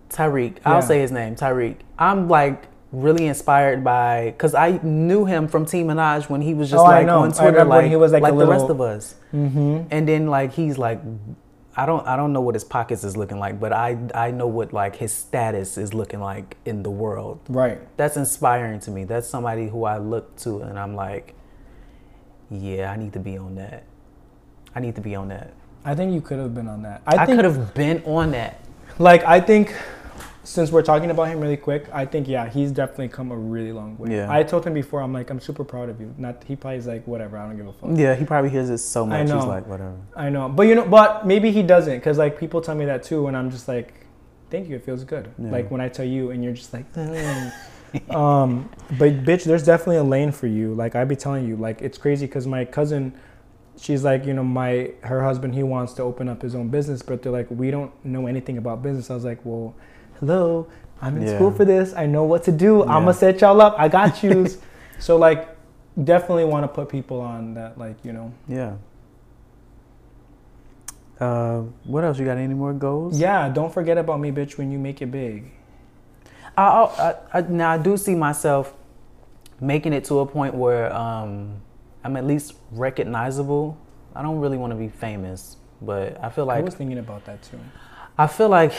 [0.10, 0.58] Tyreek.
[0.66, 1.78] I'll say his name, Tyreek.
[1.98, 6.70] I'm like really inspired by because I knew him from Team Minaj when he was
[6.70, 9.16] just Oh, like on Twitter, when like he was, like, a the rest of us.
[9.34, 9.84] Mm-hmm.
[9.92, 11.00] And then like he's like,
[11.76, 14.48] I don't I don't know what his pockets is looking like, but I I know
[14.48, 17.40] what like his status is looking like in the world.
[17.48, 17.80] Right.
[17.98, 19.04] That's inspiring to me.
[19.04, 21.36] That's somebody who I look to and I'm like,
[22.50, 23.84] yeah, I need to be on that.
[24.76, 25.54] I need to be on that.
[25.86, 27.02] I think you could have been on that.
[27.08, 28.60] I, I, could have been on that.
[28.98, 29.74] like, I think
[30.50, 33.72] since we're talking about him really quick, I think yeah, he's definitely come a really
[33.72, 34.16] long way.
[34.16, 34.32] Yeah.
[34.32, 36.12] I told him before, I'm like, I'm super proud of you.
[36.18, 37.92] Not he probably is like, whatever, I don't give a fuck.
[37.94, 39.20] Yeah, he probably hears it so much.
[39.20, 39.36] I know.
[39.36, 39.96] He's like, whatever.
[40.16, 43.04] I know, but you know, but maybe he doesn't, because like people tell me that
[43.04, 43.94] too, and I'm just like,
[44.50, 45.32] thank you, it feels good.
[45.38, 45.52] Yeah.
[45.52, 47.54] Like when I tell you, and you're just like, "Mm."
[48.10, 50.74] um, but bitch, there's definitely a lane for you.
[50.74, 53.14] Like I be telling you, like it's crazy because my cousin,
[53.80, 57.04] she's like, you know, my her husband, he wants to open up his own business,
[57.04, 59.12] but they're like, we don't know anything about business.
[59.12, 59.76] I was like, well,
[60.20, 60.68] hello,
[61.02, 61.36] I'm in Yeah.
[61.36, 61.94] school for this.
[61.96, 62.84] I know what to do.
[62.84, 63.76] I'm gonna set y'all up.
[63.78, 64.48] I got you.
[65.00, 65.48] so like,
[66.02, 68.32] definitely want to put people on that, like you know.
[68.48, 68.74] Yeah.
[71.20, 72.18] Uh, what else?
[72.18, 73.20] You got any more goals?
[73.20, 75.52] Yeah, don't forget about me, bitch, when you make it big.
[76.58, 78.74] I, I, I, now I do see myself
[79.60, 81.62] making it to a point where um,
[82.04, 83.78] I'm at least recognizable.
[84.16, 87.26] I don't really want to be famous, but I feel like I was thinking about
[87.26, 87.60] that too.
[88.18, 88.74] I feel like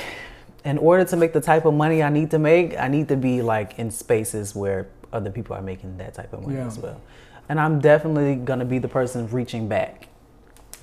[0.65, 3.17] in order to make the type of money I need to make, I need to
[3.17, 6.67] be like in spaces where other people are making that type of money Yeah.
[6.67, 7.01] as well.
[7.49, 10.07] And I'm definitely gonna be the person reaching back.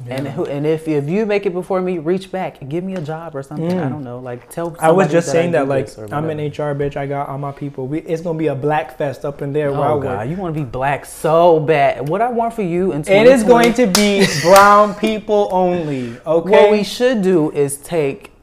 [0.08, 3.02] And who, and if if you make it before me, reach back give me a
[3.02, 3.72] job or something.
[3.80, 3.90] I Mm.
[3.90, 4.20] don't know.
[4.20, 4.76] Like tell.
[4.80, 6.32] I was just I saying that, like, I'm whatever.
[6.44, 6.96] HR, bitch.
[6.98, 7.88] I got all my people.
[7.88, 10.04] We, it's gonna be a black fest up in there I Oh work.
[10.04, 12.08] God, you want to be black so bad.
[12.10, 16.16] What I want for you in It is going to be brown people only.
[16.28, 16.50] Okay.
[16.52, 18.34] What we should do is take,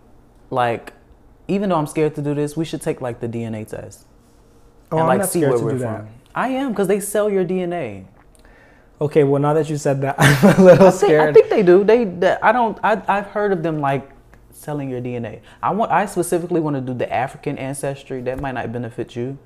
[0.50, 0.92] like,
[1.48, 4.06] even though I'm scared to do this, we should take like the DNA test
[4.90, 6.04] oh, and I'm like not see scared where to we're do from.
[6.04, 6.06] that.
[6.34, 8.06] I am because they sell your DNA.
[9.00, 9.24] Okay.
[9.24, 11.30] Well, now that you said that, I'm a little I think, scared.
[11.30, 11.84] I think they do.
[11.84, 12.78] They, they I don't.
[12.82, 14.10] I, I've heard of them like
[14.50, 15.40] selling your DNA.
[15.62, 15.90] I want.
[15.90, 18.20] I specifically want to do the African ancestry.
[18.22, 19.38] That might not benefit you.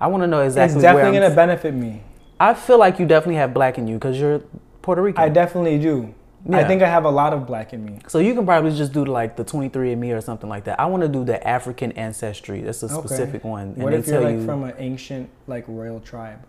[0.00, 2.02] I want to know exactly it's definitely gonna benefit me.
[2.40, 4.40] I feel like you definitely have black in you because you're
[4.82, 5.22] Puerto Rican.
[5.22, 6.14] I definitely do.
[6.52, 8.00] I think I have a lot of black in me.
[8.06, 10.78] So you can probably just do like the 23andMe or something like that.
[10.78, 12.60] I want to do the African ancestry.
[12.60, 12.94] That's a Okay.
[13.08, 13.68] specific one.
[13.76, 16.40] And What they if you're like you, from an ancient like royal tribe?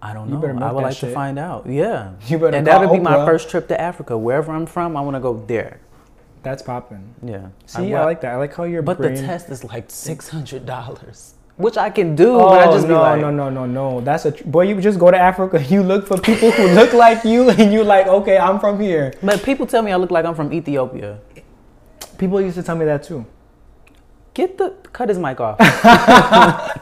[0.00, 0.64] I don't You know.
[0.66, 1.66] I would like to find out.
[1.66, 2.12] Yeah.
[2.26, 4.18] You better and that would be my first trip to Africa.
[4.18, 5.78] Wherever I'm from, I want to go there.
[6.42, 7.14] That's popping.
[7.22, 7.48] Yeah.
[7.66, 8.32] See, I, wa- like that.
[8.32, 9.14] I like how your But brain.
[9.14, 12.34] the test is like six hundred dollars, which I can do.
[12.34, 14.00] Oh but I just no, be like, no, no, no, no!
[14.00, 14.62] That's a tr- boy.
[14.62, 15.62] You just go to Africa.
[15.68, 19.12] You look for people who look like you, and you're like, okay, I'm from here.
[19.22, 21.18] But people tell me I look like I'm from Ethiopia.
[22.18, 23.26] People used to tell me that too.
[24.34, 25.58] Get the cut his mic off.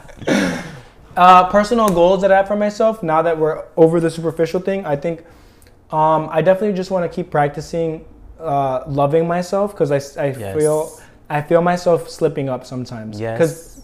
[1.17, 4.87] Uh, personal goals that I have for myself now that we're over the superficial thing,
[4.87, 5.25] I think
[5.93, 8.05] Um, I definitely just want to keep practicing
[8.39, 10.57] uh, loving myself because I, I Yes.
[10.57, 10.89] feel
[11.29, 13.19] I feel myself slipping up sometimes.
[13.19, 13.80] Because Yes.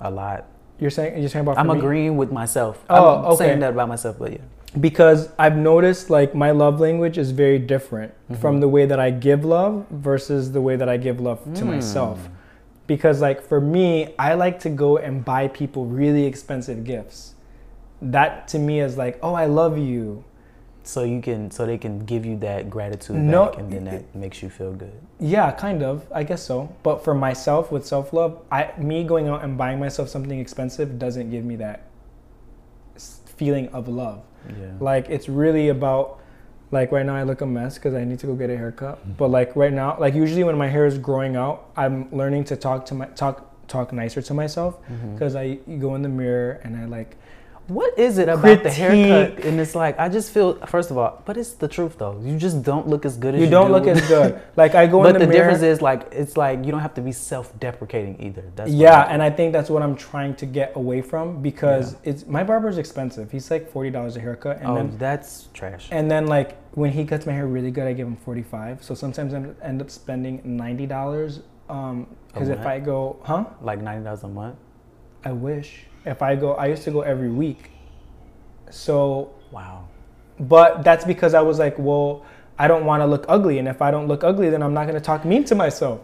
[0.00, 0.44] A lot.
[0.78, 1.76] you're saying you're saying about I'm me?
[1.78, 2.82] agreeing with myself.
[2.88, 3.36] Oh, I'm okay.
[3.36, 4.38] saying that about myself, but yeah.
[4.80, 8.40] because I've noticed like my love language is very different Mm-hmm.
[8.40, 11.62] from the way that I give love versus the way that I give love to
[11.64, 11.66] Mm.
[11.74, 12.28] myself.
[12.86, 17.34] Because like for me, I like to go and buy people really expensive gifts.
[18.02, 20.24] That to me is like, oh, I love you.
[20.82, 24.14] So you can, so they can give you that gratitude No, back, and then that
[24.14, 24.92] makes you feel good.
[25.20, 26.06] Yeah, kind of.
[26.12, 26.74] I guess so.
[26.82, 30.98] But for myself with self love, I me going out and buying myself something expensive
[30.98, 31.82] doesn't give me that
[32.96, 34.22] feeling of love.
[34.48, 34.72] Yeah.
[34.80, 36.18] Like it's really about
[36.70, 39.16] like right now I look a mess because I need to go get a haircut.
[39.16, 42.56] But like right now, like usually when my hair is growing out, I'm learning to
[42.56, 45.14] talk to my talk talk nicer to myself Mm-hmm.
[45.14, 47.16] because I go in the mirror and I like
[47.70, 49.44] What is it about the haircut?
[49.44, 52.20] And it's like I just feel first of all, but it's the truth though.
[52.20, 53.72] You just don't look as good as you you, don't do.
[53.74, 54.40] look as good.
[54.56, 55.50] Like I go But in the, the, mirror.
[55.50, 58.44] difference is like it's like you don't have to be self-deprecating either.
[58.56, 62.26] That's yeah, and I think that's what I'm trying to get away from because it's
[62.26, 63.30] my barber's expensive.
[63.30, 65.88] He's like forty dollars a haircut, and oh, then that's trash.
[65.92, 68.82] and then like when he cuts my hair really good, I give him forty five.
[68.82, 71.40] So sometimes I end up spending ninety dollars.
[71.68, 72.66] Um, because if?
[72.66, 73.44] I go, huh?
[73.62, 74.56] like ninety dollars a month.
[75.24, 76.54] I wish if I go.
[76.54, 77.70] I used to go every week.
[78.70, 79.88] So, Wow.
[80.38, 82.24] but that's because I was like, well,
[82.58, 84.86] I don't want to look ugly, and if I don't look ugly, then I'm not
[84.86, 86.00] gonna talk mean to myself.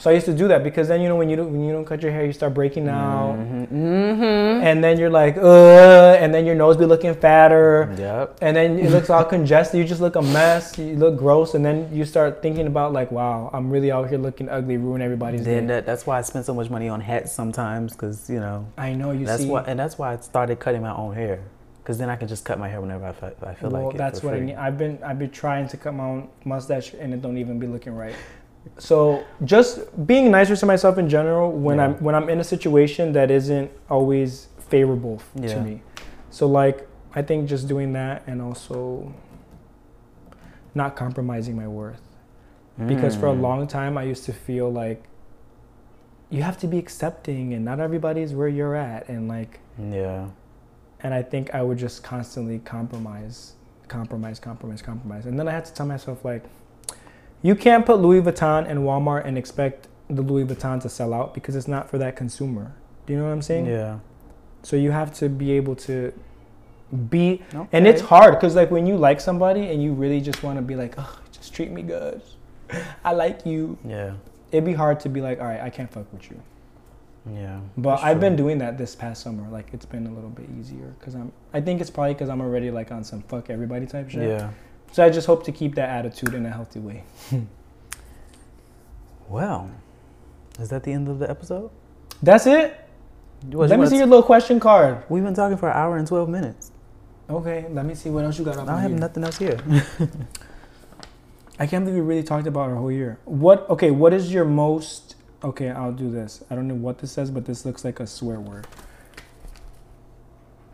[0.00, 1.72] So I used to do that because then you know when you don't when you
[1.72, 4.64] don't cut your hair, you start breaking out, Mm-hmm.
[4.64, 7.94] and then you're like, ugh, and then your nose be looking fatter.
[7.98, 8.38] Yep.
[8.40, 9.78] And then it looks all congested.
[9.78, 10.78] You just look a mess.
[10.78, 14.16] You look gross, and then you start thinking about like, wow, I'm really out here
[14.18, 15.74] looking ugly, ruin everybody's Then day.
[15.74, 18.94] that, that's why I spend so much money on hats sometimes, because you know I
[18.94, 19.48] know you that's see.
[19.48, 21.40] why, and that's why I started cutting my own hair,
[21.82, 23.94] because then I can just cut my hair whenever I, fe- I feel well, like
[23.96, 23.98] it.
[23.98, 24.54] that's for what I need.
[24.54, 27.66] I've been I've been trying to cut my own mustache, and it don't even be
[27.66, 28.14] looking right.
[28.78, 31.84] So just being nicer to myself in general when Yeah.
[31.86, 35.54] I'm when I'm in a situation that isn't always favorable Yeah.
[35.54, 35.82] to me.
[36.30, 39.12] So like I think just doing that and also
[40.74, 42.00] not compromising my worth.
[42.86, 43.42] because for a Mm.
[43.42, 45.02] long time I used to feel like
[46.30, 50.28] you have to be accepting and not everybody's where you're at and like Yeah.
[51.02, 53.52] and I think I would just constantly compromise
[53.88, 56.44] compromise compromise compromise and then I had to tell myself like
[57.42, 61.34] you can't put Louis Vuitton in Walmart and expect the Louis Vuitton to sell out
[61.34, 62.74] because it's not for that consumer.
[63.06, 63.66] Do you know what I'm saying?
[63.66, 64.00] Yeah.
[64.62, 66.12] So you have to be able to
[67.08, 67.42] be
[67.72, 70.62] and it's hard because like when you like somebody and you really just want to
[70.62, 72.20] be like, oh, just treat me good.
[73.04, 73.78] I like you.
[73.84, 74.14] Yeah.
[74.52, 76.42] It'd be hard to be like, all right, I can't fuck with you.
[77.32, 77.60] Yeah.
[77.76, 78.20] But I've true.
[78.20, 79.48] been doing that this past summer.
[79.48, 81.32] Like it's been a little bit easier because I'm.
[81.52, 84.28] I think it's probably because I'm already like on some fuck everybody type shit.
[84.28, 84.50] Yeah.
[84.92, 87.04] So I just hope to keep that attitude in a healthy way.
[89.28, 89.70] Well,
[90.58, 91.70] is that the end of the episode?
[92.20, 92.76] That's it.
[93.46, 95.04] What, let me see your little question card.
[95.08, 96.72] We've been talking for an hour and twelve minutes.
[97.30, 98.56] Okay, let me see what else you got.
[98.56, 98.98] I up don't on have here.
[99.00, 99.60] nothing else here.
[101.60, 103.20] I can't believe we really talked about our whole year.
[103.24, 103.70] What?
[103.70, 105.14] Okay, what is your most?
[105.44, 106.42] Okay, I'll do this.
[106.50, 108.66] I don't know what this says, but this looks like a swear word.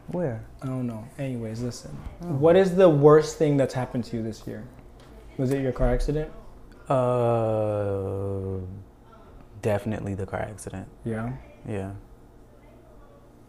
[0.09, 0.45] Where?
[0.63, 1.05] I don't know.
[1.19, 1.97] Anyways, listen.
[2.23, 2.27] Oh.
[2.27, 4.65] What is the worst thing that's happened to you this year?
[5.37, 6.31] Was it your car accident?
[6.89, 8.59] Uh,
[9.63, 10.89] definitely the car accident.
[11.05, 11.33] Yeah.
[11.69, 11.93] Yeah.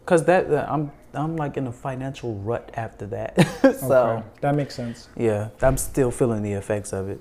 [0.04, 3.36] Cause that uh, I'm I'm like in a financial rut after that.
[3.78, 4.26] so okay.
[4.40, 5.08] that makes sense.
[5.16, 7.20] yeah, I'm still feeling the effects of it.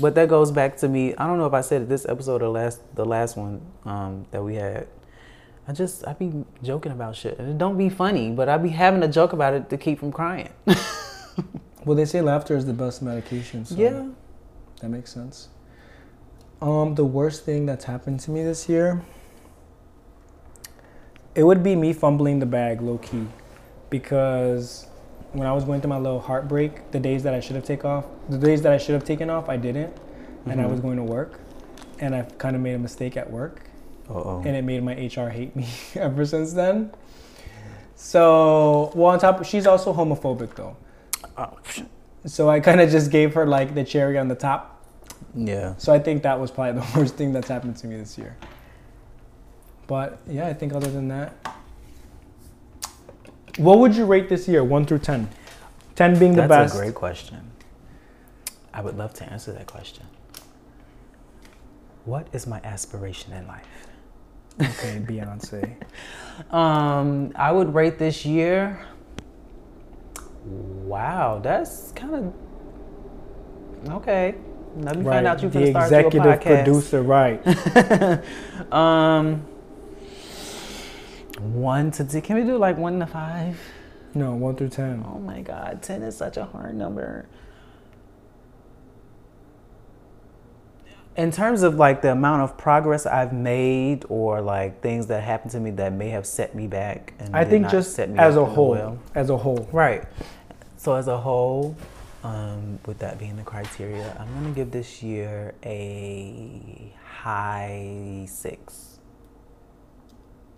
[0.00, 1.14] But that goes back to me.
[1.16, 4.26] I don't know if I said it this episode or last the last one um,
[4.30, 4.86] that we had.
[5.68, 6.32] I just I be
[6.62, 9.54] joking about shit and it don't be funny, but I be having a joke about
[9.54, 10.48] it to keep from crying.
[11.84, 13.64] Well, they say laughter is the best medication.
[13.64, 14.08] So yeah.
[14.80, 15.48] that makes sense.
[16.60, 19.02] Um, the worst thing that's happened to me this year,
[21.34, 23.26] it would be me fumbling the bag low key,
[23.90, 24.86] because
[25.32, 27.88] when I was going through my little heartbreak, the days that I should have taken
[27.88, 29.96] off, the days that I should have taken off, I didn't,
[30.44, 31.40] and I was going to work,
[32.00, 33.67] and I kind of made a mistake at work,
[34.10, 34.42] Uh oh.
[34.44, 36.90] and it made my HR hate me ever since then.
[37.96, 40.76] So, well, on top, she's also homophobic though.
[41.36, 41.56] Oh,
[42.26, 44.82] So I kind of just gave her like the cherry on the top.
[45.34, 45.74] yeah.
[45.78, 48.36] So I think that was probably the worst thing that's happened to me this year.
[49.86, 51.34] But yeah, I think other than that,
[53.56, 55.28] what would you rate this year, one through ten?
[55.96, 56.74] Ten being the That's best.
[56.74, 57.50] That's a great question.
[58.72, 60.04] I would love to answer that question.
[62.04, 63.66] What is my aspiration in life?
[64.60, 65.74] Okay, Beyonce.
[66.52, 68.80] Um, I would rate this year.
[70.44, 72.32] Wow, that's kind of
[73.86, 74.34] Okay.
[74.76, 75.14] Let me Right.
[75.16, 77.40] find out you the can start your executive producer, right?
[78.72, 79.42] um,
[81.40, 82.20] one to ten.
[82.22, 83.58] Can we do like one to five?
[84.14, 85.04] No, one through ten.
[85.08, 87.26] Oh my God, ten is such a hard number.
[91.18, 95.50] In terms of like the amount of progress I've made, or like things that happened
[95.50, 98.36] to me that may have set me back, and I think just set me as
[98.36, 98.98] a whole, well.
[99.16, 99.68] as a whole.
[99.72, 100.04] Right.
[100.76, 101.76] So as a whole,
[102.22, 109.00] um, with that being the criteria, I'm gonna give this year a high six,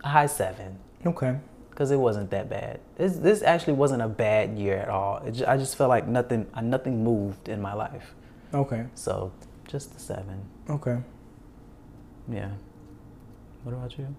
[0.04, 1.38] a high seven, Okay.
[1.70, 2.80] because it wasn't that bad.
[2.96, 5.22] This this actually wasn't a bad year at all.
[5.24, 8.14] It I just felt like nothing nothing moved in my life.
[8.52, 8.84] Okay.
[8.94, 9.32] So
[9.70, 10.40] just a seven.
[10.68, 10.98] Okay.
[12.28, 12.50] Yeah.
[13.62, 14.14] What about you?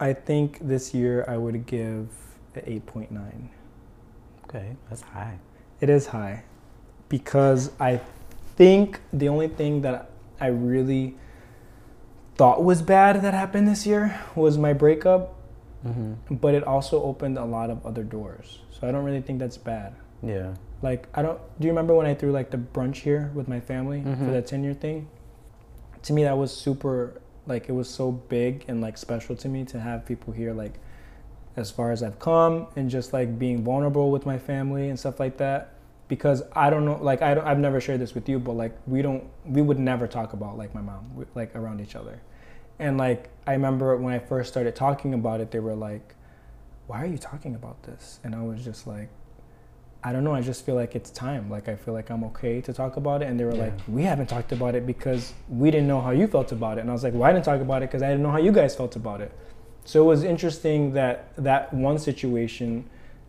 [0.00, 2.08] I think this year I would give
[2.54, 3.50] an eight point nine.
[4.44, 5.38] Okay, that's high.
[5.80, 6.44] It is high
[7.08, 8.00] because I
[8.56, 10.10] think the only thing that
[10.40, 11.16] I really
[12.36, 15.34] thought was bad that happened this year was my breakup,
[15.86, 16.36] Mm-hmm.
[16.36, 18.60] but it also opened a lot of other doors.
[18.70, 19.96] So I don't really think that's bad.
[20.22, 20.54] Yeah.
[20.82, 23.60] Like I don't do you remember when I threw like the brunch here with my
[23.60, 24.32] family for Mhm.
[24.32, 25.08] the 10 year thing?
[26.02, 29.64] To me that was super like it was so big and like special to me
[29.66, 30.74] to have people here like
[31.56, 35.20] as far as I've come and just like being vulnerable with my family and stuff
[35.20, 35.70] like that
[36.08, 38.76] because I don't know like I don't, I've never shared this with you but like
[38.86, 41.04] we don't we would never talk about like my mom
[41.34, 42.20] like around each other.
[42.78, 46.14] And like I remember when I first started talking about it they were like
[46.88, 48.18] why are you talking about this?
[48.24, 49.08] And I was just like
[50.04, 50.34] I don't know.
[50.34, 51.48] I just feel like it's time.
[51.48, 53.26] Like I feel like I'm okay to talk about it.
[53.28, 53.64] And they were Yeah.
[53.64, 56.80] like, we haven't talked about it because we didn't know how you felt about it.
[56.82, 58.38] And I was like, well, I didn't talk about it because I didn't know how
[58.38, 59.30] you guys felt about it.
[59.84, 62.84] So it was interesting that that one situation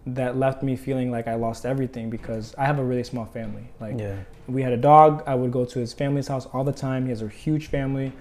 [0.05, 3.69] that left me feeling like I lost everything because I have a really small family.
[3.79, 4.15] Like Yeah.
[4.47, 5.23] we had a dog.
[5.27, 7.03] I would go to his family's house all the time.
[7.03, 8.11] He has a huge family.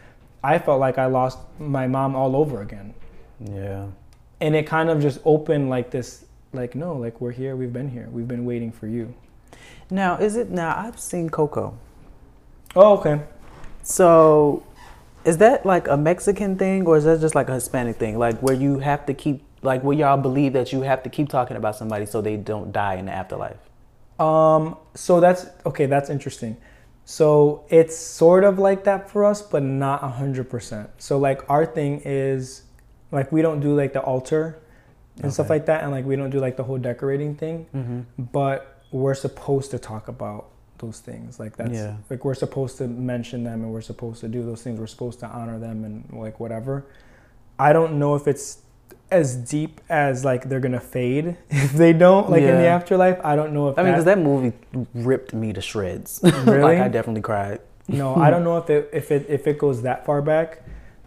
[0.45, 2.95] I felt like I lost my mom all over again
[3.41, 3.87] Yeah.
[4.41, 7.89] and it kind of just opened like this like no like we're here we've been
[7.91, 9.15] here we've been waiting for you
[9.91, 10.73] Now, is it now?
[10.77, 11.77] I've seen Coco.
[12.77, 13.21] oh okay
[13.83, 14.63] So,
[15.25, 18.19] is that like a Mexican thing, or is that just like a Hispanic thing?
[18.19, 21.29] Like where you have to keep, like where y'all believe that you have to keep
[21.29, 23.59] talking about somebody so they don't die in the afterlife.
[24.21, 26.57] um so that's okay that's interesting
[27.05, 31.41] so it's sort of like that for us but not a hundred percent so like
[31.49, 32.63] our thing is
[33.11, 34.62] like we don't do like the altar
[35.23, 38.01] and stuff like that and like we don't do like the whole decorating thing Mm-hmm.
[38.33, 40.49] but we're supposed to talk about
[40.79, 41.97] those things like that's Yeah.
[42.11, 45.21] like we're supposed to mention them and we're supposed to do those things we're supposed
[45.21, 46.87] to honor them and like whatever
[47.59, 48.59] i don't know if it's
[49.11, 53.37] as deep as like they're gonna fade if they don't like in the afterlife i
[53.37, 54.53] don't know if I mean, because that, that movie
[54.95, 56.21] ripped me to shreds.
[56.25, 56.63] Really?
[56.63, 57.61] like I definitely cried.
[57.89, 60.63] no i don't know if it if it if it goes that far back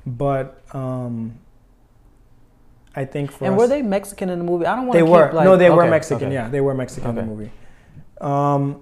[0.05, 1.37] but um
[2.95, 4.65] i think for and us, were they Mexican in the movie?
[4.65, 5.27] I don't want they to were.
[5.27, 6.27] keep, like, no they were mexican.
[6.27, 6.33] okay.
[6.33, 7.51] yeah they were mexican in the movie.
[8.21, 8.81] Um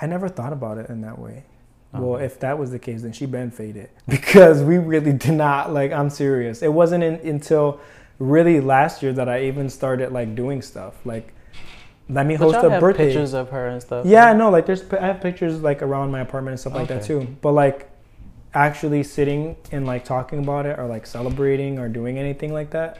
[0.00, 1.44] i never thought about it in that way.
[1.92, 5.72] Well if that was the case then she been faded because we really did not
[5.72, 6.62] like i'm serious.
[6.62, 7.80] It wasn't in, until
[8.18, 10.94] really last year that i even started like doing stuff.
[11.04, 11.32] Like
[12.08, 13.06] let me host a have birthday.
[13.06, 14.04] pictures of her and stuff.
[14.04, 16.88] yeah I know like there's i have pictures like around my apartment and stuff like
[16.88, 17.36] that too.
[17.40, 17.88] But like
[18.54, 22.98] actually sitting and like talking about it or like celebrating or doing anything like that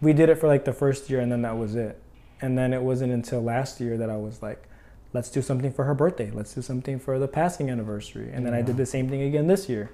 [0.00, 2.00] we did it for like the first year and then that was it.
[2.40, 4.66] And then it wasn't until last year that i was like
[5.12, 6.30] let's do something for her birthday.
[6.30, 8.30] Let's do something for the passing anniversary.
[8.32, 9.90] And then i did the same thing again this year.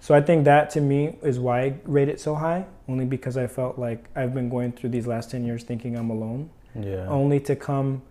[0.00, 3.36] So i think that to me is why i rate it so high only because
[3.36, 6.50] i felt like i've been going through these last 10 years thinking i'm alone.
[6.74, 7.06] Yeah.
[7.08, 8.02] only to come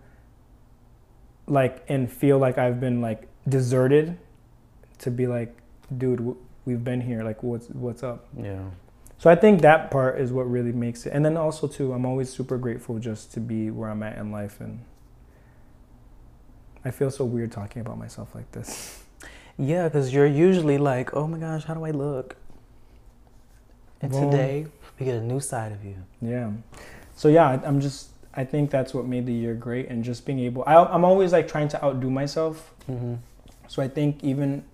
[1.46, 4.16] like and feel like I've been like deserted
[4.98, 5.56] to be like
[5.96, 7.22] dude we've been here.
[7.22, 8.26] Like what's what's up?
[8.36, 8.62] Yeah.
[9.24, 12.04] So I think that part is what really makes it and then also too I'm
[12.04, 14.80] always super grateful just to be where I'm at in life and
[16.84, 19.00] I feel so weird talking about myself like this
[19.56, 22.36] Yeah, because you're usually like, oh my gosh, how do I look?
[24.00, 24.66] And Well- today,
[24.98, 25.96] we get a new side of you.
[26.20, 26.50] Yeah.
[27.14, 28.10] So yeah, I'm just.
[28.36, 30.64] I think that's what made the year great, and just being able.
[30.66, 32.72] I, I'm always like trying to outdo myself.
[32.90, 33.14] Mm-hmm.
[33.68, 34.64] So I think even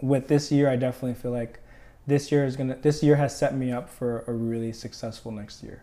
[0.00, 1.59] with this year, I definitely feel like
[2.10, 2.76] this year is gonna.
[2.76, 5.82] This year has set me up for a really successful next year,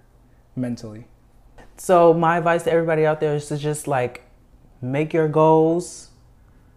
[0.55, 1.05] mentally.
[1.77, 4.23] So, my advice to everybody out there is to just like
[4.81, 6.11] make your goals,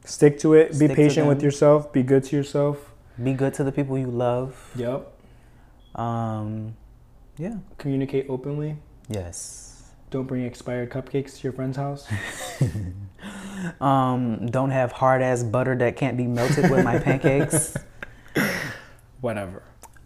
[0.04, 0.74] Stick to it.
[0.74, 1.92] Stick be patient with yourself.
[1.92, 2.92] Be good to yourself.
[3.22, 4.70] be good to the people you love.
[4.76, 5.12] Yep.
[5.94, 6.76] Um,
[7.36, 7.56] yeah.
[7.78, 8.76] Communicate openly.
[9.08, 9.90] Yes.
[10.10, 12.08] Don't bring expired cupcakes to your friend's house.
[13.80, 17.76] Um, don't have hard ass butter that can't be melted with my pancakes.
[19.20, 19.62] Whatever.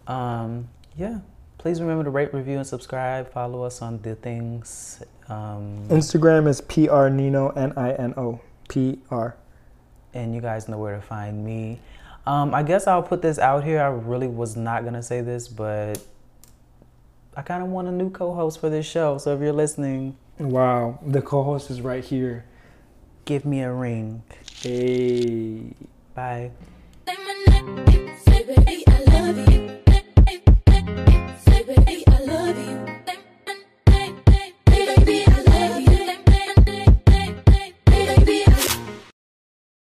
[0.07, 0.67] Um,
[0.97, 1.19] yeah.
[1.57, 3.31] Please remember to rate, review, and subscribe.
[3.31, 5.03] Follow us on the things.
[5.27, 8.39] Um, Instagram is PR Nino N I N O
[8.69, 9.35] P R.
[10.13, 11.79] and you guys know where to find me.
[12.27, 13.81] Um, I guess I'll put this out here.
[13.81, 15.99] I really was not gonna say this, but
[17.35, 19.17] I kind of want a new co-host for this show.
[19.17, 22.45] So if you're listening, Wow, the co-host is right here.
[23.25, 24.21] give me a ring.
[24.61, 25.73] Hey.
[26.13, 26.51] Bye
[28.45, 29.81] baby, I love you.
[31.45, 32.84] Say, baby, I love you.